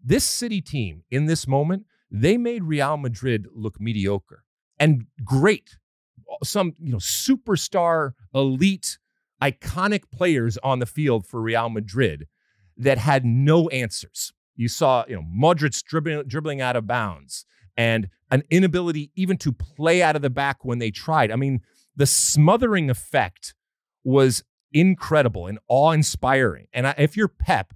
This 0.03 0.23
City 0.23 0.61
team 0.61 1.03
in 1.11 1.25
this 1.25 1.45
moment, 1.45 1.85
they 2.09 2.37
made 2.37 2.63
Real 2.63 2.95
Madrid 2.95 3.47
look 3.53 3.79
mediocre 3.79 4.43
and 4.79 5.05
great. 5.23 5.77
Some 6.43 6.75
you 6.79 6.91
know 6.91 6.99
superstar 6.99 8.11
elite 8.33 8.97
iconic 9.41 10.03
players 10.11 10.57
on 10.63 10.79
the 10.79 10.85
field 10.85 11.25
for 11.25 11.41
Real 11.41 11.69
Madrid 11.69 12.27
that 12.77 12.97
had 12.97 13.25
no 13.25 13.67
answers. 13.69 14.31
You 14.55 14.67
saw, 14.67 15.05
you 15.07 15.15
know, 15.15 15.23
Modric 15.23 15.83
dribbling, 15.83 16.23
dribbling 16.27 16.61
out 16.61 16.75
of 16.75 16.87
bounds 16.87 17.45
and 17.77 18.09
an 18.31 18.43
inability 18.49 19.11
even 19.15 19.37
to 19.37 19.51
play 19.51 20.01
out 20.01 20.15
of 20.15 20.21
the 20.21 20.29
back 20.29 20.65
when 20.65 20.79
they 20.79 20.91
tried. 20.91 21.31
I 21.31 21.35
mean, 21.35 21.61
the 21.95 22.05
smothering 22.05 22.89
effect 22.89 23.53
was 24.03 24.43
incredible 24.71 25.47
and 25.47 25.59
awe-inspiring. 25.67 26.67
And 26.73 26.93
if 26.97 27.15
you're 27.15 27.29
Pep, 27.29 27.73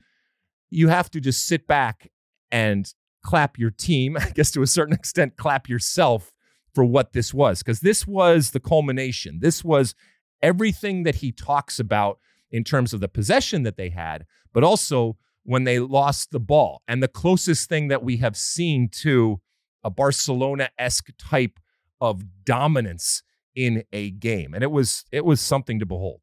you 0.69 0.89
have 0.89 1.10
to 1.12 1.19
just 1.19 1.45
sit 1.45 1.67
back 1.67 2.12
and 2.52 2.93
clap 3.23 3.58
your 3.58 3.71
team, 3.71 4.17
I 4.19 4.30
guess 4.30 4.52
to 4.52 4.62
a 4.62 4.67
certain 4.67 4.93
extent, 4.93 5.38
clap 5.38 5.69
yourself 5.69 6.32
for 6.73 6.84
what 6.84 7.13
this 7.13 7.34
was, 7.34 7.60
because 7.60 7.82
this 7.82 8.08
was 8.08 8.52
the 8.52 8.60
culmination. 8.60 9.39
This 9.41 9.63
was 9.63 9.95
everything 10.44 11.04
that 11.04 11.16
he 11.16 11.32
talks 11.32 11.80
about 11.80 12.20
in 12.52 12.64
terms 12.64 12.94
of 12.94 13.00
the 13.00 13.08
possession 13.08 13.64
that 13.64 13.78
they 13.78 13.90
had, 13.90 14.26
but 14.54 14.64
also 14.64 15.18
when 15.44 15.64
they 15.64 15.80
lost 15.80 16.32
the 16.32 16.40
ball. 16.40 16.84
And 16.88 17.02
the 17.02 17.08
closest 17.08 17.68
thing 17.68 17.88
that 17.88 18.04
we 18.04 18.18
have 18.18 18.38
seen 18.38 18.90
to 19.02 19.42
a 19.84 19.90
Barcelona 19.90 20.70
esque 20.78 21.10
type 21.18 21.60
of 22.00 22.24
dominance 22.46 23.24
in 23.56 23.84
a 23.92 24.12
game. 24.12 24.54
And 24.54 24.64
it 24.64 24.72
was 24.72 25.06
it 25.12 25.26
was 25.26 25.42
something 25.42 25.80
to 25.80 25.86
behold. 25.86 26.22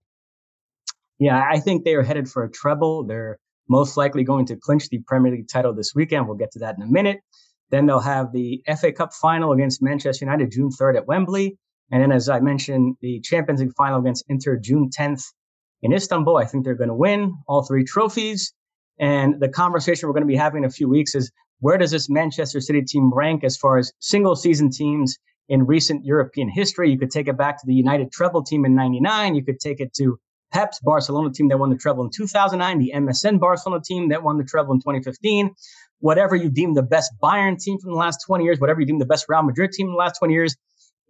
Yeah, 1.19 1.43
I 1.51 1.59
think 1.59 1.85
they 1.85 1.95
are 1.95 2.03
headed 2.03 2.29
for 2.29 2.45
a 2.45 2.51
treble. 2.51 3.05
They're 3.05 3.39
most 3.69 3.97
likely 3.97 4.25
going 4.25 4.47
to 4.47 4.57
clinch 4.57 4.89
the 4.89 5.01
Premier 5.07 5.33
League 5.33 5.49
title 5.49 5.75
this 5.75 5.93
weekend. 5.95 6.27
We'll 6.27 6.37
get 6.37 6.51
to 6.53 6.59
that 6.61 6.77
in 6.77 6.83
a 6.83 6.87
minute. 6.87 7.19
Then 7.71 7.87
they'll 7.87 8.01
have 8.01 8.33
the 8.33 8.63
FA 8.81 8.93
Cup 8.93 9.13
final 9.13 9.53
against 9.53 9.83
Manchester 9.83 10.25
United 10.25 10.51
June 10.51 10.71
3rd 10.71 10.97
at 10.97 11.07
Wembley. 11.07 11.59
And 11.91 12.03
then, 12.03 12.13
as 12.13 12.29
I 12.29 12.41
mentioned, 12.41 12.97
the 13.01 13.21
Champions 13.21 13.61
League 13.61 13.75
final 13.77 14.01
against 14.01 14.25
Inter 14.29 14.57
June 14.57 14.91
10th 14.97 15.25
in 15.83 15.93
Istanbul. 15.93 16.37
I 16.37 16.45
think 16.45 16.65
they're 16.65 16.75
going 16.75 16.89
to 16.89 16.95
win 16.95 17.35
all 17.49 17.63
three 17.63 17.85
trophies. 17.85 18.53
And 18.99 19.41
the 19.41 19.49
conversation 19.49 20.09
we're 20.09 20.13
going 20.13 20.27
to 20.27 20.29
be 20.29 20.37
having 20.37 20.63
in 20.63 20.69
a 20.69 20.73
few 20.73 20.89
weeks 20.89 21.15
is 21.15 21.33
where 21.61 21.79
does 21.79 21.91
this 21.91 22.09
Manchester 22.09 22.61
City 22.61 22.83
team 22.83 23.13
rank 23.13 23.45
as 23.45 23.57
far 23.57 23.79
as 23.79 23.93
single 23.99 24.37
season 24.37 24.71
teams 24.71 25.19
in 25.49 25.67
recent 25.67 26.05
European 26.05 26.49
history? 26.49 26.91
You 26.91 26.99
could 26.99 27.11
take 27.11 27.29
it 27.29 27.37
back 27.37 27.61
to 27.61 27.67
the 27.67 27.75
United 27.75 28.13
treble 28.13 28.43
team 28.43 28.65
in 28.65 28.75
99. 28.75 29.35
You 29.35 29.45
could 29.45 29.59
take 29.59 29.81
it 29.81 29.93
to 29.95 30.19
Pep's 30.53 30.81
Barcelona 30.81 31.33
team 31.33 31.49
that 31.49 31.59
won 31.59 31.71
the 31.71 31.77
treble 31.77 32.05
in 32.05 32.11
2009, 32.11 32.79
the 32.79 32.93
MSN 32.95 33.41
Barcelona 33.41 33.83
team 33.85 34.09
that 34.09 34.23
won 34.23 34.37
the 34.37 34.45
treble 34.45 34.75
in 34.75 34.81
2015. 34.81 35.55
Whatever 36.01 36.35
you 36.35 36.51
deem 36.51 36.75
the 36.75 36.83
best 36.83 37.13
Bayern 37.23 37.59
team 37.59 37.79
from 37.79 37.93
the 37.93 37.97
last 37.97 38.25
20 38.27 38.45
years, 38.45 38.59
whatever 38.59 38.81
you 38.81 38.87
deem 38.87 38.99
the 38.99 39.07
best 39.07 39.27
Real 39.29 39.43
Madrid 39.43 39.73
team 39.73 39.89
in 39.89 39.93
the 39.93 39.99
last 39.99 40.19
20 40.19 40.33
years, 40.33 40.57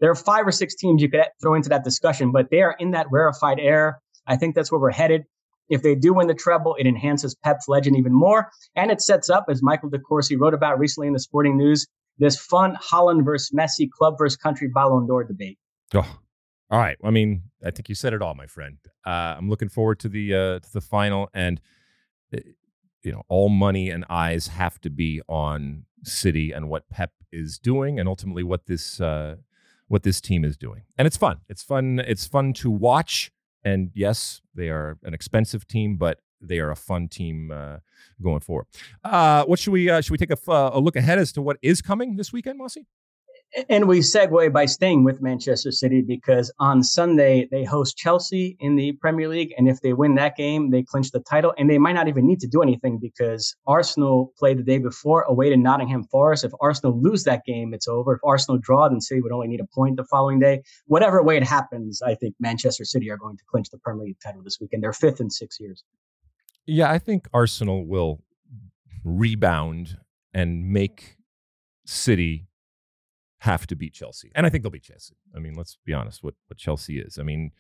there 0.01 0.11
are 0.11 0.15
five 0.15 0.47
or 0.47 0.53
six 0.53 0.75
teams 0.75 1.03
you 1.03 1.11
could 1.11 1.21
throw 1.41 1.55
into 1.55 1.69
that 1.69 1.85
discussion, 1.85 2.33
but 2.33 2.51
they 2.51 2.63
are 2.63 2.75
in 2.79 2.93
that 2.93 3.07
rarefied 3.11 3.59
air. 3.61 4.01
I 4.27 4.37
think 4.37 4.55
that's 4.55 4.73
where 4.73 4.81
we're 4.81 4.91
headed. 4.91 5.25
If 5.69 5.83
they 5.83 5.95
do 5.95 6.15
win 6.15 6.27
the 6.27 6.35
treble, 6.35 6.75
it 6.79 6.87
enhances 6.87 7.37
Pep's 7.37 7.69
legend 7.69 7.97
even 7.97 8.13
more. 8.13 8.49
And 8.75 8.91
it 8.91 9.01
sets 9.01 9.31
up, 9.31 9.47
as 9.49 9.63
Michael 9.63 9.91
DeCourcy 9.91 10.37
wrote 10.39 10.55
about 10.55 10.79
recently 10.79 11.07
in 11.07 11.13
the 11.13 11.21
Sporting 11.21 11.57
News, 11.57 11.87
this 12.19 12.39
fun 12.39 12.77
Haaland 12.77 13.25
versus 13.25 13.51
Messi, 13.57 13.89
club 13.89 14.15
versus 14.19 14.37
country 14.37 14.69
Ballon 14.75 15.07
d'Or 15.07 15.25
debate. 15.25 15.59
Oh, 15.95 16.19
all 16.71 16.79
right. 16.79 16.97
I 17.05 17.11
mean, 17.11 17.43
I 17.65 17.71
think 17.71 17.89
you 17.89 17.95
said 17.95 18.13
it 18.13 18.23
all, 18.23 18.35
my 18.35 18.47
friend. 18.47 18.79
Uh, 19.07 19.37
I'm 19.39 19.49
looking 19.49 19.69
forward 19.69 20.01
to 20.01 20.09
the 20.09 20.35
uh, 20.35 20.59
to 20.61 20.73
the 20.73 20.81
final, 20.81 21.29
and 21.35 21.61
uh, 22.35 22.39
you 23.03 23.13
know, 23.13 23.23
all 23.29 23.49
money 23.49 23.91
and 23.91 24.05
eyes 24.11 24.49
have 24.49 24.81
to 24.83 24.91
be 24.91 25.21
on 25.29 25.85
City 26.05 26.53
and 26.53 26.69
what 26.69 26.89
Pep 26.91 27.13
is 27.33 27.59
doing, 27.59 27.99
and 27.99 28.09
ultimately 28.09 28.43
what 28.43 28.67
this 28.67 29.01
uh, 29.01 29.37
what 29.91 30.05
this 30.05 30.21
team 30.21 30.45
is 30.45 30.57
doing. 30.57 30.83
And 30.97 31.05
it's 31.09 31.17
fun. 31.17 31.39
It's 31.49 31.65
fun. 31.65 31.99
It's 32.07 32.25
fun 32.25 32.53
to 32.55 32.71
watch. 32.71 33.33
And 33.65 33.91
yes, 33.93 34.41
they 34.55 34.69
are 34.69 34.99
an 35.03 35.15
expensive 35.15 35.67
team, 35.67 35.97
but 35.97 36.21
they 36.41 36.61
are 36.61 36.71
a 36.71 36.77
fun 36.77 37.09
team 37.09 37.51
uh, 37.51 37.79
going 38.23 38.39
forward. 38.39 38.67
Uh, 39.03 39.45
what 39.45 39.59
should 39.59 39.73
we 39.73 39.91
uh, 39.91 40.01
should 40.01 40.13
we 40.13 40.17
take 40.17 40.31
a, 40.31 40.39
a 40.47 40.79
look 40.79 40.95
ahead 40.95 41.19
as 41.19 41.33
to 41.33 41.43
what 41.43 41.57
is 41.61 41.83
coming 41.83 42.17
this 42.17 42.33
weekend, 42.33 42.59
Mossy? 42.59 42.87
And 43.69 43.89
we 43.89 43.99
segue 43.99 44.53
by 44.53 44.67
staying 44.67 45.03
with 45.03 45.21
Manchester 45.21 45.73
City 45.73 46.03
because 46.03 46.53
on 46.61 46.85
Sunday 46.85 47.49
they 47.51 47.65
host 47.65 47.97
Chelsea 47.97 48.57
in 48.61 48.77
the 48.77 48.93
Premier 48.93 49.29
League. 49.29 49.53
And 49.59 49.69
if 49.69 49.81
they 49.81 49.93
win 49.93 50.15
that 50.15 50.37
game, 50.37 50.71
they 50.71 50.85
clinch 50.85 51.11
the 51.11 51.19
title. 51.19 51.53
And 51.59 51.69
they 51.69 51.79
might 51.79 51.95
not 51.95 52.07
even 52.07 52.29
need 52.29 52.39
to 52.41 52.47
do 52.47 52.63
anything 52.63 53.01
because 53.01 53.57
Arsenal 53.67 54.33
played 54.39 54.59
the 54.59 54.63
day 54.63 54.79
before 54.79 55.23
away 55.23 55.51
to 55.51 55.57
Nottingham 55.57 56.05
Forest. 56.05 56.45
If 56.45 56.53
Arsenal 56.61 57.01
lose 57.01 57.25
that 57.25 57.45
game, 57.45 57.75
it's 57.75 57.89
over. 57.89 58.15
If 58.15 58.21
Arsenal 58.25 58.59
draw, 58.59 58.89
then 58.89 59.01
City 59.01 59.21
would 59.21 59.33
only 59.33 59.49
need 59.49 59.61
a 59.61 59.67
point 59.75 59.97
the 59.97 60.05
following 60.05 60.39
day. 60.39 60.63
Whatever 60.87 61.21
way 61.21 61.37
it 61.37 61.45
happens, 61.45 62.01
I 62.03 62.15
think 62.15 62.37
Manchester 62.39 62.85
City 62.85 63.11
are 63.11 63.17
going 63.17 63.37
to 63.37 63.45
clinch 63.51 63.71
the 63.71 63.79
Premier 63.79 64.05
League 64.05 64.19
title 64.23 64.43
this 64.45 64.59
weekend. 64.61 64.85
They're 64.85 64.93
fifth 64.93 65.21
in 65.21 65.29
six 65.29 65.59
years. 65.59 65.83
Yeah, 66.67 66.89
I 66.89 66.99
think 66.99 67.27
Arsenal 67.35 67.85
will 67.85 68.23
rebound 69.03 69.99
and 70.33 70.71
make 70.71 71.17
City 71.85 72.47
have 73.41 73.67
to 73.67 73.77
beat 73.77 73.93
Chelsea. 73.95 74.31
And 74.35 74.47
I 74.47 74.51
think 74.51 74.63
they'll 74.63 74.71
beat 74.71 74.85
Chelsea. 74.85 75.15
I 75.35 75.39
mean, 75.39 75.55
let's 75.55 75.79
be 75.85 75.93
honest, 75.93 76.23
what, 76.23 76.35
what 76.49 76.59
Chelsea 76.59 76.99
is. 76.99 77.19
I 77.19 77.23
mean, 77.23 77.51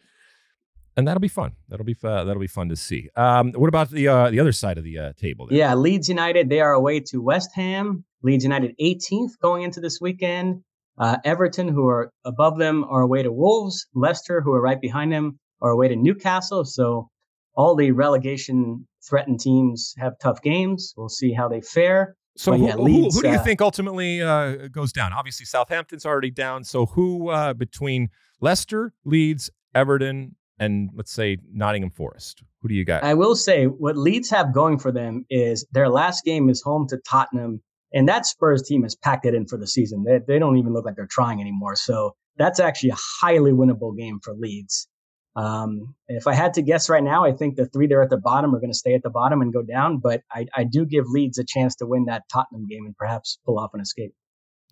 and 0.96 1.06
that'll 1.06 1.20
be 1.20 1.28
fun. 1.28 1.52
That'll 1.68 1.86
be 1.86 1.96
uh, 2.02 2.24
that'll 2.24 2.40
be 2.40 2.46
fun 2.46 2.68
to 2.68 2.76
see. 2.76 3.08
Um, 3.16 3.52
what 3.52 3.68
about 3.68 3.90
the 3.90 4.08
uh, 4.08 4.30
the 4.30 4.40
other 4.40 4.52
side 4.52 4.76
of 4.76 4.84
the 4.84 4.98
uh, 4.98 5.12
table? 5.14 5.46
There? 5.46 5.56
Yeah, 5.56 5.74
Leeds 5.74 6.08
United. 6.08 6.48
They 6.48 6.60
are 6.60 6.72
away 6.72 7.00
to 7.10 7.22
West 7.22 7.50
Ham. 7.54 8.04
Leeds 8.22 8.44
United 8.44 8.74
18th 8.80 9.38
going 9.40 9.62
into 9.62 9.80
this 9.80 9.98
weekend. 10.00 10.62
Uh, 10.98 11.16
Everton, 11.24 11.68
who 11.68 11.88
are 11.88 12.12
above 12.24 12.58
them, 12.58 12.84
are 12.84 13.00
away 13.00 13.22
to 13.22 13.32
Wolves. 13.32 13.86
Leicester, 13.94 14.42
who 14.42 14.52
are 14.52 14.60
right 14.60 14.80
behind 14.80 15.10
them, 15.12 15.38
are 15.62 15.70
away 15.70 15.88
to 15.88 15.96
Newcastle. 15.96 16.64
So 16.64 17.08
all 17.54 17.76
the 17.76 17.92
relegation 17.92 18.86
threatened 19.08 19.40
teams 19.40 19.94
have 19.96 20.18
tough 20.20 20.42
games. 20.42 20.92
We'll 20.96 21.08
see 21.08 21.32
how 21.32 21.48
they 21.48 21.62
fare. 21.62 22.16
So 22.36 22.52
who, 22.52 22.66
yeah, 22.66 22.76
Leeds, 22.76 23.14
who, 23.14 23.20
who, 23.20 23.22
do 23.22 23.32
you 23.32 23.40
uh, 23.40 23.44
think 23.44 23.60
ultimately 23.60 24.22
uh, 24.22 24.68
goes 24.68 24.92
down? 24.92 25.12
Obviously, 25.12 25.46
Southampton's 25.46 26.06
already 26.06 26.30
down. 26.30 26.64
So 26.64 26.86
who 26.86 27.28
uh, 27.28 27.54
between 27.54 28.08
Leicester, 28.40 28.92
Leeds, 29.04 29.50
Everton, 29.74 30.36
and 30.58 30.90
let's 30.94 31.12
say 31.12 31.38
Nottingham 31.52 31.90
Forest? 31.90 32.42
Who 32.60 32.68
do 32.68 32.74
you 32.74 32.84
got? 32.84 33.02
I 33.02 33.14
will 33.14 33.34
say 33.34 33.64
what 33.64 33.96
Leeds 33.96 34.30
have 34.30 34.54
going 34.54 34.78
for 34.78 34.92
them 34.92 35.24
is 35.30 35.66
their 35.72 35.88
last 35.88 36.24
game 36.24 36.48
is 36.48 36.62
home 36.62 36.86
to 36.88 36.98
Tottenham, 37.08 37.62
and 37.92 38.08
that 38.08 38.26
Spurs 38.26 38.62
team 38.62 38.82
has 38.82 38.94
packed 38.94 39.26
it 39.26 39.34
in 39.34 39.46
for 39.46 39.56
the 39.56 39.66
season. 39.66 40.04
They, 40.04 40.20
they 40.26 40.38
don't 40.38 40.58
even 40.58 40.72
look 40.72 40.84
like 40.84 40.96
they're 40.96 41.06
trying 41.06 41.40
anymore. 41.40 41.76
So 41.76 42.14
that's 42.36 42.60
actually 42.60 42.90
a 42.90 42.98
highly 43.20 43.52
winnable 43.52 43.96
game 43.96 44.20
for 44.22 44.34
Leeds. 44.34 44.88
Um, 45.36 45.94
if 46.08 46.26
I 46.26 46.34
had 46.34 46.54
to 46.54 46.62
guess 46.62 46.88
right 46.88 47.02
now, 47.02 47.24
I 47.24 47.32
think 47.32 47.56
the 47.56 47.66
three 47.66 47.86
there 47.86 48.02
at 48.02 48.10
the 48.10 48.16
bottom 48.16 48.54
are 48.54 48.60
going 48.60 48.72
to 48.72 48.78
stay 48.78 48.94
at 48.94 49.02
the 49.02 49.10
bottom 49.10 49.40
and 49.40 49.52
go 49.52 49.62
down. 49.62 49.98
But 49.98 50.22
I, 50.32 50.46
I 50.54 50.64
do 50.64 50.84
give 50.84 51.06
Leeds 51.08 51.38
a 51.38 51.44
chance 51.44 51.76
to 51.76 51.86
win 51.86 52.06
that 52.06 52.24
Tottenham 52.32 52.66
game 52.66 52.84
and 52.84 52.96
perhaps 52.96 53.38
pull 53.46 53.58
off 53.58 53.70
an 53.74 53.80
escape. 53.80 54.12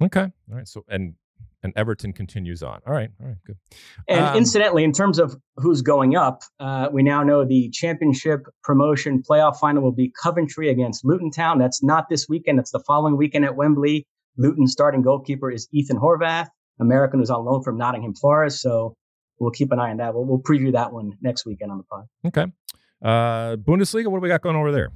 Okay. 0.03 0.23
All 0.51 0.57
right. 0.57 0.69
So 0.69 0.85
and 0.89 1.15
and 1.63 1.73
Everton 1.77 2.13
continues 2.13 2.63
on. 2.63 2.81
All 2.87 2.93
right. 2.93 3.11
All 3.21 3.27
right. 3.27 3.37
Good. 3.45 3.57
And 4.07 4.21
um, 4.21 4.37
incidentally, 4.37 4.85
in 4.85 4.93
terms 4.93 5.19
of 5.19 5.37
who's 5.57 5.83
going 5.83 6.17
up, 6.17 6.43
uh, 6.61 6.89
we 6.93 7.03
now 7.03 7.23
know 7.23 7.45
the 7.45 7.69
championship 7.71 8.47
promotion 8.63 9.23
playoff 9.29 9.57
final 9.57 9.83
will 9.83 9.93
be 9.93 10.13
Coventry 10.23 10.71
against 10.71 11.05
Luton 11.05 11.31
Town. 11.31 11.59
That's 11.59 11.83
not 11.83 12.09
this 12.09 12.29
weekend. 12.29 12.59
That's 12.59 12.71
the 12.71 12.83
following 12.87 13.17
weekend 13.17 13.45
at 13.45 13.57
Wembley. 13.57 14.07
Luton's 14.37 14.73
starting 14.73 15.03
goalkeeper 15.03 15.51
is 15.51 15.69
Ethan 15.73 15.99
Horvath, 15.99 16.47
American 16.81 17.19
who's 17.19 17.31
on 17.31 17.45
loan 17.45 17.63
from 17.65 17.77
Nottingham 17.77 18.15
Forest. 18.15 18.61
So 18.61 18.95
we'll 19.39 19.51
keep 19.51 19.73
an 19.73 19.79
eye 19.79 19.91
on 19.91 19.99
that. 19.99 20.15
We'll, 20.15 20.25
we'll 20.25 20.39
preview 20.41 20.73
that 20.73 20.93
one 20.93 21.13
next 21.21 21.47
weekend 21.47 21.71
on 21.71 21.79
the 21.79 21.85
pod. 21.85 22.07
Okay. 22.27 22.47
Uh, 23.03 23.57
Bundesliga, 23.57 24.07
what 24.09 24.19
do 24.19 24.23
we 24.23 24.29
got 24.29 24.43
going 24.43 24.57
over 24.57 24.73
there? 24.73 24.91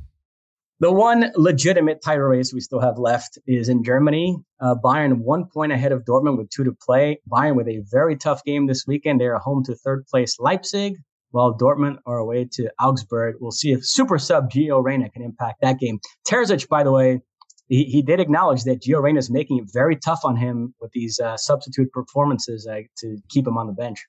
The 0.80 0.90
one 0.90 1.30
legitimate 1.36 2.02
title 2.02 2.24
race 2.24 2.52
we 2.52 2.58
still 2.58 2.80
have 2.80 2.98
left 2.98 3.38
is 3.46 3.68
in 3.68 3.84
Germany. 3.84 4.36
Uh, 4.60 4.74
Bayern 4.74 5.18
one 5.18 5.44
point 5.44 5.70
ahead 5.70 5.92
of 5.92 6.04
Dortmund 6.04 6.38
with 6.38 6.50
two 6.50 6.64
to 6.64 6.72
play. 6.72 7.20
Bayern 7.30 7.54
with 7.54 7.68
a 7.68 7.84
very 7.88 8.16
tough 8.16 8.42
game 8.42 8.66
this 8.66 8.84
weekend. 8.84 9.20
They 9.20 9.26
are 9.26 9.38
home 9.38 9.62
to 9.64 9.76
third 9.76 10.04
place 10.06 10.40
Leipzig, 10.40 10.96
while 11.30 11.56
Dortmund 11.56 11.98
are 12.04 12.18
away 12.18 12.48
to 12.54 12.68
Augsburg. 12.80 13.36
We'll 13.40 13.52
see 13.52 13.70
if 13.70 13.86
super 13.86 14.18
sub 14.18 14.50
Gio 14.50 14.82
Reyna 14.82 15.08
can 15.10 15.22
impact 15.22 15.60
that 15.62 15.78
game. 15.78 16.00
Terzic, 16.28 16.68
by 16.68 16.82
the 16.82 16.90
way, 16.90 17.20
he, 17.68 17.84
he 17.84 18.02
did 18.02 18.18
acknowledge 18.18 18.64
that 18.64 18.82
Gio 18.82 19.00
Reyna 19.00 19.18
is 19.18 19.30
making 19.30 19.58
it 19.58 19.64
very 19.72 19.96
tough 19.96 20.20
on 20.24 20.36
him 20.36 20.74
with 20.80 20.90
these 20.92 21.20
uh, 21.20 21.36
substitute 21.36 21.92
performances 21.92 22.66
uh, 22.66 22.80
to 22.98 23.18
keep 23.30 23.46
him 23.46 23.56
on 23.56 23.66
the 23.68 23.72
bench. 23.72 24.04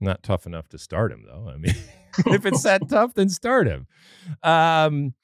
Not 0.00 0.22
tough 0.22 0.46
enough 0.46 0.68
to 0.68 0.78
start 0.78 1.12
him, 1.12 1.24
though. 1.26 1.50
I 1.52 1.56
mean, 1.56 1.74
if 2.26 2.46
it's 2.46 2.62
that 2.62 2.88
tough, 2.88 3.14
then 3.14 3.28
start 3.28 3.66
him. 3.66 3.86
Um, 4.42 5.14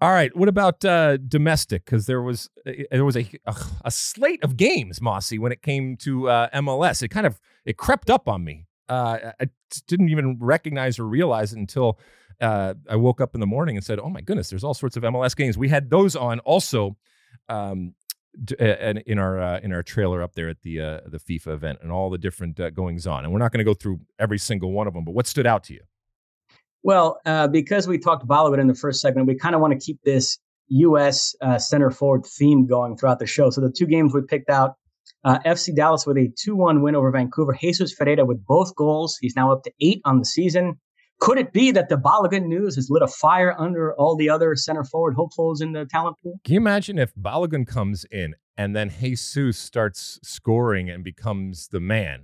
all 0.00 0.10
right. 0.10 0.34
What 0.34 0.48
about 0.48 0.84
uh, 0.84 1.18
domestic? 1.18 1.84
Because 1.84 2.06
there 2.06 2.22
was 2.22 2.48
uh, 2.66 2.72
there 2.90 3.04
was 3.04 3.16
a, 3.16 3.28
a, 3.46 3.54
a 3.84 3.90
slate 3.90 4.42
of 4.42 4.56
games, 4.56 5.00
Mossy, 5.00 5.38
when 5.38 5.52
it 5.52 5.62
came 5.62 5.96
to 5.98 6.28
uh, 6.28 6.48
MLS. 6.54 7.02
It 7.02 7.08
kind 7.08 7.26
of 7.26 7.40
it 7.64 7.76
crept 7.76 8.08
up 8.10 8.28
on 8.28 8.42
me. 8.42 8.66
Uh, 8.88 9.32
I 9.40 9.46
didn't 9.86 10.08
even 10.08 10.38
recognize 10.40 10.98
or 10.98 11.04
realize 11.04 11.52
it 11.52 11.58
until 11.58 11.98
uh, 12.40 12.74
I 12.88 12.96
woke 12.96 13.20
up 13.20 13.34
in 13.34 13.40
the 13.40 13.46
morning 13.46 13.76
and 13.76 13.84
said, 13.84 13.98
"Oh 14.00 14.08
my 14.08 14.22
goodness, 14.22 14.48
there's 14.50 14.64
all 14.64 14.74
sorts 14.74 14.96
of 14.96 15.02
MLS 15.02 15.36
games." 15.36 15.58
We 15.58 15.68
had 15.68 15.90
those 15.90 16.16
on 16.16 16.40
also 16.40 16.96
um, 17.48 17.94
and 18.58 18.98
in 19.06 19.18
our 19.18 19.40
uh, 19.40 19.60
in 19.60 19.72
our 19.72 19.82
trailer 19.82 20.22
up 20.22 20.34
there 20.34 20.48
at 20.48 20.62
the 20.62 20.80
uh, 20.80 21.00
the 21.06 21.18
FIFA 21.18 21.54
event 21.54 21.78
and 21.82 21.90
all 21.90 22.10
the 22.10 22.18
different 22.18 22.58
uh, 22.60 22.70
goings 22.70 23.06
on. 23.06 23.24
And 23.24 23.32
we're 23.32 23.38
not 23.38 23.52
going 23.52 23.58
to 23.58 23.64
go 23.64 23.74
through 23.74 24.00
every 24.18 24.38
single 24.38 24.72
one 24.72 24.86
of 24.86 24.94
them, 24.94 25.04
but 25.04 25.12
what 25.12 25.26
stood 25.26 25.46
out 25.46 25.64
to 25.64 25.74
you? 25.74 25.80
Well, 26.82 27.20
uh, 27.26 27.48
because 27.48 27.86
we 27.86 27.98
talked 27.98 28.26
Balogun 28.26 28.58
in 28.58 28.66
the 28.66 28.74
first 28.74 29.00
segment, 29.00 29.26
we 29.26 29.34
kind 29.34 29.54
of 29.54 29.60
want 29.60 29.78
to 29.78 29.84
keep 29.84 30.00
this 30.02 30.38
U.S. 30.68 31.34
Uh, 31.42 31.58
center 31.58 31.90
forward 31.90 32.24
theme 32.24 32.66
going 32.66 32.96
throughout 32.96 33.18
the 33.18 33.26
show. 33.26 33.50
So 33.50 33.60
the 33.60 33.70
two 33.70 33.86
games 33.86 34.14
we 34.14 34.22
picked 34.22 34.50
out. 34.50 34.76
Uh, 35.22 35.38
FC 35.44 35.74
Dallas 35.74 36.06
with 36.06 36.16
a 36.16 36.32
2 36.38 36.56
1 36.56 36.82
win 36.82 36.94
over 36.94 37.10
Vancouver. 37.10 37.54
Jesus 37.60 37.92
Ferreira 37.92 38.24
with 38.24 38.44
both 38.46 38.74
goals. 38.74 39.18
He's 39.20 39.36
now 39.36 39.52
up 39.52 39.62
to 39.64 39.72
eight 39.80 40.00
on 40.06 40.18
the 40.18 40.24
season. 40.24 40.80
Could 41.20 41.38
it 41.38 41.52
be 41.52 41.70
that 41.72 41.90
the 41.90 41.96
Balogun 41.96 42.46
news 42.46 42.76
has 42.76 42.88
lit 42.90 43.02
a 43.02 43.06
fire 43.06 43.54
under 43.58 43.94
all 43.94 44.16
the 44.16 44.30
other 44.30 44.56
center 44.56 44.84
forward 44.84 45.14
hopefuls 45.14 45.60
in 45.60 45.72
the 45.72 45.84
talent 45.84 46.16
pool? 46.22 46.40
Can 46.44 46.54
you 46.54 46.60
imagine 46.60 46.98
if 46.98 47.14
Balogun 47.14 47.66
comes 47.66 48.06
in 48.10 48.34
and 48.56 48.74
then 48.74 48.90
Jesus 48.90 49.58
starts 49.58 50.18
scoring 50.22 50.88
and 50.88 51.04
becomes 51.04 51.68
the 51.68 51.80
man? 51.80 52.22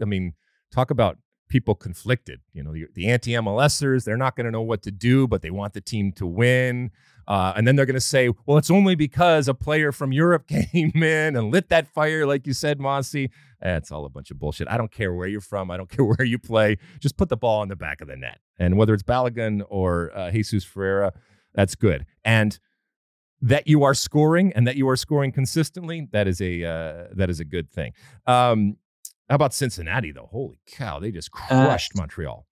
I 0.00 0.06
mean, 0.06 0.32
talk 0.72 0.90
about 0.90 1.18
people 1.48 1.74
conflicted. 1.74 2.40
You 2.54 2.62
know, 2.62 2.72
the, 2.72 2.86
the 2.94 3.08
anti 3.08 3.32
MLSers, 3.32 4.04
they're 4.04 4.16
not 4.16 4.34
going 4.34 4.46
to 4.46 4.50
know 4.50 4.62
what 4.62 4.82
to 4.82 4.90
do, 4.90 5.28
but 5.28 5.42
they 5.42 5.50
want 5.50 5.74
the 5.74 5.80
team 5.82 6.12
to 6.12 6.26
win. 6.26 6.90
Uh, 7.28 7.52
and 7.54 7.68
then 7.68 7.76
they're 7.76 7.86
going 7.86 7.94
to 7.94 8.00
say, 8.00 8.30
well, 8.46 8.56
it's 8.56 8.70
only 8.70 8.94
because 8.94 9.48
a 9.48 9.54
player 9.54 9.92
from 9.92 10.12
Europe 10.12 10.48
came 10.72 10.92
in 10.94 11.36
and 11.36 11.52
lit 11.52 11.68
that 11.68 11.86
fire, 11.86 12.26
like 12.26 12.46
you 12.46 12.54
said, 12.54 12.80
Mossy. 12.80 13.30
That's 13.60 13.92
all 13.92 14.06
a 14.06 14.08
bunch 14.08 14.30
of 14.30 14.38
bullshit. 14.38 14.66
I 14.68 14.78
don't 14.78 14.90
care 14.90 15.12
where 15.12 15.28
you're 15.28 15.42
from. 15.42 15.70
I 15.70 15.76
don't 15.76 15.90
care 15.96 16.04
where 16.04 16.24
you 16.24 16.38
play. 16.38 16.78
Just 16.98 17.18
put 17.18 17.28
the 17.28 17.36
ball 17.36 17.62
in 17.62 17.68
the 17.68 17.76
back 17.76 18.00
of 18.00 18.08
the 18.08 18.16
net. 18.16 18.38
And 18.58 18.78
whether 18.78 18.94
it's 18.94 19.02
Balogun 19.02 19.62
or 19.68 20.10
uh, 20.16 20.30
Jesus 20.30 20.64
Ferreira, 20.64 21.12
that's 21.54 21.74
good. 21.74 22.06
And 22.24 22.58
that 23.40 23.68
you 23.68 23.84
are 23.84 23.94
scoring 23.94 24.52
and 24.54 24.66
that 24.66 24.76
you 24.76 24.88
are 24.88 24.96
scoring 24.96 25.30
consistently, 25.30 26.08
that 26.12 26.26
is 26.26 26.40
a 26.40 26.64
uh, 26.64 27.04
that 27.12 27.30
is 27.30 27.38
a 27.38 27.44
good 27.44 27.70
thing. 27.70 27.92
Um, 28.26 28.78
how 29.28 29.36
about 29.36 29.54
Cincinnati 29.54 30.10
though? 30.10 30.28
Holy 30.32 30.58
cow, 30.66 30.98
they 30.98 31.12
just 31.12 31.30
uh, 31.32 31.66
crushed 31.66 31.94
Montreal. 31.94 32.47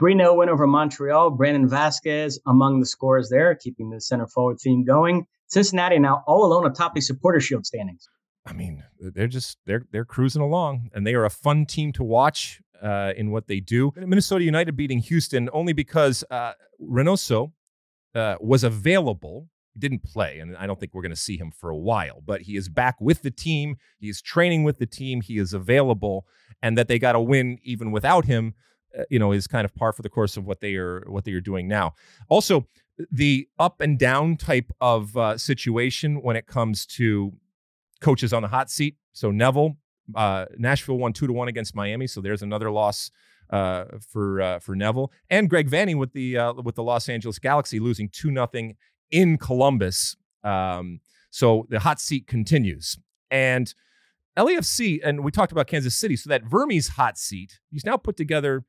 3 0.00 0.16
0 0.16 0.34
win 0.34 0.48
over 0.48 0.66
Montreal. 0.66 1.30
Brandon 1.32 1.68
Vazquez 1.68 2.38
among 2.46 2.80
the 2.80 2.86
scores 2.86 3.28
there, 3.28 3.54
keeping 3.54 3.90
the 3.90 4.00
center 4.00 4.26
forward 4.26 4.56
theme 4.58 4.82
going. 4.82 5.26
Cincinnati 5.48 5.98
now 5.98 6.24
all 6.26 6.46
alone 6.46 6.66
atop 6.66 6.94
the 6.94 7.02
supporter 7.02 7.38
shield 7.38 7.66
standings. 7.66 8.08
I 8.46 8.54
mean, 8.54 8.82
they're 8.98 9.26
just 9.26 9.58
they're 9.66 9.84
they're 9.92 10.06
cruising 10.06 10.40
along, 10.40 10.88
and 10.94 11.06
they 11.06 11.12
are 11.12 11.26
a 11.26 11.30
fun 11.30 11.66
team 11.66 11.92
to 11.92 12.02
watch 12.02 12.62
uh, 12.82 13.12
in 13.14 13.30
what 13.30 13.46
they 13.46 13.60
do. 13.60 13.92
Minnesota 13.94 14.42
United 14.42 14.74
beating 14.74 15.00
Houston 15.00 15.50
only 15.52 15.74
because 15.74 16.24
uh, 16.30 16.52
Reynoso 16.82 17.52
uh, 18.14 18.36
was 18.40 18.64
available. 18.64 19.50
He 19.74 19.80
didn't 19.80 20.02
play, 20.02 20.38
and 20.38 20.56
I 20.56 20.66
don't 20.66 20.80
think 20.80 20.94
we're 20.94 21.02
going 21.02 21.10
to 21.10 21.16
see 21.16 21.36
him 21.36 21.50
for 21.50 21.68
a 21.68 21.76
while. 21.76 22.22
But 22.24 22.40
he 22.40 22.56
is 22.56 22.70
back 22.70 22.96
with 23.02 23.20
the 23.20 23.30
team. 23.30 23.76
He 23.98 24.08
is 24.08 24.22
training 24.22 24.64
with 24.64 24.78
the 24.78 24.86
team. 24.86 25.20
He 25.20 25.36
is 25.36 25.52
available, 25.52 26.24
and 26.62 26.78
that 26.78 26.88
they 26.88 26.98
got 26.98 27.16
a 27.16 27.20
win 27.20 27.58
even 27.62 27.90
without 27.92 28.24
him 28.24 28.54
you 29.08 29.18
know, 29.18 29.32
is 29.32 29.46
kind 29.46 29.64
of 29.64 29.74
par 29.74 29.92
for 29.92 30.02
the 30.02 30.08
course 30.08 30.36
of 30.36 30.46
what 30.46 30.60
they 30.60 30.76
are 30.76 31.04
what 31.06 31.24
they 31.24 31.32
are 31.32 31.40
doing 31.40 31.68
now. 31.68 31.94
Also, 32.28 32.66
the 33.10 33.48
up 33.58 33.80
and 33.80 33.98
down 33.98 34.36
type 34.36 34.72
of 34.80 35.16
uh, 35.16 35.38
situation 35.38 36.22
when 36.22 36.36
it 36.36 36.46
comes 36.46 36.86
to 36.86 37.32
coaches 38.00 38.32
on 38.32 38.42
the 38.42 38.48
hot 38.48 38.70
seat. 38.70 38.96
So 39.12 39.30
Neville, 39.30 39.76
uh, 40.14 40.46
Nashville 40.56 40.98
won 40.98 41.12
two 41.12 41.26
to 41.26 41.32
one 41.32 41.48
against 41.48 41.74
Miami, 41.74 42.06
so 42.06 42.20
there's 42.20 42.42
another 42.42 42.70
loss 42.70 43.10
uh, 43.50 43.84
for 44.08 44.40
uh, 44.40 44.58
for 44.58 44.74
Neville 44.76 45.12
and 45.28 45.48
Greg 45.48 45.68
Vanney 45.68 45.96
with 45.96 46.12
the 46.12 46.36
uh, 46.36 46.52
with 46.54 46.74
the 46.74 46.82
Los 46.82 47.08
Angeles 47.08 47.38
Galaxy 47.38 47.80
losing 47.80 48.08
two 48.08 48.30
nothing 48.30 48.76
in 49.10 49.38
Columbus. 49.38 50.16
Um, 50.44 51.00
so 51.30 51.66
the 51.70 51.80
hot 51.80 52.00
seat 52.00 52.26
continues 52.26 52.98
and. 53.30 53.72
LAFC, 54.38 55.00
and 55.04 55.24
we 55.24 55.32
talked 55.32 55.50
about 55.50 55.66
Kansas 55.66 55.96
City. 55.96 56.14
So 56.14 56.30
that 56.30 56.44
Vermes 56.44 56.88
hot 56.88 57.18
seat, 57.18 57.58
he's 57.70 57.84
now 57.84 57.96
put 57.96 58.16
together 58.16 58.64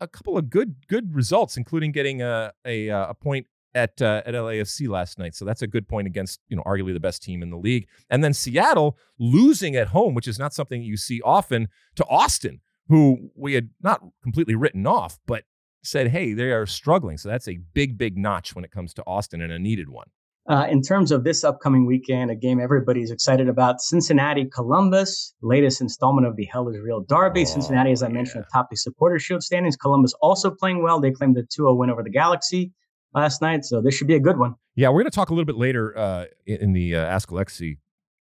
a 0.00 0.08
couple 0.08 0.36
of 0.36 0.50
good 0.50 0.86
good 0.88 1.14
results, 1.14 1.56
including 1.56 1.92
getting 1.92 2.22
a 2.22 2.52
a, 2.64 2.90
uh, 2.90 3.08
a 3.10 3.14
point 3.14 3.46
at 3.74 4.00
uh, 4.02 4.22
at 4.26 4.34
LAFC 4.34 4.88
last 4.88 5.18
night. 5.18 5.34
So 5.34 5.44
that's 5.44 5.62
a 5.62 5.66
good 5.66 5.88
point 5.88 6.06
against 6.06 6.40
you 6.48 6.56
know 6.56 6.62
arguably 6.64 6.92
the 6.92 7.00
best 7.00 7.22
team 7.22 7.42
in 7.42 7.50
the 7.50 7.56
league. 7.56 7.86
And 8.08 8.22
then 8.24 8.34
Seattle 8.34 8.98
losing 9.18 9.76
at 9.76 9.88
home, 9.88 10.14
which 10.14 10.28
is 10.28 10.38
not 10.38 10.54
something 10.54 10.82
you 10.82 10.96
see 10.96 11.20
often, 11.22 11.68
to 11.96 12.04
Austin, 12.06 12.60
who 12.88 13.30
we 13.34 13.54
had 13.54 13.70
not 13.80 14.02
completely 14.22 14.54
written 14.54 14.86
off, 14.86 15.18
but 15.26 15.44
said, 15.82 16.08
hey, 16.08 16.34
they 16.34 16.50
are 16.50 16.66
struggling. 16.66 17.16
So 17.16 17.28
that's 17.28 17.48
a 17.48 17.58
big 17.74 17.96
big 17.96 18.16
notch 18.16 18.54
when 18.54 18.64
it 18.64 18.70
comes 18.70 18.92
to 18.94 19.04
Austin 19.06 19.40
and 19.40 19.52
a 19.52 19.58
needed 19.58 19.88
one. 19.88 20.08
Uh, 20.50 20.66
in 20.68 20.82
terms 20.82 21.12
of 21.12 21.22
this 21.22 21.44
upcoming 21.44 21.86
weekend, 21.86 22.28
a 22.28 22.34
game 22.34 22.58
everybody's 22.58 23.12
excited 23.12 23.48
about 23.48 23.80
Cincinnati 23.80 24.46
Columbus, 24.46 25.32
latest 25.42 25.80
installment 25.80 26.26
of 26.26 26.34
the 26.34 26.44
Hell 26.46 26.68
is 26.68 26.80
Real 26.80 27.02
Derby. 27.02 27.42
Oh, 27.42 27.44
Cincinnati, 27.44 27.92
as 27.92 28.02
I 28.02 28.08
mentioned, 28.08 28.44
atop 28.48 28.68
the 28.68 28.76
Supporter 28.76 29.20
Shield 29.20 29.44
standings. 29.44 29.76
Columbus 29.76 30.12
also 30.14 30.50
playing 30.50 30.82
well. 30.82 31.00
They 31.00 31.12
claimed 31.12 31.38
a 31.38 31.42
2 31.42 31.48
0 31.52 31.74
win 31.74 31.88
over 31.88 32.02
the 32.02 32.10
Galaxy 32.10 32.72
last 33.14 33.40
night. 33.40 33.64
So 33.64 33.80
this 33.80 33.94
should 33.94 34.08
be 34.08 34.16
a 34.16 34.20
good 34.20 34.40
one. 34.40 34.56
Yeah, 34.74 34.88
we're 34.88 35.02
going 35.02 35.10
to 35.12 35.14
talk 35.14 35.30
a 35.30 35.34
little 35.34 35.44
bit 35.44 35.54
later 35.54 35.96
uh, 35.96 36.24
in 36.46 36.72
the 36.72 36.96
uh, 36.96 37.04
Ask 37.04 37.28
Alexi 37.28 37.78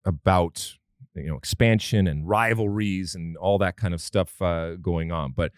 about 0.05 0.75
you 1.15 1.29
know 1.29 1.37
expansion 1.37 2.09
and 2.09 2.29
rivalries 2.29 3.15
and 3.15 3.37
all 3.37 3.59
that 3.59 3.77
kind 3.77 3.95
of 3.95 4.01
stuff 4.01 4.43
uh, 4.43 4.75
going 4.75 5.13
on. 5.13 5.31
But 5.31 5.53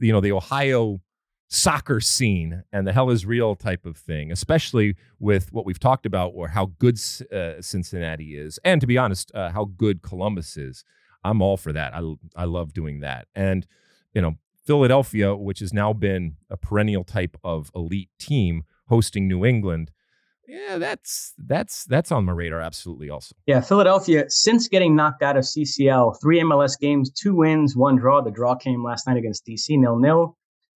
you 0.00 0.14
know 0.14 0.22
the 0.22 0.32
Ohio 0.32 1.02
soccer 1.48 2.00
scene 2.00 2.64
and 2.72 2.86
the 2.86 2.92
hell 2.92 3.10
is 3.10 3.24
real 3.24 3.54
type 3.54 3.86
of 3.86 3.96
thing, 3.96 4.32
especially 4.32 4.96
with 5.18 5.52
what 5.52 5.64
we've 5.64 5.78
talked 5.78 6.06
about 6.06 6.32
or 6.34 6.48
how 6.48 6.72
good 6.78 6.98
uh, 7.32 7.60
Cincinnati 7.60 8.36
is, 8.36 8.58
and 8.64 8.80
to 8.80 8.86
be 8.86 8.98
honest, 8.98 9.30
uh, 9.34 9.50
how 9.50 9.64
good 9.64 10.02
Columbus 10.02 10.56
is. 10.56 10.84
I'm 11.24 11.42
all 11.42 11.56
for 11.56 11.72
that. 11.72 11.94
I 11.94 12.14
I 12.36 12.44
love 12.44 12.72
doing 12.72 13.00
that, 13.00 13.26
and 13.34 13.66
you 14.14 14.22
know 14.22 14.36
Philadelphia, 14.64 15.34
which 15.34 15.60
has 15.60 15.72
now 15.72 15.92
been 15.92 16.36
a 16.50 16.56
perennial 16.56 17.04
type 17.04 17.36
of 17.44 17.70
elite 17.74 18.10
team 18.18 18.64
hosting 18.88 19.28
New 19.28 19.44
England. 19.44 19.90
Yeah, 20.48 20.78
that's 20.78 21.34
that's 21.38 21.84
that's 21.84 22.12
on 22.12 22.24
my 22.24 22.32
radar 22.32 22.60
absolutely 22.60 23.10
also. 23.10 23.34
Yeah, 23.46 23.60
Philadelphia 23.60 24.26
since 24.28 24.68
getting 24.68 24.94
knocked 24.94 25.22
out 25.22 25.36
of 25.36 25.44
CCL, 25.44 26.20
three 26.20 26.40
MLS 26.40 26.78
games, 26.78 27.10
two 27.10 27.34
wins, 27.34 27.76
one 27.76 27.96
draw. 27.96 28.20
The 28.20 28.30
draw 28.30 28.54
came 28.54 28.84
last 28.84 29.06
night 29.08 29.16
against 29.16 29.44
DC 29.46 29.70
nil 29.70 29.98
nil. 29.98 30.36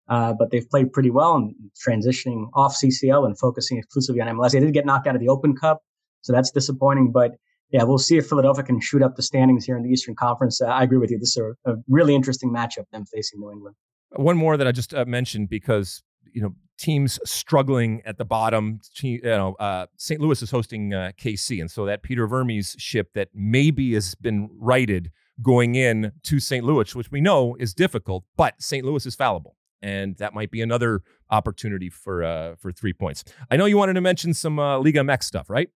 Uh, 0.09 0.33
but 0.33 0.49
they've 0.49 0.67
played 0.69 0.91
pretty 0.91 1.11
well 1.11 1.35
and 1.35 1.53
transitioning 1.87 2.49
off 2.55 2.75
CCL 2.75 3.25
and 3.25 3.37
focusing 3.37 3.77
exclusively 3.77 4.19
on 4.21 4.27
MLS. 4.35 4.51
They 4.51 4.59
did 4.59 4.73
get 4.73 4.85
knocked 4.85 5.05
out 5.07 5.15
of 5.15 5.21
the 5.21 5.29
Open 5.29 5.55
Cup, 5.55 5.83
so 6.21 6.33
that's 6.33 6.49
disappointing. 6.49 7.11
But 7.11 7.33
yeah, 7.69 7.83
we'll 7.83 7.99
see 7.99 8.17
if 8.17 8.27
Philadelphia 8.27 8.63
can 8.63 8.81
shoot 8.81 9.03
up 9.03 9.15
the 9.15 9.21
standings 9.21 9.65
here 9.65 9.77
in 9.77 9.83
the 9.83 9.89
Eastern 9.89 10.15
Conference. 10.15 10.61
Uh, 10.61 10.65
I 10.65 10.81
agree 10.81 10.97
with 10.97 11.11
you. 11.11 11.19
This 11.19 11.37
is 11.37 11.43
a, 11.65 11.71
a, 11.71 11.75
really 11.87 12.15
interesting 12.15 12.51
matchup, 12.51 12.85
them 12.91 13.05
facing 13.05 13.39
New 13.39 13.51
England. 13.51 13.75
One 14.15 14.35
more 14.35 14.57
that 14.57 14.65
I 14.65 14.71
just 14.71 14.95
uh, 14.95 15.05
mentioned 15.05 15.49
because 15.49 16.01
you 16.33 16.41
know 16.41 16.55
teams 16.79 17.19
struggling 17.23 18.01
at 18.03 18.17
the 18.17 18.25
bottom. 18.25 18.79
You 19.01 19.21
know, 19.21 19.53
uh, 19.59 19.85
St. 19.97 20.19
Louis 20.19 20.41
is 20.41 20.49
hosting 20.49 20.91
uh, 20.91 21.11
KC, 21.21 21.61
and 21.61 21.69
so 21.69 21.85
that 21.85 22.01
Peter 22.01 22.25
Vermes 22.25 22.75
ship 22.79 23.09
that 23.13 23.27
maybe 23.35 23.93
has 23.93 24.15
been 24.15 24.49
righted 24.57 25.11
going 25.39 25.75
in 25.75 26.13
to 26.23 26.39
St. 26.39 26.65
Louis, 26.65 26.95
which 26.95 27.11
we 27.11 27.21
know 27.21 27.55
is 27.59 27.75
difficult, 27.75 28.23
but 28.35 28.55
St. 28.59 28.83
Louis 28.83 29.05
is 29.05 29.15
fallible 29.15 29.55
and 29.81 30.17
that 30.17 30.33
might 30.33 30.51
be 30.51 30.61
another 30.61 31.01
opportunity 31.29 31.89
for 31.89 32.23
uh, 32.23 32.55
for 32.55 32.71
three 32.71 32.93
points. 32.93 33.23
I 33.49 33.57
know 33.57 33.65
you 33.65 33.77
wanted 33.77 33.93
to 33.93 34.01
mention 34.01 34.33
some 34.33 34.59
uh, 34.59 34.79
Liga 34.79 34.99
MX 34.99 35.23
stuff, 35.23 35.49
right? 35.49 35.69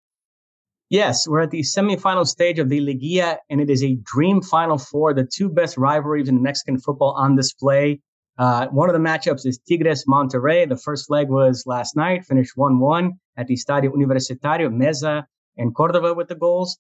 Yes, 0.90 1.26
we're 1.26 1.40
at 1.40 1.50
the 1.50 1.61
semifinal 1.61 2.26
stage 2.26 2.59
of 2.59 2.68
the 2.68 2.80
Liguilla, 2.80 3.38
and 3.48 3.61
it 3.61 3.70
is 3.70 3.82
a 3.82 3.96
dream 4.03 4.42
Final 4.42 4.76
Four. 4.76 5.14
The 5.14 5.24
two 5.24 5.48
best 5.48 5.78
rivalries 5.78 6.28
in 6.28 6.42
Mexican 6.42 6.78
football 6.78 7.14
on 7.16 7.34
display. 7.34 8.00
Uh, 8.38 8.66
one 8.68 8.88
of 8.88 8.94
the 8.94 8.98
matchups 8.98 9.46
is 9.46 9.59
Tigres 9.68 10.05
Monterrey. 10.07 10.68
The 10.68 10.76
first 10.76 11.11
leg 11.11 11.28
was 11.28 11.64
last 11.66 11.96
night, 11.96 12.24
finished 12.24 12.53
1 12.57 12.78
1 12.78 13.12
at 13.36 13.46
the 13.46 13.55
Estadio 13.55 13.90
Universitario, 13.92 14.68
Meza 14.70 15.24
and 15.57 15.74
Cordova 15.74 16.14
with 16.14 16.28
the 16.28 16.34
goals. 16.34 16.78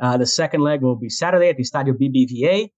Uh, 0.00 0.16
the 0.16 0.26
second 0.26 0.60
leg 0.60 0.82
will 0.82 0.96
be 0.96 1.08
Saturday 1.08 1.48
at 1.48 1.56
the 1.56 1.62
Estadio 1.62 1.92
BBVA. 1.92 2.70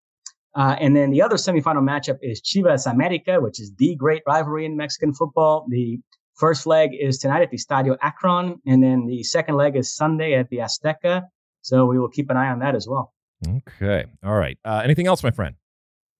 Uh, 0.57 0.75
and 0.81 0.97
then 0.97 1.11
the 1.11 1.21
other 1.21 1.37
semifinal 1.37 1.85
matchup 1.85 2.17
is 2.23 2.41
Chivas 2.41 2.91
America, 2.91 3.41
which 3.41 3.61
is 3.61 3.73
the 3.77 3.95
great 3.95 4.23
rivalry 4.27 4.65
in 4.65 4.75
Mexican 4.75 5.13
football. 5.13 5.67
The 5.69 6.01
first 6.35 6.67
leg 6.67 6.91
is 6.99 7.19
tonight 7.19 7.43
at 7.43 7.51
the 7.51 7.59
Estadio 7.59 7.99
Akron, 8.01 8.57
and 8.67 8.83
then 8.83 9.07
the 9.07 9.23
second 9.23 9.57
leg 9.57 9.77
is 9.77 9.95
Sunday 9.95 10.33
at 10.33 10.49
the 10.49 10.59
Azteca. 10.59 11.25
So 11.61 11.85
we 11.85 11.99
will 11.99 12.09
keep 12.09 12.31
an 12.31 12.39
eye 12.39 12.49
on 12.49 12.61
that 12.61 12.75
as 12.75 12.89
well. 12.89 13.13
Okay. 13.47 14.07
All 14.25 14.35
right. 14.35 14.57
Uh, 14.65 14.81
anything 14.83 15.07
else, 15.07 15.23
my 15.23 15.31
friend? 15.31 15.57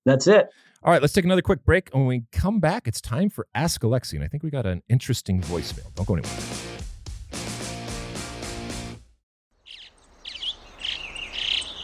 That's 0.05 0.27
it. 0.27 0.49
All 0.83 0.93
right, 0.93 1.01
let's 1.01 1.15
take 1.15 1.25
another 1.25 1.43
quick 1.43 1.65
break. 1.65 1.89
When 1.93 2.07
we 2.07 2.25
come 2.31 2.61
back, 2.61 2.87
it's 2.87 3.01
time 3.01 3.31
for 3.31 3.47
Ask 3.55 3.81
Alexi. 3.81 4.13
And 4.15 4.23
I 4.23 4.29
think 4.29 4.43
we 4.43 4.51
got 4.51 4.67
an 4.67 4.83
interesting 4.89 5.41
voicemail. 5.41 5.93
Don't 5.95 6.07
go 6.07 6.15
anywhere. 6.15 6.31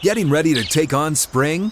Getting 0.03 0.29
ready 0.29 0.53
to 0.53 0.63
take 0.63 0.93
on 0.93 1.15
spring? 1.15 1.71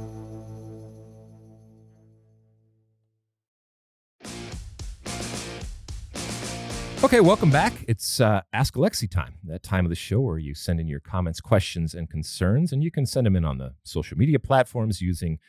Okay, 7.03 7.19
welcome 7.19 7.49
back. 7.49 7.73
It's 7.87 8.21
uh, 8.21 8.41
Ask 8.53 8.75
Alexi 8.75 9.09
time, 9.09 9.33
that 9.45 9.63
time 9.63 9.87
of 9.87 9.89
the 9.89 9.95
show 9.95 10.19
where 10.19 10.37
you 10.37 10.53
send 10.53 10.79
in 10.79 10.87
your 10.87 10.99
comments, 10.99 11.41
questions, 11.41 11.95
and 11.95 12.07
concerns, 12.07 12.71
and 12.71 12.83
you 12.83 12.91
can 12.91 13.07
send 13.07 13.25
them 13.25 13.35
in 13.35 13.43
on 13.43 13.57
the 13.57 13.73
social 13.83 14.19
media 14.19 14.37
platforms 14.37 15.01
using 15.01 15.39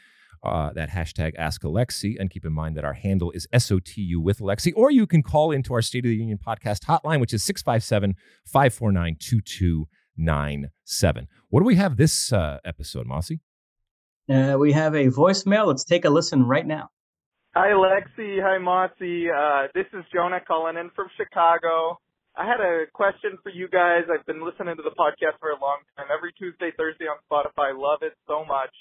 uh, 0.42 0.72
that 0.72 0.88
hashtag 0.88 1.34
Ask 1.36 1.60
Alexi. 1.60 2.14
And 2.18 2.30
keep 2.30 2.46
in 2.46 2.54
mind 2.54 2.74
that 2.78 2.86
our 2.86 2.94
handle 2.94 3.30
is 3.32 3.46
SOTU 3.52 4.16
with 4.16 4.38
Alexi, 4.38 4.72
or 4.74 4.90
you 4.90 5.06
can 5.06 5.22
call 5.22 5.52
into 5.52 5.74
our 5.74 5.82
State 5.82 6.06
of 6.06 6.08
the 6.08 6.16
Union 6.16 6.38
podcast 6.38 6.86
hotline, 6.86 7.20
which 7.20 7.34
is 7.34 7.44
657 7.44 8.14
549 8.46 9.16
2297. 9.20 11.28
What 11.50 11.60
do 11.60 11.66
we 11.66 11.76
have 11.76 11.98
this 11.98 12.32
uh, 12.32 12.60
episode, 12.64 13.06
Mossy? 13.06 13.40
Uh, 14.26 14.56
we 14.58 14.72
have 14.72 14.94
a 14.94 15.08
voicemail. 15.08 15.66
Let's 15.66 15.84
take 15.84 16.06
a 16.06 16.10
listen 16.10 16.44
right 16.44 16.66
now. 16.66 16.88
Hi, 17.54 17.68
Lexi. 17.68 18.40
Hi, 18.40 18.56
Mossy. 18.56 19.28
Uh, 19.28 19.68
this 19.74 19.84
is 19.92 20.06
Jonah 20.10 20.40
calling 20.40 20.78
in 20.78 20.88
from 20.96 21.08
Chicago. 21.18 22.00
I 22.34 22.46
had 22.46 22.64
a 22.64 22.86
question 22.94 23.36
for 23.42 23.50
you 23.50 23.68
guys. 23.68 24.04
I've 24.08 24.24
been 24.24 24.42
listening 24.42 24.74
to 24.76 24.82
the 24.82 24.96
podcast 24.96 25.36
for 25.38 25.50
a 25.50 25.60
long 25.60 25.80
time, 25.94 26.06
every 26.08 26.32
Tuesday, 26.32 26.70
Thursday 26.78 27.04
on 27.04 27.18
Spotify. 27.28 27.78
Love 27.78 27.98
it 28.00 28.14
so 28.26 28.46
much. 28.46 28.72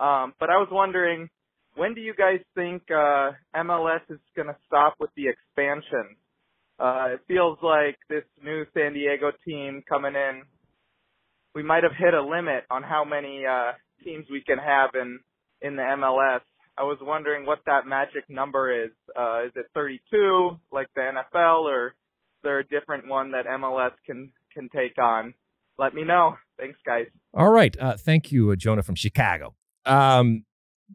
Um, 0.00 0.34
but 0.40 0.50
I 0.50 0.58
was 0.58 0.66
wondering, 0.72 1.28
when 1.76 1.94
do 1.94 2.00
you 2.00 2.14
guys 2.18 2.40
think 2.56 2.82
uh, 2.90 3.30
MLS 3.54 4.02
is 4.10 4.18
going 4.34 4.48
to 4.48 4.56
stop 4.66 4.96
with 4.98 5.10
the 5.14 5.28
expansion? 5.28 6.16
Uh, 6.80 7.14
it 7.14 7.20
feels 7.28 7.58
like 7.62 7.94
this 8.10 8.24
new 8.42 8.64
San 8.74 8.94
Diego 8.94 9.30
team 9.46 9.84
coming 9.88 10.16
in, 10.16 10.42
we 11.54 11.62
might 11.62 11.84
have 11.84 11.94
hit 11.96 12.12
a 12.12 12.20
limit 12.20 12.64
on 12.72 12.82
how 12.82 13.04
many 13.04 13.44
uh, 13.46 13.70
teams 14.02 14.26
we 14.28 14.42
can 14.42 14.58
have 14.58 14.90
in 15.00 15.20
in 15.62 15.76
the 15.76 15.82
MLS. 15.82 16.40
I 16.78 16.82
was 16.82 16.98
wondering 17.00 17.46
what 17.46 17.60
that 17.66 17.86
magic 17.86 18.28
number 18.28 18.84
is. 18.84 18.90
Uh, 19.18 19.44
is 19.46 19.52
it 19.56 19.66
32 19.74 20.58
like 20.70 20.88
the 20.94 21.00
NFL, 21.00 21.62
or 21.62 21.88
is 21.88 21.92
there 22.42 22.58
a 22.58 22.66
different 22.66 23.08
one 23.08 23.32
that 23.32 23.46
MLS 23.46 23.92
can 24.04 24.32
can 24.52 24.68
take 24.68 24.98
on? 24.98 25.34
Let 25.78 25.94
me 25.94 26.04
know. 26.04 26.36
Thanks, 26.58 26.78
guys. 26.84 27.06
All 27.34 27.50
right. 27.50 27.76
Uh, 27.78 27.96
thank 27.96 28.32
you, 28.32 28.50
uh, 28.50 28.56
Jonah 28.56 28.82
from 28.82 28.94
Chicago. 28.94 29.54
Um, 29.84 30.44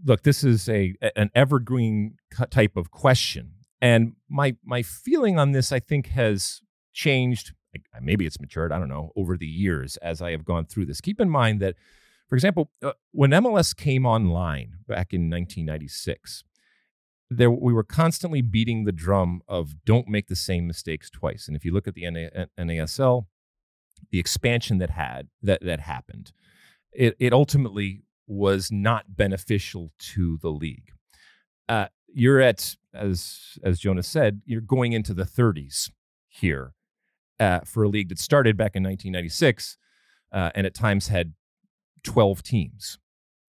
look, 0.06 0.24
this 0.24 0.44
is 0.44 0.70
a 0.70 0.96
an 1.16 1.32
evergreen 1.34 2.18
type 2.50 2.76
of 2.76 2.92
question, 2.92 3.54
and 3.82 4.14
my 4.30 4.56
my 4.64 4.82
feeling 4.84 5.40
on 5.40 5.52
this, 5.52 5.72
I 5.72 5.80
think, 5.80 6.08
has 6.08 6.62
changed 6.94 7.54
maybe 8.02 8.26
it's 8.26 8.40
matured, 8.40 8.72
I 8.72 8.80
don't 8.80 8.90
know, 8.90 9.12
over 9.16 9.38
the 9.38 9.48
years 9.48 9.98
as 9.98 10.22
I 10.22 10.32
have 10.32 10.46
gone 10.46 10.66
through 10.66 10.86
this. 10.86 11.02
Keep 11.02 11.20
in 11.20 11.30
mind 11.30 11.62
that, 11.62 11.76
for 12.32 12.36
example, 12.36 12.72
uh, 12.82 12.94
when 13.12 13.32
MLS 13.32 13.76
came 13.76 14.06
online 14.06 14.78
back 14.88 15.12
in 15.12 15.30
1996, 15.30 16.46
there 17.30 17.52
we 17.52 17.74
were 17.74 17.84
constantly 17.84 18.42
beating 18.42 18.86
the 18.86 18.94
drum 18.94 19.42
of 19.50 19.84
don't 19.84 20.08
make 20.08 20.30
the 20.30 20.36
same 20.38 20.66
mistakes 20.66 21.10
twice. 21.10 21.50
And 21.50 21.58
if 21.58 21.66
you 21.66 21.74
look 21.74 21.90
at 21.90 21.94
the 21.94 22.04
NASL, 22.58 23.26
the 24.12 24.20
expansion 24.20 24.78
that 24.78 24.92
had 24.92 25.28
that 25.42 25.62
that 25.62 25.82
happened, 25.82 26.32
it, 26.94 27.18
it 27.20 27.34
ultimately 27.34 28.04
was 28.28 28.72
not 28.72 29.18
beneficial 29.18 29.92
to 30.00 30.38
the 30.42 30.52
league. 30.52 30.94
Uh, 31.68 31.88
you're 32.08 32.40
at 32.40 32.78
as 32.94 33.58
as 33.62 33.78
Jonas 33.78 34.08
said, 34.08 34.42
you're 34.46 34.62
going 34.62 34.94
into 34.94 35.14
the 35.14 35.26
30s 35.26 35.92
here 36.30 36.76
uh, 37.42 37.60
for 37.66 37.84
a 37.84 37.90
league 37.90 38.08
that 38.08 38.20
started 38.20 38.56
back 38.56 38.78
in 38.78 38.84
1996 38.84 39.78
uh, 40.32 40.52
and 40.56 40.66
at 40.66 40.74
times 40.74 41.10
had 41.10 41.34
12 42.04 42.44
teams. 42.44 42.98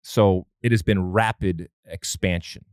So 0.02 0.46
it 0.62 0.72
has 0.72 0.82
been 0.82 1.12
rapid 1.12 1.68
expansion. 1.84 2.64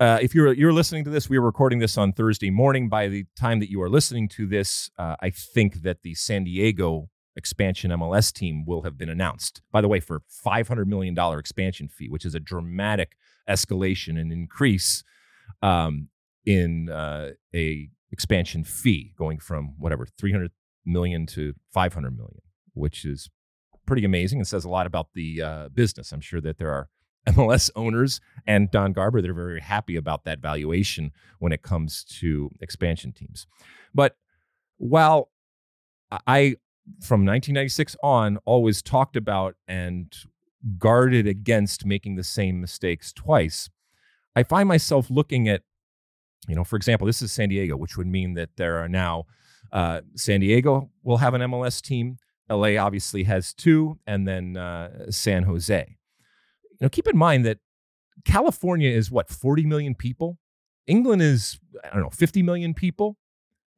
Uh, 0.00 0.18
if 0.20 0.34
you're 0.34 0.52
you're 0.52 0.72
listening 0.72 1.04
to 1.04 1.10
this, 1.10 1.30
we 1.30 1.36
are 1.36 1.42
recording 1.42 1.78
this 1.78 1.96
on 1.96 2.12
Thursday 2.12 2.50
morning. 2.50 2.88
By 2.88 3.06
the 3.06 3.26
time 3.38 3.60
that 3.60 3.70
you 3.70 3.80
are 3.80 3.88
listening 3.88 4.28
to 4.30 4.46
this, 4.46 4.90
uh, 4.98 5.14
I 5.20 5.30
think 5.30 5.82
that 5.82 6.02
the 6.02 6.14
San 6.14 6.44
Diego 6.44 7.10
expansion 7.36 7.90
MLS 7.92 8.32
team 8.32 8.64
will 8.66 8.82
have 8.82 8.98
been 8.98 9.08
announced. 9.08 9.62
By 9.70 9.80
the 9.80 9.88
way, 9.88 10.00
for 10.00 10.22
five 10.28 10.66
hundred 10.66 10.88
million 10.88 11.14
dollar 11.14 11.38
expansion 11.38 11.88
fee, 11.88 12.08
which 12.08 12.24
is 12.24 12.34
a 12.34 12.40
dramatic 12.40 13.16
escalation 13.48 14.18
and 14.20 14.32
increase 14.32 15.04
um, 15.62 16.08
in 16.44 16.90
uh, 16.90 17.30
a 17.54 17.88
expansion 18.10 18.64
fee, 18.64 19.14
going 19.16 19.38
from 19.38 19.74
whatever 19.78 20.06
three 20.18 20.32
hundred 20.32 20.50
million 20.84 21.24
to 21.26 21.54
five 21.72 21.94
hundred 21.94 22.16
million, 22.16 22.42
which 22.72 23.04
is 23.04 23.30
pretty 23.86 24.04
amazing 24.04 24.38
and 24.38 24.48
says 24.48 24.64
a 24.64 24.68
lot 24.68 24.86
about 24.86 25.08
the 25.14 25.42
uh, 25.42 25.68
business. 25.68 26.12
I'm 26.12 26.20
sure 26.20 26.40
that 26.40 26.58
there 26.58 26.70
are 26.70 26.88
MLS 27.28 27.70
owners 27.74 28.20
and 28.46 28.70
Don 28.70 28.92
Garber 28.92 29.22
that 29.22 29.30
are 29.30 29.34
very 29.34 29.60
happy 29.60 29.96
about 29.96 30.24
that 30.24 30.40
valuation 30.40 31.12
when 31.38 31.52
it 31.52 31.62
comes 31.62 32.04
to 32.20 32.50
expansion 32.60 33.12
teams. 33.12 33.46
But 33.94 34.16
while 34.76 35.30
I, 36.26 36.56
from 37.00 37.24
1996 37.24 37.96
on, 38.02 38.38
always 38.44 38.82
talked 38.82 39.16
about 39.16 39.56
and 39.66 40.14
guarded 40.78 41.26
against 41.26 41.86
making 41.86 42.16
the 42.16 42.24
same 42.24 42.60
mistakes 42.60 43.12
twice, 43.12 43.70
I 44.36 44.42
find 44.42 44.68
myself 44.68 45.10
looking 45.10 45.48
at, 45.48 45.62
you 46.48 46.54
know, 46.54 46.64
for 46.64 46.76
example, 46.76 47.06
this 47.06 47.22
is 47.22 47.32
San 47.32 47.48
Diego, 47.48 47.76
which 47.76 47.96
would 47.96 48.06
mean 48.06 48.34
that 48.34 48.50
there 48.56 48.78
are 48.78 48.88
now 48.88 49.24
uh, 49.72 50.02
San 50.14 50.40
Diego 50.40 50.90
will 51.02 51.18
have 51.18 51.34
an 51.34 51.40
MLS 51.42 51.80
team. 51.80 52.18
LA 52.50 52.76
obviously 52.76 53.24
has 53.24 53.54
two, 53.54 53.98
and 54.06 54.28
then 54.28 54.56
uh, 54.56 55.10
San 55.10 55.44
Jose. 55.44 55.96
Now, 56.80 56.88
keep 56.88 57.06
in 57.06 57.16
mind 57.16 57.44
that 57.46 57.58
California 58.24 58.90
is 58.90 59.10
what, 59.10 59.28
40 59.28 59.64
million 59.64 59.94
people? 59.94 60.38
England 60.86 61.22
is, 61.22 61.58
I 61.82 61.90
don't 61.90 62.02
know, 62.02 62.10
50 62.10 62.42
million 62.42 62.74
people 62.74 63.16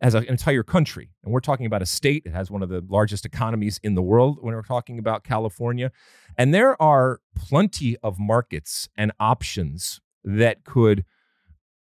as 0.00 0.14
an 0.14 0.24
entire 0.24 0.62
country. 0.62 1.10
And 1.24 1.32
we're 1.32 1.40
talking 1.40 1.66
about 1.66 1.82
a 1.82 1.86
state 1.86 2.24
that 2.24 2.34
has 2.34 2.50
one 2.50 2.62
of 2.62 2.68
the 2.68 2.84
largest 2.88 3.24
economies 3.24 3.80
in 3.82 3.94
the 3.94 4.02
world 4.02 4.38
when 4.40 4.54
we're 4.54 4.62
talking 4.62 4.98
about 4.98 5.24
California. 5.24 5.90
And 6.36 6.52
there 6.52 6.80
are 6.82 7.20
plenty 7.34 7.96
of 8.02 8.18
markets 8.18 8.88
and 8.96 9.12
options 9.18 10.00
that 10.24 10.64
could 10.64 11.04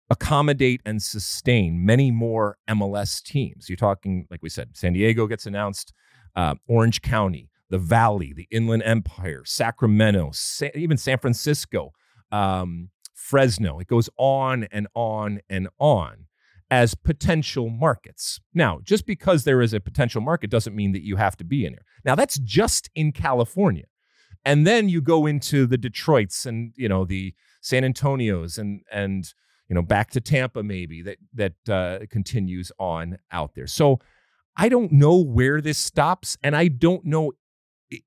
accommodate 0.09 0.81
and 0.85 1.01
sustain 1.01 1.85
many 1.85 2.11
more 2.11 2.57
MLS 2.69 3.23
teams. 3.23 3.69
You're 3.69 3.77
talking, 3.77 4.27
like 4.29 4.41
we 4.43 4.49
said, 4.49 4.75
San 4.75 4.91
Diego 4.91 5.25
gets 5.25 5.45
announced, 5.45 5.93
uh, 6.35 6.55
Orange 6.67 7.01
County, 7.01 7.49
the 7.69 7.77
Valley, 7.77 8.33
the 8.33 8.47
Inland 8.51 8.83
Empire, 8.83 9.43
Sacramento, 9.45 10.31
Sa- 10.33 10.67
even 10.75 10.97
San 10.97 11.17
Francisco, 11.17 11.91
um, 12.31 12.89
Fresno. 13.13 13.79
It 13.79 13.87
goes 13.87 14.09
on 14.17 14.65
and 14.71 14.87
on 14.93 15.39
and 15.49 15.69
on 15.79 16.25
as 16.69 16.95
potential 16.95 17.69
markets. 17.69 18.39
Now, 18.53 18.79
just 18.83 19.05
because 19.05 19.43
there 19.43 19.61
is 19.61 19.73
a 19.73 19.79
potential 19.79 20.21
market 20.21 20.49
doesn't 20.49 20.75
mean 20.75 20.93
that 20.93 21.03
you 21.03 21.17
have 21.17 21.35
to 21.37 21.43
be 21.43 21.65
in 21.65 21.73
here. 21.73 21.85
Now, 22.05 22.15
that's 22.15 22.39
just 22.39 22.89
in 22.95 23.11
California. 23.11 23.85
And 24.43 24.65
then 24.65 24.89
you 24.89 25.01
go 25.01 25.25
into 25.25 25.67
the 25.67 25.77
Detroits 25.77 26.45
and, 26.45 26.73
you 26.75 26.89
know, 26.89 27.05
the 27.05 27.35
San 27.61 27.83
Antonios 27.83 28.57
and 28.57 28.81
and 28.91 29.33
you 29.69 29.75
know 29.75 29.81
back 29.81 30.09
to 30.11 30.19
Tampa 30.19 30.63
maybe 30.63 31.01
that 31.03 31.17
that 31.33 31.69
uh, 31.69 32.05
continues 32.09 32.71
on 32.77 33.17
out 33.31 33.55
there. 33.55 33.67
So 33.67 33.99
I 34.61 34.69
don't 34.69 34.91
know 34.91 35.17
where 35.17 35.59
this 35.59 35.79
stops, 35.79 36.37
and 36.43 36.55
I 36.55 36.67
don't 36.67 37.03
know 37.03 37.31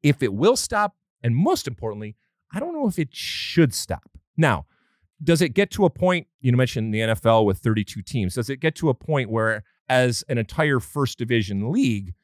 if 0.04 0.22
it 0.22 0.32
will 0.32 0.54
stop, 0.54 0.94
and 1.20 1.34
most 1.34 1.66
importantly, 1.66 2.14
I 2.52 2.60
don't 2.60 2.72
know 2.72 2.86
if 2.86 2.96
it 2.96 3.08
should 3.10 3.74
stop. 3.74 4.08
Now, 4.36 4.66
does 5.20 5.42
it 5.42 5.48
get 5.48 5.72
to 5.72 5.84
a 5.84 5.90
point, 5.90 6.28
you 6.40 6.52
mentioned 6.52 6.94
the 6.94 7.00
NFL 7.00 7.44
with 7.44 7.58
32 7.58 8.02
teams, 8.02 8.34
does 8.34 8.48
it 8.48 8.58
get 8.58 8.76
to 8.76 8.88
a 8.88 8.94
point 8.94 9.30
where, 9.30 9.64
as 9.88 10.22
an 10.28 10.38
entire 10.38 10.78
first 10.78 11.18
division 11.18 11.72
league, 11.72 12.14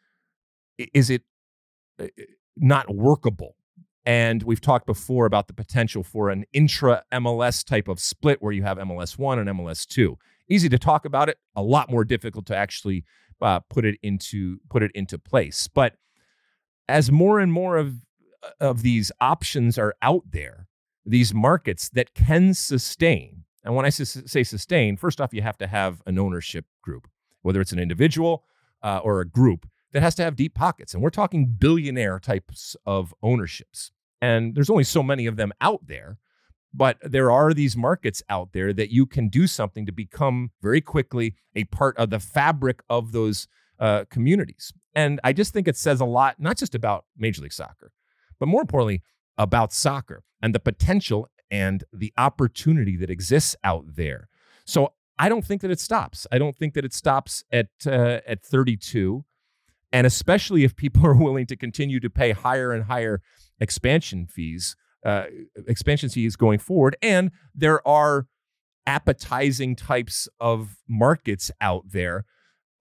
is 0.95 1.11
it 1.11 1.23
not 2.57 2.95
workable? 2.95 3.57
And 4.07 4.45
we've 4.45 4.61
talked 4.61 4.87
before 4.87 5.27
about 5.27 5.49
the 5.49 5.55
potential 5.55 6.05
for 6.05 6.31
an 6.31 6.45
intra 6.53 7.03
MLS 7.13 7.65
type 7.67 7.89
of 7.89 7.99
split 7.99 8.41
where 8.41 8.53
you 8.53 8.63
have 8.63 8.79
MLS 8.79 9.19
1 9.19 9.41
and 9.41 9.49
MLS 9.49 9.85
2. 9.89 10.17
Easy 10.49 10.69
to 10.69 10.79
talk 10.79 11.05
about 11.05 11.29
it, 11.29 11.39
a 11.57 11.63
lot 11.63 11.91
more 11.91 12.05
difficult 12.05 12.47
to 12.47 12.57
actually 12.57 13.05
uh, 13.41 13.61
put 13.61 13.85
it 13.85 13.99
into 14.03 14.59
put 14.69 14.83
it 14.83 14.91
into 14.95 15.19
place. 15.19 15.69
But 15.69 15.95
as 16.89 17.11
more 17.11 17.41
and 17.41 17.53
more 17.53 17.77
of 17.77 17.95
of 18.59 18.83
these 18.83 19.13
options 19.21 19.79
are 19.79 19.95
out 20.03 20.23
there, 20.31 20.67
these 21.05 21.35
markets 21.35 21.89
that 21.91 22.15
can 22.15 22.55
sustain. 22.55 23.45
And 23.65 23.75
when 23.75 23.85
I 23.85 23.91
say 23.91 24.43
sustain, 24.43 24.97
first 24.97 25.21
off, 25.21 25.35
you 25.35 25.43
have 25.43 25.59
to 25.59 25.67
have 25.67 26.03
an 26.07 26.19
ownership 26.19 26.65
group, 26.83 27.09
whether 27.43 27.61
it's 27.61 27.73
an 27.73 27.79
individual 27.79 28.45
uh, 28.83 29.01
or 29.03 29.21
a 29.21 29.29
group 29.29 29.69
that 29.93 30.03
has 30.03 30.15
to 30.15 30.25
have 30.25 30.37
deep 30.37 30.55
pockets. 30.55 30.95
And 30.95 31.03
we're 31.03 31.11
talking 31.11 31.47
billionaire 31.47 32.19
types 32.19 32.77
of 32.87 33.15
ownerships. 33.23 33.93
And 34.23 34.55
there's 34.55 34.71
only 34.71 34.85
so 34.85 35.03
many 35.03 35.27
of 35.27 35.37
them 35.37 35.53
out 35.61 35.87
there. 35.87 36.19
But 36.73 36.99
there 37.03 37.31
are 37.31 37.53
these 37.53 37.77
markets 37.77 38.23
out 38.29 38.53
there 38.53 38.73
that 38.73 38.91
you 38.91 39.05
can 39.07 39.29
do 39.29 39.47
something 39.47 39.87
to 39.87 39.93
become 39.93 40.51
very 40.63 40.81
quickly 40.81 41.35
a 41.55 41.65
part 41.65 41.97
of 41.97 42.11
the 42.11 42.21
fabric 42.21 42.81
of 42.89 43.13
those 43.13 43.49
uh, 43.81 44.05
communities. 44.11 44.73
And 44.95 45.21
I 45.25 45.33
just 45.33 45.53
think 45.53 45.67
it 45.67 45.77
says 45.77 46.01
a 46.01 46.05
lot, 46.05 46.37
not 46.39 46.57
just 46.57 46.75
about 46.75 47.07
Major 47.17 47.43
League 47.43 47.53
Soccer, 47.53 47.93
but 48.39 48.47
more 48.47 48.61
importantly, 48.61 49.03
about 49.37 49.73
soccer 49.73 50.23
and 50.43 50.55
the 50.55 50.61
potential 50.61 51.29
and 51.51 51.85
the 51.93 52.13
opportunity 52.17 52.97
that 52.97 53.11
exists 53.11 53.57
out 53.65 53.85
there. 53.97 54.29
So 54.65 54.93
I 55.19 55.29
don't 55.29 55.45
think 55.45 55.63
that 55.63 55.71
it 55.71 55.81
stops. 55.81 56.27
I 56.31 56.39
don't 56.39 56.57
think 56.57 56.75
that 56.75 56.85
it 56.85 56.95
stops 56.95 57.45
at 57.53 57.69
uh, 57.87 58.21
at 58.27 58.43
32, 58.43 59.25
and 59.93 60.07
especially 60.07 60.65
if 60.65 60.77
people 60.77 61.07
are 61.07 61.17
willing 61.17 61.47
to 61.47 61.57
continue 61.57 62.01
to 62.01 62.11
pay 62.11 62.33
higher 62.33 62.73
and 62.73 62.85
higher 62.85 63.21
expansion 63.59 64.27
fees, 64.27 64.77
uh, 65.05 65.25
expansion 65.67 66.09
fees 66.09 66.37
going 66.37 66.59
forward, 66.59 66.97
and 67.03 67.31
there 67.55 67.87
are 67.87 68.27
appetizing 68.87 69.77
types 69.77 70.29
of 70.41 70.77
markets 70.89 71.51
out 71.61 71.85
there 71.91 72.25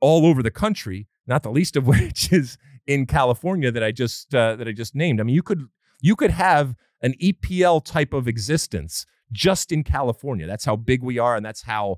all 0.02 0.26
over 0.26 0.42
the 0.42 0.52
country 0.52 1.08
not 1.30 1.44
the 1.44 1.52
least 1.52 1.78
of 1.78 1.88
which 1.88 2.34
is 2.34 2.58
in 2.86 3.06
California 3.06 3.72
that 3.72 3.84
I 3.84 3.92
just 3.94 4.36
uh, 4.36 4.58
that 4.58 4.68
I 4.68 4.74
just 4.74 4.96
named. 4.96 5.22
I 5.22 5.24
mean, 5.24 5.36
you 5.36 5.44
could 5.44 5.64
you 6.02 6.18
could 6.18 6.32
have 6.32 6.76
an 7.02 7.14
EPL 7.22 7.86
type 7.86 8.14
of 8.14 8.28
existence 8.28 9.06
just 9.32 9.72
in 9.72 9.84
California. 9.84 10.48
That's 10.48 10.66
how 10.66 10.76
big 10.76 11.04
we 11.04 11.20
are, 11.20 11.38
and 11.38 11.46
that's 11.46 11.62
how 11.62 11.98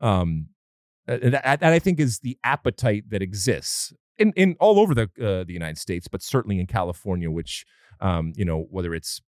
um, 0.00 0.48
uh, 1.06 1.18
that, 1.22 1.60
that 1.60 1.72
I 1.72 1.78
think 1.78 2.00
is 2.00 2.20
the 2.20 2.38
appetite 2.42 3.04
that 3.10 3.22
exists 3.22 3.92
in 4.18 4.32
in 4.34 4.56
all 4.58 4.80
over 4.80 4.94
the 4.94 5.10
uh, 5.20 5.44
the 5.44 5.52
United 5.52 5.78
States, 5.78 6.08
but 6.08 6.22
certainly 6.22 6.58
in 6.58 6.66
California, 6.66 7.30
which 7.30 7.66
um, 8.00 8.32
you 8.34 8.44
know 8.44 8.66
whether 8.70 8.94
it's 8.94 9.20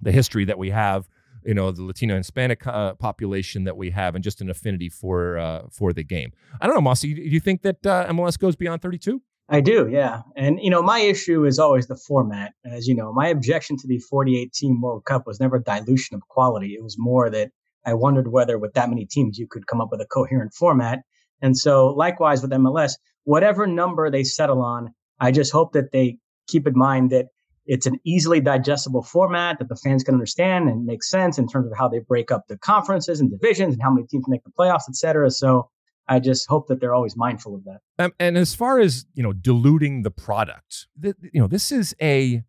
the 0.00 0.12
history 0.12 0.44
that 0.44 0.58
we 0.58 0.70
have 0.70 1.08
you 1.44 1.54
know 1.54 1.70
the 1.70 1.82
Latino 1.82 2.14
and 2.14 2.20
Hispanic 2.20 2.66
uh, 2.66 2.94
population 2.94 3.64
that 3.64 3.76
we 3.76 3.90
have, 3.90 4.14
and 4.14 4.22
just 4.22 4.40
an 4.40 4.50
affinity 4.50 4.88
for 4.88 5.38
uh, 5.38 5.62
for 5.70 5.92
the 5.92 6.04
game. 6.04 6.32
I 6.60 6.66
don't 6.66 6.74
know, 6.74 6.82
Mossy. 6.82 7.14
Do 7.14 7.22
you 7.22 7.40
think 7.40 7.62
that 7.62 7.86
uh, 7.86 8.06
MLS 8.08 8.38
goes 8.38 8.56
beyond 8.56 8.82
32? 8.82 9.22
I 9.48 9.62
do, 9.62 9.88
yeah. 9.90 10.22
And 10.36 10.58
you 10.60 10.68
know, 10.68 10.82
my 10.82 11.00
issue 11.00 11.46
is 11.46 11.58
always 11.58 11.86
the 11.86 11.96
format. 11.96 12.52
As 12.64 12.86
you 12.86 12.94
know, 12.94 13.12
my 13.12 13.28
objection 13.28 13.78
to 13.78 13.88
the 13.88 13.98
48 13.98 14.52
team 14.52 14.80
World 14.80 15.04
Cup 15.06 15.26
was 15.26 15.40
never 15.40 15.58
dilution 15.58 16.16
of 16.16 16.22
quality. 16.28 16.74
It 16.74 16.82
was 16.82 16.96
more 16.98 17.30
that 17.30 17.50
I 17.86 17.94
wondered 17.94 18.30
whether 18.30 18.58
with 18.58 18.74
that 18.74 18.90
many 18.90 19.06
teams 19.06 19.38
you 19.38 19.46
could 19.48 19.66
come 19.66 19.80
up 19.80 19.88
with 19.90 20.02
a 20.02 20.06
coherent 20.06 20.52
format. 20.52 21.00
And 21.40 21.56
so, 21.56 21.88
likewise 21.88 22.42
with 22.42 22.50
MLS, 22.50 22.92
whatever 23.24 23.66
number 23.66 24.10
they 24.10 24.24
settle 24.24 24.60
on, 24.60 24.92
I 25.18 25.30
just 25.32 25.52
hope 25.52 25.72
that 25.72 25.92
they 25.92 26.18
keep 26.46 26.66
in 26.66 26.76
mind 26.76 27.10
that 27.10 27.26
it's 27.68 27.86
an 27.86 28.00
easily 28.04 28.40
digestible 28.40 29.02
format 29.02 29.58
that 29.58 29.68
the 29.68 29.76
fans 29.76 30.02
can 30.02 30.14
understand 30.14 30.68
and 30.68 30.86
make 30.86 31.04
sense 31.04 31.38
in 31.38 31.46
terms 31.46 31.70
of 31.70 31.76
how 31.76 31.86
they 31.86 31.98
break 31.98 32.32
up 32.32 32.48
the 32.48 32.56
conferences 32.56 33.20
and 33.20 33.30
divisions 33.30 33.74
and 33.74 33.82
how 33.82 33.92
many 33.92 34.06
teams 34.06 34.24
make 34.26 34.42
the 34.42 34.50
playoffs, 34.50 34.88
et 34.88 34.96
cetera. 34.96 35.30
So 35.30 35.68
I 36.08 36.18
just 36.18 36.48
hope 36.48 36.68
that 36.68 36.80
they're 36.80 36.94
always 36.94 37.14
mindful 37.14 37.54
of 37.54 37.64
that. 37.64 37.80
Um, 37.98 38.12
and 38.18 38.38
as 38.38 38.54
far 38.54 38.80
as 38.80 39.04
you 39.12 39.22
know, 39.22 39.34
diluting 39.34 40.02
the 40.02 40.10
product, 40.10 40.86
th- 41.00 41.16
you 41.20 41.40
know, 41.40 41.46
this 41.46 41.70
is 41.70 41.94
a 42.00 42.42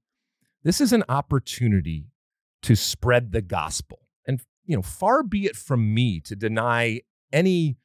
this 0.63 0.80
is 0.80 0.93
an 0.93 1.03
opportunity 1.09 2.07
to 2.61 2.76
spread 2.76 3.34
the 3.34 3.41
gospel. 3.41 3.99
And 4.26 4.41
you 4.65 4.78
know, 4.78 4.82
far 4.82 5.22
be 5.24 5.45
it 5.45 5.57
from 5.57 5.93
me 5.93 6.22
to 6.22 6.36
deny 6.36 7.01
any 7.34 7.78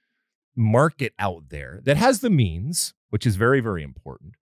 market 0.55 1.12
out 1.18 1.49
there 1.49 1.80
that 1.82 1.97
has 1.97 2.20
the 2.20 2.30
means, 2.30 2.95
which 3.11 3.26
is 3.26 3.35
very 3.35 3.59
very 3.59 3.82
important, 3.82 4.35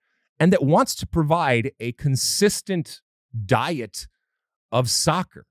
and 0.42 0.52
that 0.52 0.64
wants 0.64 0.96
to 0.96 1.06
provide 1.06 1.70
a 1.78 1.92
consistent 1.92 3.00
diet 3.46 4.08
of 4.72 4.90
soccer. 4.90 5.46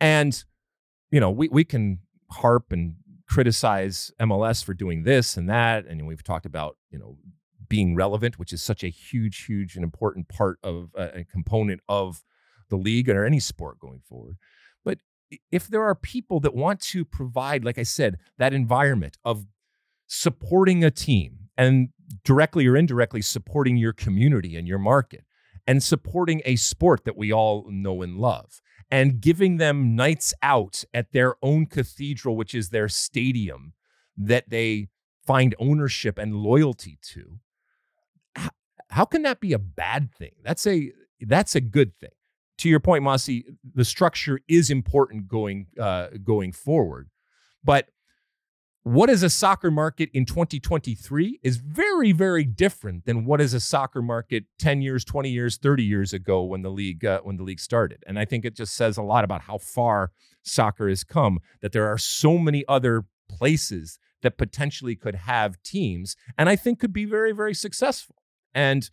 And 0.00 0.42
you 1.12 1.20
know, 1.20 1.30
we 1.30 1.46
we 1.46 1.62
can 1.62 2.00
harp 2.32 2.72
and 2.72 2.96
criticize 3.28 4.10
MLS 4.20 4.64
for 4.64 4.74
doing 4.74 5.04
this 5.04 5.36
and 5.36 5.48
that. 5.48 5.86
And 5.86 6.04
we've 6.04 6.24
talked 6.24 6.46
about, 6.46 6.78
you 6.90 6.98
know, 6.98 7.16
being 7.68 7.94
relevant, 7.94 8.40
which 8.40 8.52
is 8.52 8.60
such 8.60 8.82
a 8.82 8.88
huge, 8.88 9.44
huge 9.44 9.76
and 9.76 9.84
important 9.84 10.28
part 10.28 10.58
of 10.64 10.90
uh, 10.98 11.10
a 11.14 11.22
component 11.22 11.80
of 11.88 12.24
the 12.70 12.76
league 12.76 13.08
or 13.08 13.24
any 13.24 13.38
sport 13.38 13.78
going 13.78 14.00
forward. 14.04 14.36
But 14.84 14.98
if 15.52 15.68
there 15.68 15.84
are 15.84 15.94
people 15.94 16.40
that 16.40 16.56
want 16.56 16.80
to 16.80 17.04
provide, 17.04 17.64
like 17.64 17.78
I 17.78 17.84
said, 17.84 18.18
that 18.36 18.52
environment 18.52 19.16
of 19.24 19.46
supporting 20.08 20.82
a 20.82 20.90
team 20.90 21.42
and 21.56 21.90
directly 22.24 22.66
or 22.66 22.76
indirectly 22.76 23.22
supporting 23.22 23.76
your 23.76 23.92
community 23.92 24.56
and 24.56 24.68
your 24.68 24.78
market 24.78 25.24
and 25.66 25.82
supporting 25.82 26.42
a 26.44 26.56
sport 26.56 27.04
that 27.04 27.16
we 27.16 27.32
all 27.32 27.66
know 27.70 28.02
and 28.02 28.18
love 28.18 28.60
and 28.90 29.20
giving 29.20 29.56
them 29.56 29.96
nights 29.96 30.34
out 30.42 30.84
at 30.92 31.12
their 31.12 31.36
own 31.42 31.66
cathedral, 31.66 32.36
which 32.36 32.54
is 32.54 32.68
their 32.68 32.88
stadium 32.88 33.72
that 34.16 34.50
they 34.50 34.88
find 35.26 35.54
ownership 35.58 36.18
and 36.18 36.36
loyalty 36.36 36.98
to. 37.00 37.38
How, 38.90 39.04
can 39.06 39.22
that 39.22 39.40
be 39.40 39.52
a 39.52 39.58
bad 39.58 40.12
thing? 40.12 40.32
That's 40.42 40.66
a 40.66 40.92
that's 41.20 41.54
a 41.54 41.60
good 41.60 41.96
thing. 41.98 42.10
To 42.58 42.68
your 42.68 42.80
point, 42.80 43.04
Mossy, 43.04 43.44
the 43.74 43.84
structure 43.84 44.40
is 44.48 44.70
important 44.70 45.28
going 45.28 45.68
uh, 45.80 46.08
going 46.22 46.52
forward, 46.52 47.08
but 47.64 47.88
what 48.84 49.08
is 49.08 49.22
a 49.22 49.30
soccer 49.30 49.70
market 49.70 50.10
in 50.12 50.24
2023 50.24 51.38
is 51.42 51.56
very 51.58 52.12
very 52.12 52.44
different 52.44 53.04
than 53.04 53.24
what 53.24 53.40
is 53.40 53.54
a 53.54 53.60
soccer 53.60 54.02
market 54.02 54.44
10 54.58 54.82
years 54.82 55.04
20 55.04 55.30
years 55.30 55.56
30 55.56 55.84
years 55.84 56.12
ago 56.12 56.42
when 56.42 56.62
the 56.62 56.70
league 56.70 57.04
uh, 57.04 57.20
when 57.22 57.36
the 57.36 57.44
league 57.44 57.60
started. 57.60 58.02
And 58.06 58.18
i 58.18 58.24
think 58.24 58.44
it 58.44 58.56
just 58.56 58.74
says 58.74 58.96
a 58.96 59.02
lot 59.02 59.24
about 59.24 59.42
how 59.42 59.58
far 59.58 60.10
soccer 60.42 60.88
has 60.88 61.04
come 61.04 61.38
that 61.60 61.72
there 61.72 61.86
are 61.86 61.98
so 61.98 62.38
many 62.38 62.64
other 62.66 63.04
places 63.28 63.98
that 64.22 64.36
potentially 64.36 64.96
could 64.96 65.14
have 65.14 65.62
teams 65.62 66.16
and 66.36 66.48
i 66.48 66.56
think 66.56 66.80
could 66.80 66.92
be 66.92 67.04
very 67.04 67.32
very 67.32 67.54
successful. 67.54 68.16
And 68.54 68.90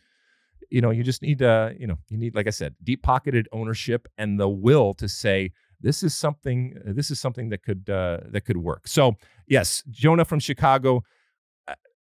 you 0.69 0.81
know 0.81 0.91
you 0.91 1.03
just 1.03 1.21
need 1.21 1.41
uh 1.41 1.71
you 1.77 1.87
know 1.87 1.97
you 2.09 2.17
need 2.17 2.35
like 2.35 2.45
i 2.47 2.51
said 2.51 2.75
deep 2.83 3.01
pocketed 3.01 3.47
ownership 3.51 4.07
and 4.17 4.39
the 4.39 4.47
will 4.47 4.93
to 4.93 5.09
say 5.09 5.51
this 5.81 6.03
is 6.03 6.13
something 6.13 6.77
this 6.85 7.11
is 7.11 7.19
something 7.19 7.49
that 7.49 7.63
could 7.63 7.89
uh, 7.89 8.19
that 8.31 8.41
could 8.41 8.57
work. 8.57 8.87
So 8.87 9.15
yes, 9.47 9.83
Jonah 9.89 10.25
from 10.25 10.39
Chicago, 10.39 11.03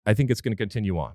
I 0.05 0.13
think 0.13 0.29
it's 0.29 0.41
going 0.41 0.51
to 0.51 0.57
continue 0.57 0.97
on, 0.97 1.13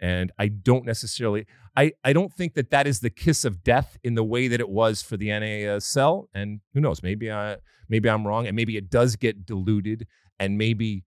and 0.00 0.32
I 0.38 0.48
don't 0.48 0.84
necessarily 0.84 1.46
I 1.76 1.92
I 2.04 2.12
don't 2.12 2.32
think 2.32 2.54
that 2.54 2.70
that 2.70 2.86
is 2.86 3.00
the 3.00 3.10
kiss 3.10 3.44
of 3.44 3.62
death 3.62 3.96
in 4.04 4.14
the 4.14 4.24
way 4.24 4.48
that 4.48 4.60
it 4.60 4.68
was 4.68 5.02
for 5.02 5.16
the 5.16 5.28
NASL. 5.28 6.26
And 6.34 6.60
who 6.72 6.80
knows, 6.80 7.02
maybe 7.02 7.30
I 7.30 7.56
maybe 7.88 8.08
I'm 8.08 8.26
wrong, 8.26 8.46
and 8.46 8.56
maybe 8.56 8.76
it 8.76 8.90
does 8.90 9.16
get 9.16 9.46
diluted, 9.46 10.06
and 10.38 10.58
maybe 10.58 11.04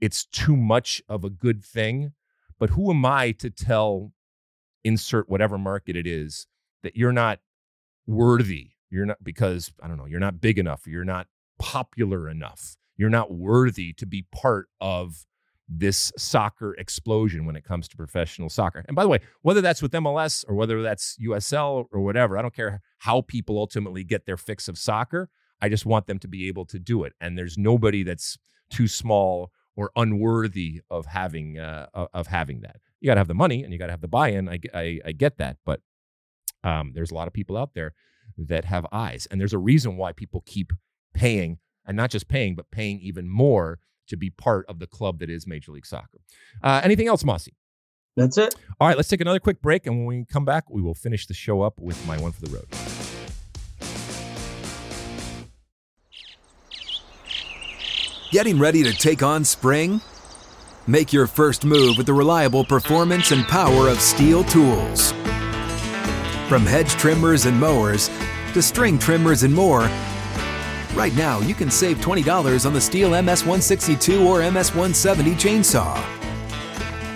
it's 0.00 0.24
too 0.24 0.56
much 0.56 1.02
of 1.08 1.24
a 1.24 1.30
good 1.30 1.64
thing. 1.64 2.12
But 2.58 2.70
who 2.70 2.90
am 2.90 3.04
I 3.04 3.32
to 3.32 3.50
tell 3.50 4.12
insert 4.84 5.28
whatever 5.28 5.58
market 5.58 5.96
it 5.96 6.06
is 6.06 6.46
that 6.82 6.96
you're 6.96 7.12
not 7.12 7.40
worthy 8.06 8.70
you're 8.90 9.06
not 9.06 9.22
because 9.22 9.72
I 9.82 9.88
don't 9.88 9.96
know, 9.96 10.06
you're 10.06 10.20
not 10.20 10.40
big 10.40 10.58
enough, 10.58 10.86
you're 10.86 11.04
not 11.04 11.26
popular 11.58 12.28
enough, 12.28 12.76
you're 12.96 13.10
not 13.10 13.32
worthy 13.32 13.92
to 13.94 14.06
be 14.06 14.26
part 14.32 14.68
of 14.80 15.26
this 15.72 16.12
soccer 16.18 16.74
explosion 16.74 17.46
when 17.46 17.54
it 17.54 17.64
comes 17.64 17.86
to 17.86 17.96
professional 17.96 18.48
soccer. 18.48 18.84
And 18.88 18.96
by 18.96 19.04
the 19.04 19.08
way, 19.08 19.20
whether 19.42 19.60
that's 19.60 19.80
with 19.80 19.92
MLS 19.92 20.44
or 20.48 20.56
whether 20.56 20.82
that's 20.82 21.16
USL 21.24 21.86
or 21.92 22.00
whatever, 22.00 22.36
I 22.36 22.42
don't 22.42 22.54
care 22.54 22.80
how 22.98 23.20
people 23.20 23.56
ultimately 23.56 24.02
get 24.02 24.26
their 24.26 24.36
fix 24.36 24.66
of 24.66 24.76
soccer. 24.76 25.30
I 25.62 25.68
just 25.68 25.86
want 25.86 26.06
them 26.06 26.18
to 26.18 26.28
be 26.28 26.48
able 26.48 26.64
to 26.66 26.78
do 26.78 27.04
it. 27.04 27.12
And 27.20 27.38
there's 27.38 27.56
nobody 27.56 28.02
that's 28.02 28.36
too 28.68 28.88
small 28.88 29.52
or 29.76 29.92
unworthy 29.94 30.80
of 30.90 31.06
having 31.06 31.58
uh, 31.58 31.86
of 31.94 32.26
having 32.26 32.62
that. 32.62 32.80
You 33.00 33.06
got 33.06 33.14
to 33.14 33.20
have 33.20 33.28
the 33.28 33.34
money 33.34 33.62
and 33.62 33.72
you 33.72 33.78
got 33.78 33.86
to 33.86 33.92
have 33.92 34.00
the 34.00 34.08
buy-in. 34.08 34.48
I, 34.48 34.58
I, 34.74 35.00
I 35.06 35.12
get 35.12 35.38
that, 35.38 35.56
but 35.64 35.80
um, 36.64 36.92
there's 36.94 37.10
a 37.10 37.14
lot 37.14 37.28
of 37.28 37.32
people 37.32 37.56
out 37.56 37.74
there 37.74 37.94
that 38.48 38.64
have 38.64 38.86
eyes. 38.92 39.26
And 39.30 39.40
there's 39.40 39.52
a 39.52 39.58
reason 39.58 39.96
why 39.96 40.12
people 40.12 40.42
keep 40.46 40.72
paying, 41.14 41.58
and 41.86 41.96
not 41.96 42.10
just 42.10 42.28
paying, 42.28 42.54
but 42.54 42.70
paying 42.70 43.00
even 43.00 43.28
more 43.28 43.78
to 44.08 44.16
be 44.16 44.30
part 44.30 44.66
of 44.68 44.78
the 44.78 44.86
club 44.86 45.18
that 45.20 45.30
is 45.30 45.46
Major 45.46 45.72
League 45.72 45.86
Soccer. 45.86 46.20
Uh, 46.62 46.80
anything 46.82 47.08
else, 47.08 47.24
Mossy? 47.24 47.54
That's 48.16 48.36
it. 48.38 48.54
All 48.80 48.88
right, 48.88 48.96
let's 48.96 49.08
take 49.08 49.20
another 49.20 49.38
quick 49.38 49.62
break. 49.62 49.86
And 49.86 49.98
when 49.98 50.06
we 50.06 50.24
come 50.24 50.44
back, 50.44 50.68
we 50.68 50.82
will 50.82 50.94
finish 50.94 51.26
the 51.26 51.34
show 51.34 51.62
up 51.62 51.80
with 51.80 52.04
my 52.06 52.18
one 52.18 52.32
for 52.32 52.40
the 52.42 52.50
road. 52.50 52.66
Getting 58.30 58.58
ready 58.58 58.82
to 58.84 58.92
take 58.92 59.22
on 59.22 59.44
spring? 59.44 60.00
Make 60.86 61.12
your 61.12 61.26
first 61.26 61.64
move 61.64 61.96
with 61.96 62.06
the 62.06 62.12
reliable 62.12 62.64
performance 62.64 63.32
and 63.32 63.44
power 63.44 63.88
of 63.88 63.98
STIHL 63.98 64.44
tools. 64.44 65.12
From 66.50 66.66
hedge 66.66 66.90
trimmers 66.94 67.46
and 67.46 67.56
mowers 67.60 68.08
to 68.54 68.60
string 68.60 68.98
trimmers 68.98 69.44
and 69.44 69.54
more, 69.54 69.82
right 70.94 71.14
now 71.16 71.38
you 71.38 71.54
can 71.54 71.70
save 71.70 71.98
$20 71.98 72.66
on 72.66 72.72
the 72.72 72.80
STIHL 72.80 73.10
MS162 73.12 74.26
or 74.26 74.40
MS170 74.40 75.34
chainsaw. 75.34 75.94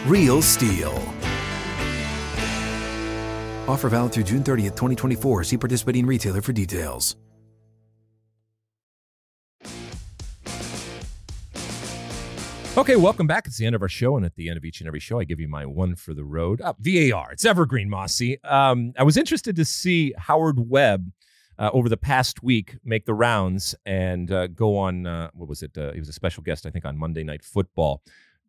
Real 0.07 0.41
STIHL. 0.41 0.95
Offer 3.67 3.89
valid 3.89 4.13
through 4.13 4.23
June 4.23 4.45
30th, 4.45 4.77
2024. 4.77 5.43
See 5.43 5.57
participating 5.57 6.07
retailer 6.07 6.41
for 6.41 6.53
details. 6.53 7.17
Okay, 12.77 12.97
welcome 12.97 13.29
back. 13.29 13.47
It's 13.47 13.57
the 13.57 13.67
end 13.67 13.77
of 13.77 13.83
our 13.83 13.89
show, 13.89 14.17
and 14.17 14.27
at 14.27 14.35
the 14.35 14.49
end 14.49 14.57
of 14.57 14.65
each 14.65 14.81
and 14.81 14.89
every 14.89 14.99
show, 14.99 15.21
I 15.21 15.25
give 15.25 15.39
you 15.39 15.47
my 15.47 15.65
one 15.65 15.95
for 15.95 16.13
the 16.13 16.25
road. 16.25 16.61
Uh, 16.61 16.75
VAR. 16.81 17.31
It's 17.31 17.45
evergreen, 17.45 17.89
Mossy. 17.89 18.43
Um, 18.43 18.93
I 18.99 19.05
was 19.05 19.17
interested 19.17 19.55
to 19.55 19.65
see 19.65 20.13
Howard 20.19 20.57
Webb 20.59 21.13
uh, 21.57 21.71
over 21.73 21.89
the 21.89 21.97
past 21.97 22.43
week 22.43 22.77
make 22.85 23.07
the 23.07 23.15
rounds 23.15 23.77
and 23.87 24.29
uh, 24.33 24.49
go 24.49 24.77
on. 24.77 25.07
Uh, 25.07 25.31
what 25.35 25.49
was 25.49 25.63
it? 25.63 25.79
Uh, 25.79 25.93
he 25.93 26.01
was 26.01 26.09
a 26.09 26.13
special 26.13 26.43
guest, 26.43 26.67
I 26.67 26.71
think, 26.71 26.85
on 26.85 26.99
Monday 26.99 27.23
Night 27.23 27.45
Football 27.45 28.03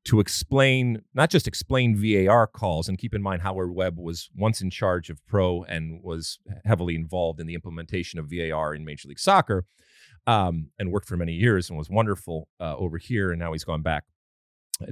to 0.06 0.20
explain, 0.20 1.04
not 1.14 1.30
just 1.30 1.48
explain 1.48 1.96
VAR 1.96 2.48
calls, 2.48 2.90
and 2.90 2.98
keep 2.98 3.14
in 3.14 3.22
mind 3.22 3.44
Howard 3.44 3.76
Webb 3.76 4.00
was 4.00 4.32
once 4.36 4.60
in 4.60 4.72
charge 4.72 5.12
of 5.12 5.24
pro 5.28 5.62
and 5.66 6.02
was 6.02 6.40
heavily 6.66 6.96
involved 6.96 7.40
in 7.40 7.46
the 7.46 7.54
implementation 7.54 8.18
of 8.18 8.32
VAR 8.32 8.74
in 8.74 8.86
Major 8.86 9.08
League 9.08 9.20
Soccer. 9.20 9.66
Um, 10.28 10.72
and 10.80 10.92
worked 10.92 11.08
for 11.08 11.16
many 11.16 11.34
years 11.34 11.70
and 11.70 11.78
was 11.78 11.88
wonderful 11.88 12.48
uh, 12.60 12.76
over 12.78 12.98
here. 12.98 13.30
And 13.30 13.40
now 13.40 13.52
he's 13.52 13.64
gone 13.64 13.84
back 13.84 14.06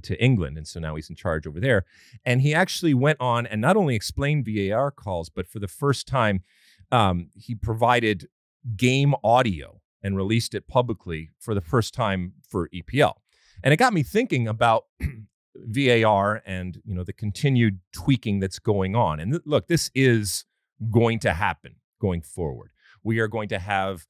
to 0.02 0.24
England. 0.24 0.58
And 0.58 0.68
so 0.68 0.80
now 0.80 0.96
he's 0.96 1.10
in 1.10 1.16
charge 1.16 1.48
over 1.48 1.60
there. 1.60 1.86
And 2.26 2.42
he 2.42 2.54
actually 2.54 2.94
went 2.94 3.20
on 3.20 3.46
and 3.46 3.62
not 3.62 3.78
only 3.78 3.96
explained 3.96 4.48
VAR 4.48 4.92
calls, 4.92 5.30
but 5.30 5.48
for 5.48 5.60
the 5.60 5.68
first 5.68 6.08
time, 6.08 6.44
um, 6.92 7.30
he 7.36 7.56
provided 7.56 8.28
game 8.76 9.16
audio 9.24 9.82
and 10.02 10.16
released 10.16 10.54
it 10.54 10.68
publicly 10.68 11.32
for 11.40 11.54
the 11.54 11.62
first 11.62 11.94
time 11.94 12.34
for 12.48 12.70
EPL. 12.70 13.14
And 13.64 13.74
it 13.74 13.78
got 13.78 13.94
me 13.94 14.04
thinking 14.04 14.48
about 14.48 14.86
VAR 15.56 16.42
and 16.46 16.82
you 16.84 16.94
know 16.96 17.04
the 17.04 17.14
continued 17.14 17.80
tweaking 17.94 18.40
that's 18.40 18.60
going 18.60 18.96
on. 18.96 19.20
And 19.20 19.34
th- 19.34 19.44
look, 19.46 19.68
this 19.68 19.90
is 19.96 20.46
going 20.92 21.20
to 21.20 21.34
happen 21.34 21.76
going 22.02 22.22
forward. 22.22 22.72
We 23.04 23.20
are 23.20 23.28
going 23.28 23.50
to 23.50 23.60
have 23.60 24.06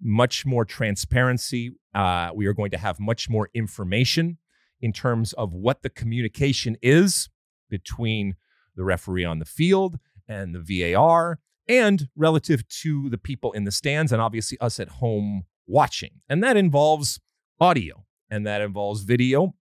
much 0.00 0.44
more 0.44 0.64
transparency. 0.64 1.72
Uh, 1.94 2.30
we 2.34 2.46
are 2.46 2.52
going 2.52 2.70
to 2.72 2.78
have 2.78 3.00
much 3.00 3.28
more 3.28 3.48
information 3.54 4.38
in 4.82 4.92
terms 4.92 5.32
of 5.34 5.54
what 5.54 5.82
the 5.82 5.88
communication 5.88 6.76
is 6.82 7.30
between 7.70 8.34
the 8.76 8.84
referee 8.84 9.24
on 9.24 9.38
the 9.38 9.44
field 9.44 9.98
and 10.28 10.54
the 10.54 10.92
VAR 10.92 11.38
and 11.68 12.08
relative 12.16 12.66
to 12.68 13.08
the 13.08 13.18
people 13.18 13.52
in 13.52 13.64
the 13.64 13.70
stands 13.70 14.12
and 14.12 14.20
obviously 14.20 14.58
us 14.60 14.80
at 14.80 14.88
home 14.88 15.44
watching. 15.66 16.20
And 16.28 16.42
that 16.42 16.56
involves 16.56 17.20
audio 17.60 18.04
and 18.28 18.46
that 18.46 18.60
involves 18.60 19.02
video 19.04 19.54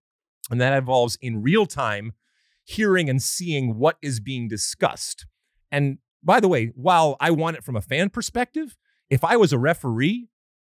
and 0.50 0.60
that 0.60 0.74
involves 0.74 1.18
in 1.22 1.42
real 1.42 1.68
time 1.68 2.14
hearing 2.64 3.10
and 3.10 3.22
seeing 3.22 3.78
what 3.78 3.98
is 4.02 4.20
being 4.20 4.48
discussed. 4.48 5.26
And 5.72 6.00
by 6.24 6.40
the 6.40 6.48
way, 6.48 6.72
while 6.76 7.16
I 7.20 7.32
want 7.32 7.58
it 7.58 7.64
from 7.64 7.76
a 7.76 7.82
fan 7.82 8.10
perspective, 8.10 8.76
if 9.10 9.24
I 9.24 9.36
was 9.36 9.54
a 9.54 9.60
referee 9.60 10.30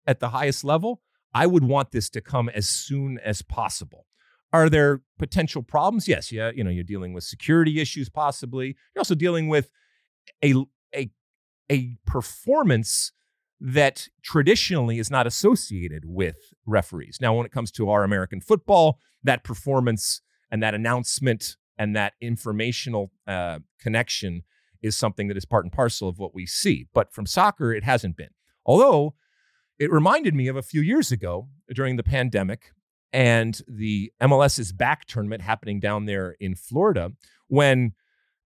at 0.08 0.20
the 0.20 0.30
highest 0.30 0.64
level, 0.64 1.02
I 1.34 1.46
would 1.46 1.64
want 1.64 1.92
this 1.92 2.10
to 2.12 2.22
come 2.22 2.50
as 2.50 2.68
soon 2.68 3.20
as 3.20 3.42
possible 3.42 4.06
Are 4.52 4.70
there 4.70 5.02
potential 5.18 5.62
problems? 5.62 6.08
Yes, 6.08 6.32
yeah, 6.32 6.52
you 6.54 6.64
know, 6.64 6.70
you're 6.70 6.84
dealing 6.84 7.14
with 7.14 7.24
security 7.24 7.80
issues 7.80 8.10
possibly. 8.10 8.76
You're 8.96 9.02
also 9.02 9.16
dealing 9.16 9.48
with 9.48 9.72
a 10.44 10.54
a 10.96 11.12
a 11.72 11.98
performance 12.06 13.12
that 13.62 14.08
traditionally 14.24 15.00
is 15.00 15.12
not 15.12 15.28
associated 15.28 16.04
with 16.06 16.38
referees. 16.66 17.18
Now, 17.22 17.34
when 17.36 17.46
it 17.46 17.52
comes 17.52 17.72
to 17.72 17.90
our 17.90 18.04
American 18.04 18.40
football, 18.42 19.00
that 19.24 19.44
performance 19.44 20.22
and 20.50 20.64
that 20.64 20.74
announcement 20.74 21.58
and 21.78 21.96
that 21.96 22.14
informational 22.22 23.12
uh, 23.28 23.60
connection 23.80 24.44
is 24.82 24.96
something 24.96 25.28
that 25.28 25.38
is 25.38 25.46
part 25.46 25.66
and 25.66 25.74
parcel 25.74 26.08
of 26.08 26.18
what 26.18 26.34
we 26.34 26.46
see. 26.46 26.88
But 26.94 27.14
from 27.14 27.26
soccer, 27.26 27.74
it 27.74 27.84
hasn't 27.84 28.16
been. 28.16 28.30
Although 28.66 29.16
it 29.78 29.92
reminded 29.92 30.34
me 30.34 30.48
of 30.48 30.56
a 30.56 30.62
few 30.62 30.82
years 30.82 31.12
ago 31.12 31.50
during 31.74 31.98
the 31.98 32.04
pandemic 32.04 32.72
and 33.12 33.60
the 33.68 34.12
MLS's 34.22 34.72
back 34.72 35.06
tournament 35.06 35.42
happening 35.42 35.80
down 35.80 36.06
there 36.06 36.36
in 36.40 36.56
Florida 36.56 37.12
when 37.48 37.94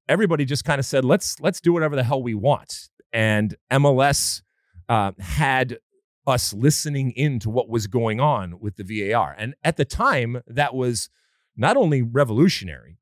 everybody 0.07 0.45
just 0.45 0.66
kind 0.66 0.80
of 0.80 0.86
said, 0.86 1.05
let's 1.05 1.39
let's 1.39 1.61
do 1.61 1.74
whatever 1.74 1.95
the 1.95 2.03
hell 2.03 2.24
we 2.24 2.34
want. 2.34 2.89
And 3.11 3.55
MLS 3.72 4.41
uh, 4.89 5.11
had 5.20 5.78
us 6.26 6.53
listening 6.53 7.11
into 7.11 7.49
what 7.49 7.70
was 7.70 7.88
going 7.88 8.20
on 8.20 8.59
with 8.59 8.78
the 8.78 9.11
VAR. 9.11 9.36
And 9.38 9.55
at 9.64 9.78
the 9.78 9.86
time, 9.86 10.41
that 10.47 10.74
was 10.74 11.09
not 11.55 11.78
only 11.78 12.01
revolutionary, 12.01 12.97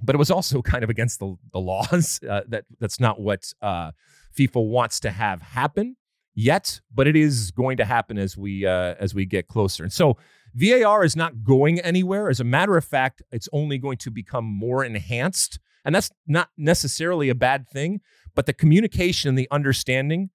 but 0.00 0.14
it 0.14 0.18
was 0.18 0.30
also 0.30 0.62
kind 0.62 0.82
of 0.82 0.90
against 0.90 1.20
the, 1.20 1.36
the 1.52 1.60
laws. 1.60 2.20
Uh, 2.28 2.40
that 2.48 2.64
that's 2.80 2.98
not 2.98 3.20
what 3.20 3.52
uh, 3.62 3.92
FIFA 4.36 4.68
wants 4.68 4.98
to 5.00 5.10
have 5.10 5.40
happen 5.42 5.96
yet, 6.34 6.80
but 6.92 7.06
it 7.06 7.14
is 7.14 7.50
going 7.52 7.76
to 7.76 7.84
happen 7.84 8.18
as 8.18 8.36
we 8.36 8.66
uh, 8.66 8.94
as 8.98 9.14
we 9.14 9.24
get 9.26 9.46
closer. 9.46 9.84
And 9.84 9.92
so 9.92 10.16
VAR 10.56 11.04
is 11.04 11.14
not 11.14 11.44
going 11.44 11.80
anywhere. 11.80 12.28
As 12.28 12.40
a 12.40 12.44
matter 12.44 12.76
of 12.76 12.84
fact, 12.84 13.22
it's 13.30 13.48
only 13.52 13.78
going 13.78 13.98
to 13.98 14.10
become 14.10 14.44
more 14.44 14.84
enhanced, 14.84 15.58
and 15.84 15.94
that's 15.94 16.10
not 16.26 16.48
necessarily 16.56 17.28
a 17.28 17.34
bad 17.34 17.68
thing. 17.68 18.00
But 18.34 18.46
the 18.46 18.52
communication 18.52 19.28
and 19.30 19.38
the 19.38 19.48
understanding 19.50 20.30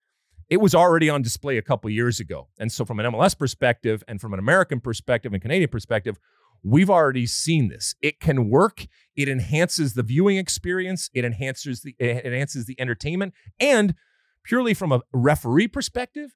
it 0.51 0.59
was 0.59 0.76
already 0.76 1.09
on 1.09 1.22
display 1.22 1.57
a 1.57 1.61
couple 1.61 1.89
years 1.89 2.19
ago. 2.19 2.49
And 2.59 2.69
so, 2.69 2.84
from 2.84 2.99
an 2.99 3.09
MLS 3.09 3.38
perspective 3.38 4.03
and 4.07 4.19
from 4.19 4.34
an 4.34 4.39
American 4.39 4.82
perspective 4.82 5.32
and 5.32 5.41
Canadian 5.41 5.69
perspective, 5.69 6.19
we've 6.61 6.89
already 6.89 7.26
seen 7.26 7.69
this. 7.69 7.95
It 8.01 8.19
can 8.19 8.49
work. 8.49 8.86
It 9.15 9.30
enhances 9.30 9.93
the 9.93 10.03
viewing 10.03 10.36
experience. 10.36 11.09
It 11.13 11.24
enhances 11.24 11.84
the 11.84 11.95
it 11.97 12.26
enhances 12.26 12.65
the 12.65 12.80
entertainment, 12.80 13.34
and 13.61 13.95
purely 14.43 14.74
from 14.74 14.91
a 14.91 15.01
referee 15.13 15.69
perspective, 15.69 16.36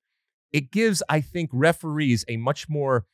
it 0.54 0.72
gives 0.72 1.04
I 1.10 1.20
think 1.20 1.50
referees 1.52 2.24
a 2.30 2.38
much 2.38 2.70
more 2.70 3.06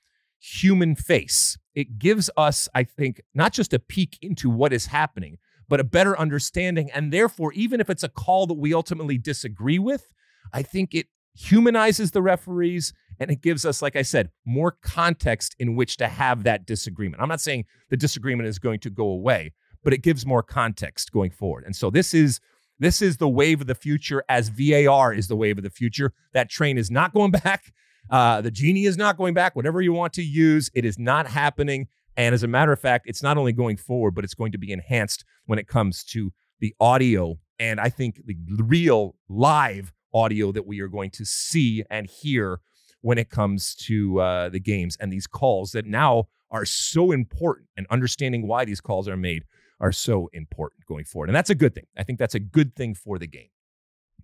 human 0.41 0.95
face. 0.95 1.57
It 1.75 1.99
gives 1.99 2.29
us, 2.35 2.67
I 2.73 2.83
think, 2.83 3.21
not 3.33 3.53
just 3.53 3.73
a 3.73 3.79
peek 3.79 4.17
into 4.21 4.49
what 4.49 4.73
is 4.73 4.87
happening, 4.87 5.37
but 5.69 5.79
a 5.79 5.85
better 5.85 6.19
understanding. 6.19 6.89
And 6.91 7.13
therefore, 7.13 7.53
even 7.53 7.79
if 7.79 7.89
it's 7.89 8.03
a 8.03 8.09
call 8.09 8.47
that 8.47 8.55
we 8.55 8.73
ultimately 8.73 9.17
disagree 9.17 9.79
with, 9.79 10.11
I 10.51 10.63
think 10.63 10.93
it 10.93 11.07
humanizes 11.33 12.11
the 12.11 12.21
referees 12.21 12.93
and 13.19 13.29
it 13.29 13.41
gives 13.41 13.65
us, 13.65 13.81
like 13.81 13.95
I 13.95 14.01
said, 14.01 14.31
more 14.45 14.71
context 14.81 15.55
in 15.59 15.75
which 15.75 15.97
to 15.97 16.07
have 16.07 16.43
that 16.43 16.65
disagreement. 16.65 17.21
I'm 17.21 17.29
not 17.29 17.39
saying 17.39 17.65
the 17.89 17.97
disagreement 17.97 18.49
is 18.49 18.59
going 18.59 18.79
to 18.79 18.89
go 18.89 19.05
away, 19.05 19.53
but 19.83 19.93
it 19.93 20.01
gives 20.01 20.25
more 20.25 20.43
context 20.43 21.11
going 21.11 21.31
forward. 21.31 21.63
And 21.65 21.75
so 21.75 21.89
this 21.89 22.13
is 22.13 22.41
this 22.79 22.99
is 22.99 23.17
the 23.17 23.29
wave 23.29 23.61
of 23.61 23.67
the 23.67 23.75
future 23.75 24.23
as 24.27 24.49
VAR 24.49 25.13
is 25.13 25.27
the 25.27 25.35
wave 25.35 25.59
of 25.59 25.63
the 25.63 25.69
future. 25.69 26.13
That 26.33 26.49
train 26.49 26.79
is 26.79 26.89
not 26.89 27.13
going 27.13 27.31
back. 27.43 27.71
Uh, 28.09 28.41
the 28.41 28.51
genie 28.51 28.85
is 28.85 28.97
not 28.97 29.17
going 29.17 29.33
back. 29.33 29.55
Whatever 29.55 29.81
you 29.81 29.93
want 29.93 30.13
to 30.13 30.23
use, 30.23 30.69
it 30.73 30.85
is 30.85 30.99
not 30.99 31.27
happening. 31.27 31.87
And 32.17 32.35
as 32.35 32.43
a 32.43 32.47
matter 32.47 32.71
of 32.71 32.79
fact, 32.79 33.05
it's 33.07 33.23
not 33.23 33.37
only 33.37 33.53
going 33.53 33.77
forward, 33.77 34.11
but 34.11 34.23
it's 34.23 34.33
going 34.33 34.51
to 34.51 34.57
be 34.57 34.71
enhanced 34.71 35.23
when 35.45 35.59
it 35.59 35.67
comes 35.67 36.03
to 36.05 36.33
the 36.59 36.75
audio 36.79 37.39
and 37.61 37.79
I 37.79 37.89
think 37.89 38.19
the 38.25 38.35
real 38.63 39.15
live 39.29 39.93
audio 40.15 40.51
that 40.51 40.65
we 40.65 40.81
are 40.81 40.87
going 40.87 41.11
to 41.11 41.25
see 41.25 41.83
and 41.91 42.09
hear 42.09 42.59
when 43.01 43.19
it 43.19 43.29
comes 43.29 43.75
to 43.75 44.19
uh, 44.19 44.49
the 44.49 44.59
games 44.59 44.97
and 44.99 45.13
these 45.13 45.27
calls 45.27 45.71
that 45.73 45.85
now 45.85 46.27
are 46.49 46.65
so 46.65 47.11
important 47.11 47.69
and 47.77 47.85
understanding 47.91 48.47
why 48.47 48.65
these 48.65 48.81
calls 48.81 49.07
are 49.07 49.15
made 49.15 49.43
are 49.79 49.91
so 49.91 50.27
important 50.33 50.83
going 50.87 51.05
forward. 51.05 51.29
And 51.29 51.35
that's 51.35 51.51
a 51.51 51.55
good 51.55 51.75
thing. 51.75 51.85
I 51.95 52.03
think 52.03 52.17
that's 52.17 52.33
a 52.33 52.39
good 52.39 52.75
thing 52.75 52.95
for 52.95 53.19
the 53.19 53.27
game. 53.27 53.49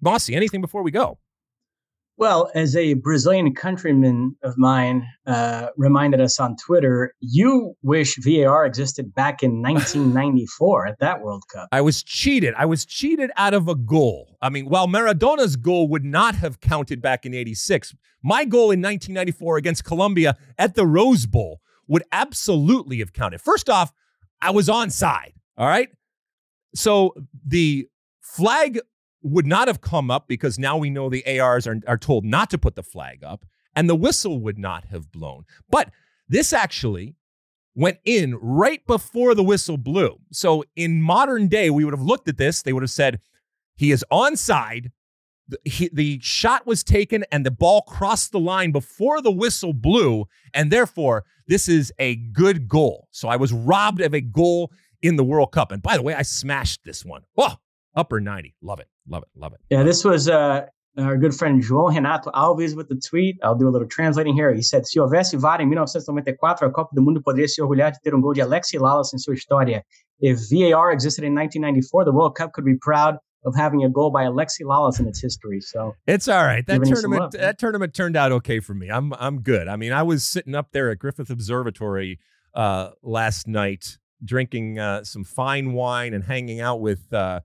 Mossy, 0.02 0.36
anything 0.36 0.62
before 0.62 0.82
we 0.82 0.90
go? 0.90 1.20
Well, 2.20 2.50
as 2.56 2.76
a 2.76 2.96
Brazilian 2.96 3.54
countryman 3.54 4.36
of 4.42 4.58
mine 4.58 5.08
uh, 5.28 5.68
reminded 5.78 6.20
us 6.20 6.40
on 6.40 6.56
Twitter, 6.56 7.14
you 7.20 7.76
wish 7.84 8.18
VAR 8.18 8.66
existed 8.66 9.14
back 9.14 9.44
in 9.44 9.62
1994 9.62 10.88
at 10.88 11.00
that 11.00 11.22
World 11.22 11.44
Cup. 11.54 11.70
I 11.72 11.82
was 11.82 12.02
cheated. 12.02 12.56
I 12.58 12.66
was 12.66 12.86
cheated 12.86 13.30
out 13.38 13.54
of 13.54 13.68
a 13.68 13.76
goal. 13.76 14.36
I 14.42 14.50
mean, 14.50 14.68
while 14.68 14.88
Maradona's 14.88 15.58
goal 15.58 15.88
would 15.90 16.04
not 16.04 16.34
have 16.34 16.60
counted 16.60 17.04
back 17.04 17.24
in 17.28 17.36
86, 17.36 17.94
my 18.24 18.46
goal 18.46 18.72
in 18.72 18.82
1994 18.82 19.58
against 19.58 19.84
Colombia 19.84 20.36
at 20.58 20.74
the 20.74 20.88
Rose 20.88 21.28
Bowl 21.28 21.62
would 21.88 22.04
absolutely 22.12 22.98
have 22.98 23.14
counted. 23.14 23.42
First 23.42 23.70
off, 23.70 23.94
I 24.42 24.50
was 24.50 24.70
onside. 24.70 25.34
All 25.56 25.68
right. 25.68 25.90
So 26.74 27.14
the 27.46 27.88
flag 28.22 28.80
would 29.22 29.48
not 29.48 29.68
have 29.68 29.82
come 29.82 30.12
up 30.12 30.28
because 30.28 30.60
now 30.60 30.78
we 30.78 30.90
know 30.90 31.10
the 31.10 31.40
ARs 31.40 31.68
are, 31.68 31.80
are 31.88 31.98
told 31.98 32.24
not 32.24 32.50
to 32.52 32.58
put 32.58 32.76
the 32.76 32.84
flag 32.84 33.24
up, 33.24 33.46
and 33.76 33.90
the 33.90 33.96
whistle 33.96 34.40
would 34.40 34.58
not 34.58 34.86
have 34.86 35.12
blown. 35.12 35.46
But 35.70 35.90
this 36.28 36.54
actually 36.54 37.16
went 37.76 38.00
in 38.06 38.36
right 38.36 38.86
before 38.88 39.36
the 39.36 39.44
whistle 39.44 39.78
blew. 39.78 40.18
So 40.32 40.64
in 40.76 41.02
modern 41.02 41.48
day, 41.48 41.70
we 41.70 41.86
would 41.86 41.94
have 41.94 42.02
looked 42.02 42.28
at 42.28 42.38
this, 42.38 42.62
they 42.62 42.74
would 42.74 42.84
have 42.84 42.90
said, 42.90 43.20
he 43.76 43.92
is 43.92 44.04
onside. 44.12 44.92
The, 45.48 45.60
he, 45.64 45.90
the 45.94 46.20
shot 46.22 46.66
was 46.66 46.84
taken 46.84 47.24
and 47.32 47.46
the 47.46 47.52
ball 47.52 47.84
crossed 47.84 48.32
the 48.32 48.40
line 48.40 48.72
before 48.72 49.22
the 49.22 49.32
whistle 49.32 49.74
blew, 49.74 50.26
and 50.54 50.72
therefore, 50.72 51.24
this 51.48 51.70
is 51.70 51.94
a 52.00 52.16
good 52.16 52.68
goal. 52.68 53.08
So 53.12 53.30
I 53.30 53.38
was 53.38 53.54
robbed 53.54 54.02
of 54.02 54.14
a 54.14 54.22
goal 54.22 54.72
in 55.02 55.16
the 55.16 55.24
World 55.24 55.52
Cup. 55.52 55.72
And 55.72 55.82
by 55.82 55.96
the 55.96 56.02
way, 56.02 56.14
I 56.14 56.24
smashed 56.24 56.82
this 56.84 57.06
one. 57.06 57.22
Oh, 57.38 57.56
upper 57.96 58.20
90. 58.20 58.56
Love 58.62 58.80
it. 58.80 58.88
Love 59.08 59.24
it. 59.24 59.30
Love 59.40 59.54
it. 59.54 59.60
Yeah, 59.70 59.84
this 59.84 60.04
was 60.04 60.28
uh, 60.28 60.66
our 60.98 61.18
good 61.18 61.34
friend 61.34 61.62
João 61.62 61.94
Renato 61.94 62.32
Alves 62.32 62.76
with 62.76 62.90
the 62.90 62.96
tweet. 62.96 63.38
I'll 63.44 63.56
do 63.56 63.68
a 63.68 63.72
little 63.72 63.88
translating 63.88 64.34
here. 64.34 64.54
He 64.54 64.62
said: 64.62 64.86
Se 64.88 65.00
houvesse 65.00 65.40
VAR 65.40 65.62
em 65.62 65.68
1994, 65.68 66.68
a 66.68 66.72
Copa 66.72 66.90
do 66.94 67.02
Mundo 67.02 67.22
poderia 67.22 67.48
se 67.48 67.62
orgulhar 67.62 67.92
de 67.92 68.00
ter 68.02 68.14
um 68.16 68.22
gol 68.22 68.34
de 68.34 68.42
Alexi 68.42 68.80
Lalas 68.80 69.14
em 69.14 69.18
sua 69.18 69.34
história. 69.34 69.84
If 70.20 70.50
VAR 70.50 70.92
existed 70.92 71.24
in 71.24 71.34
1994, 71.34 72.06
the 72.06 72.12
World 72.12 72.36
Cup 72.36 72.52
could 72.54 72.66
be 72.66 72.78
proud 72.78 73.18
of 73.46 73.56
having 73.56 73.84
a 73.84 73.90
goal 73.90 74.12
by 74.12 74.24
Alexi 74.24 74.64
Lalas 74.64 75.00
in 75.00 75.08
its 75.08 75.22
history. 75.22 75.62
So 75.62 75.94
it's 76.08 76.28
all 76.28 76.44
right. 76.44 76.66
That 76.66 76.84
tournament 76.84 77.32
that 77.34 77.60
tournament 77.60 77.94
turned 77.94 78.16
out 78.16 78.32
okay 78.32 78.60
for 78.60 78.74
me. 78.74 78.90
I'm 78.90 79.14
I'm 79.14 79.42
good. 79.42 79.68
I 79.68 79.76
mean, 79.76 79.94
I 79.94 80.04
was 80.04 80.26
sitting 80.26 80.56
up 80.56 80.72
there 80.72 80.90
at 80.90 81.00
Griffith 81.00 81.30
Observatory 81.30 82.20
uh, 82.56 82.92
last 83.04 83.48
night, 83.48 84.00
drinking 84.24 84.80
uh, 84.80 85.04
some 85.04 85.24
fine 85.24 85.74
wine 85.74 86.14
and 86.14 86.24
hanging 86.24 86.60
out 86.60 86.82
with. 86.82 87.14
Uh, 87.14 87.42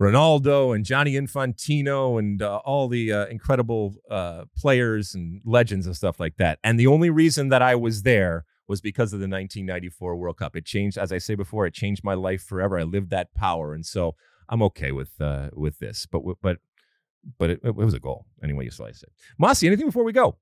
Ronaldo 0.00 0.74
and 0.74 0.84
Gianni 0.84 1.14
Infantino 1.14 2.18
and 2.18 2.40
uh, 2.40 2.60
all 2.64 2.88
the 2.88 3.12
uh, 3.12 3.26
incredible 3.26 3.96
uh, 4.10 4.44
players 4.56 5.14
and 5.14 5.40
legends 5.44 5.86
and 5.86 5.96
stuff 5.96 6.20
like 6.20 6.36
that. 6.36 6.58
And 6.62 6.78
the 6.78 6.86
only 6.86 7.10
reason 7.10 7.48
that 7.48 7.62
I 7.62 7.74
was 7.74 8.02
there 8.02 8.44
was 8.68 8.80
because 8.80 9.12
of 9.12 9.18
the 9.18 9.24
1994 9.24 10.16
World 10.16 10.36
Cup. 10.36 10.54
It 10.54 10.64
changed, 10.64 10.98
as 10.98 11.10
I 11.10 11.18
say 11.18 11.34
before, 11.34 11.66
it 11.66 11.74
changed 11.74 12.04
my 12.04 12.14
life 12.14 12.42
forever. 12.42 12.78
I 12.78 12.82
lived 12.84 13.10
that 13.10 13.34
power, 13.34 13.74
and 13.74 13.84
so 13.84 14.14
I'm 14.48 14.62
okay 14.64 14.92
with 14.92 15.10
uh, 15.20 15.48
with 15.54 15.78
this. 15.78 16.06
But 16.06 16.22
but 16.42 16.58
but 17.38 17.50
it, 17.50 17.60
it 17.64 17.74
was 17.74 17.94
a 17.94 17.98
goal 17.98 18.26
anyway. 18.42 18.64
You 18.64 18.70
slice 18.70 19.02
it. 19.02 19.10
Mossy, 19.38 19.66
anything 19.66 19.86
before 19.86 20.04
we 20.04 20.12
go? 20.12 20.36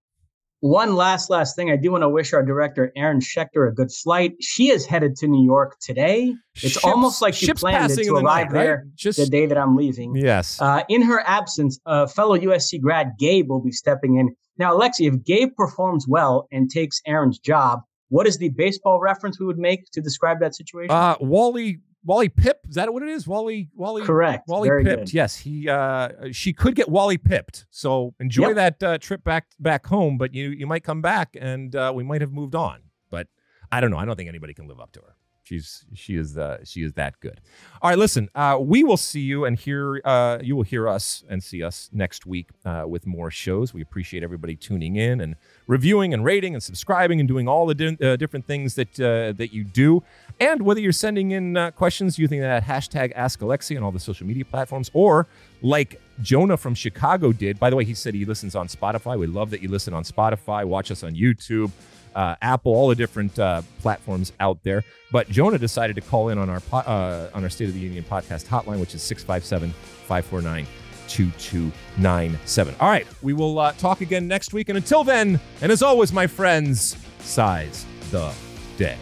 One 0.61 0.95
last, 0.95 1.29
last 1.29 1.55
thing. 1.55 1.71
I 1.71 1.77
do 1.77 1.93
want 1.93 2.03
to 2.03 2.09
wish 2.09 2.33
our 2.33 2.43
director, 2.43 2.91
Erin 2.97 3.21
Schechter, 3.21 3.69
a 3.69 3.73
good 3.73 3.93
flight. 3.93 4.35
She 4.41 4.71
is 4.71 4.87
headed 4.87 5.15
to 5.17 5.27
New 5.27 5.45
York 5.45 5.77
today. 5.81 6.35
It's 6.55 6.73
ships, 6.73 6.85
almost 6.85 7.21
like 7.21 7.35
she 7.35 7.53
planned 7.53 7.93
it 7.93 8.03
to 8.05 8.15
arrive 8.15 8.47
night, 8.47 8.53
there 8.53 8.77
right? 8.77 8.97
Just, 8.97 9.19
the 9.19 9.27
day 9.27 9.45
that 9.47 9.59
I'm 9.59 9.77
leaving. 9.77 10.17
Yes. 10.17 10.61
Uh, 10.61 10.83
in 10.89 11.03
her 11.03 11.21
absence, 11.27 11.79
a 11.85 12.09
fellow 12.09 12.39
USC 12.39 12.81
grad, 12.81 13.13
Gabe, 13.19 13.51
will 13.51 13.63
be 13.63 13.71
stepping 13.71 14.17
in. 14.17 14.35
Now, 14.57 14.75
Alexi, 14.77 15.13
if 15.13 15.23
Gabe 15.25 15.55
performs 15.57 16.07
well 16.09 16.49
and 16.51 16.71
takes 16.71 17.03
Erin's 17.07 17.39
job, 17.39 17.81
what 18.09 18.27
is 18.27 18.39
the 18.39 18.49
baseball 18.51 18.99
reference 19.01 19.39
we 19.39 19.45
would 19.45 19.59
make 19.59 19.91
to 19.93 20.01
describe 20.01 20.41
that 20.41 20.55
situation? 20.55 20.91
Uh, 20.91 21.17
Wally 21.21 21.81
Wally 22.07 22.29
Pipp, 22.29 22.55
is 22.69 22.77
that 22.77 22.93
what 22.93 23.03
it 23.03 23.09
is? 23.09 23.27
Wally 23.27 23.69
Wally 23.75 24.03
Correct. 24.03 24.47
Wally 24.49 24.69
Very 24.69 24.85
pipped. 24.85 25.07
Good. 25.07 25.15
Yes, 25.15 25.37
he 25.37 25.69
uh 25.69 26.09
she 26.31 26.53
could 26.53 26.77
get 26.77 26.89
Wally 26.89 27.19
pipped. 27.19 27.67
So 27.71 28.15
enjoy 28.21 28.49
yep. 28.49 28.55
that 28.55 28.83
uh, 28.83 28.99
trip 28.99 29.25
back 29.25 29.49
back 29.59 29.87
home, 29.87 30.17
but 30.17 30.33
you 30.33 30.51
you 30.51 30.67
might 30.69 30.85
come 30.85 31.03
back 31.03 31.37
and 31.39 31.75
uh, 31.75 31.93
we 31.95 32.05
might 32.05 32.21
have 32.21 32.33
moved 32.33 32.55
on. 32.55 32.83
But 33.11 33.27
I 33.73 33.81
don't 33.81 33.91
know. 33.91 33.99
I 33.99 34.05
don't 34.05 34.17
think 34.17 34.29
anybody 34.29 34.55
can 34.55 34.69
live 34.69 34.81
up 34.81 34.93
to 34.93 35.01
her. 35.01 35.16
She's 35.47 35.85
she 35.95 36.17
is 36.17 36.37
uh, 36.37 36.59
she 36.65 36.83
is 36.83 36.95
that 36.95 37.21
good. 37.21 37.41
All 37.81 37.89
right, 37.89 37.99
listen. 37.99 38.29
Uh, 38.35 38.59
we 38.61 38.83
will 38.83 38.97
see 38.97 39.21
you 39.21 39.45
and 39.45 39.57
hear 39.57 40.01
uh, 40.05 40.39
you 40.43 40.57
will 40.57 40.65
hear 40.65 40.89
us 40.89 41.23
and 41.29 41.41
see 41.41 41.63
us 41.63 41.89
next 41.93 42.27
week 42.27 42.49
uh, 42.65 42.83
with 42.89 43.07
more 43.07 43.31
shows. 43.31 43.73
We 43.73 43.81
appreciate 43.81 44.25
everybody 44.25 44.57
tuning 44.57 44.97
in 44.97 45.21
and 45.21 45.37
reviewing 45.69 46.13
and 46.13 46.25
rating 46.25 46.55
and 46.55 46.63
subscribing 46.63 47.21
and 47.21 47.29
doing 47.29 47.47
all 47.47 47.65
the 47.65 47.77
di- 47.77 47.97
uh, 48.05 48.17
different 48.17 48.49
things 48.49 48.75
that 48.75 48.99
uh, 48.99 49.35
that 49.37 49.53
you 49.53 49.63
do. 49.63 50.03
And 50.41 50.63
whether 50.63 50.81
you're 50.81 50.91
sending 50.91 51.31
in 51.31 51.71
questions 51.77 52.19
using 52.19 52.41
that 52.41 52.65
hashtag 52.65 53.13
Ask 53.15 53.39
Alexi 53.39 53.77
on 53.77 53.85
all 53.85 53.93
the 53.93 54.01
social 54.01 54.27
media 54.27 54.45
platforms, 54.45 54.91
or 54.95 55.29
like 55.63 56.01
Jonah 56.23 56.57
from 56.57 56.75
Chicago 56.75 57.31
did. 57.31 57.61
By 57.61 57.71
the 57.71 57.77
way, 57.77 57.85
he 57.85 57.95
said 57.95 58.15
he 58.15 58.25
listens 58.25 58.57
on 58.57 58.67
Spotify. 58.67 59.17
We 59.17 59.29
love 59.29 59.51
that 59.51 59.63
you 59.63 59.69
listen 59.69 59.95
on 59.95 60.03
Spotify. 60.03 60.65
Watch 60.65 60.91
us 60.91 61.05
on 61.05 61.15
YouTube 61.15 61.71
uh, 62.17 62.35
Apple, 62.43 62.73
all 62.73 62.89
the 62.89 62.95
different 62.95 63.39
uh, 63.39 63.63
platforms 63.81 64.33
out 64.41 64.59
there. 64.65 64.83
But 65.13 65.29
Jonah 65.29 65.59
decided 65.59 65.95
to 65.97 66.03
call 66.03 66.31
in 66.31 66.39
on 66.39 66.51
our 66.51 66.61
po- 66.61 66.79
uh, 66.79 67.31
on 67.35 67.45
our 67.45 67.51
State 67.51 67.69
of 67.69 67.75
the 67.75 67.81
Union 67.81 68.05
podcast 68.05 68.47
hotline, 68.47 68.81
which 68.81 68.95
is 68.95 69.03
657 69.03 69.71
549 69.71 70.67
2297. 71.09 72.75
All 72.81 72.89
right, 72.89 73.07
we 73.23 73.33
will 73.33 73.59
uh, 73.59 73.73
talk 73.73 74.01
again 74.01 74.27
next 74.27 74.53
week. 74.53 74.69
And 74.69 74.77
until 74.77 75.05
then, 75.05 75.39
and 75.61 75.71
as 75.71 75.83
always, 75.83 76.13
my 76.13 76.27
friends, 76.27 76.97
size 77.21 77.87
the 78.11 78.35
day. 78.77 78.99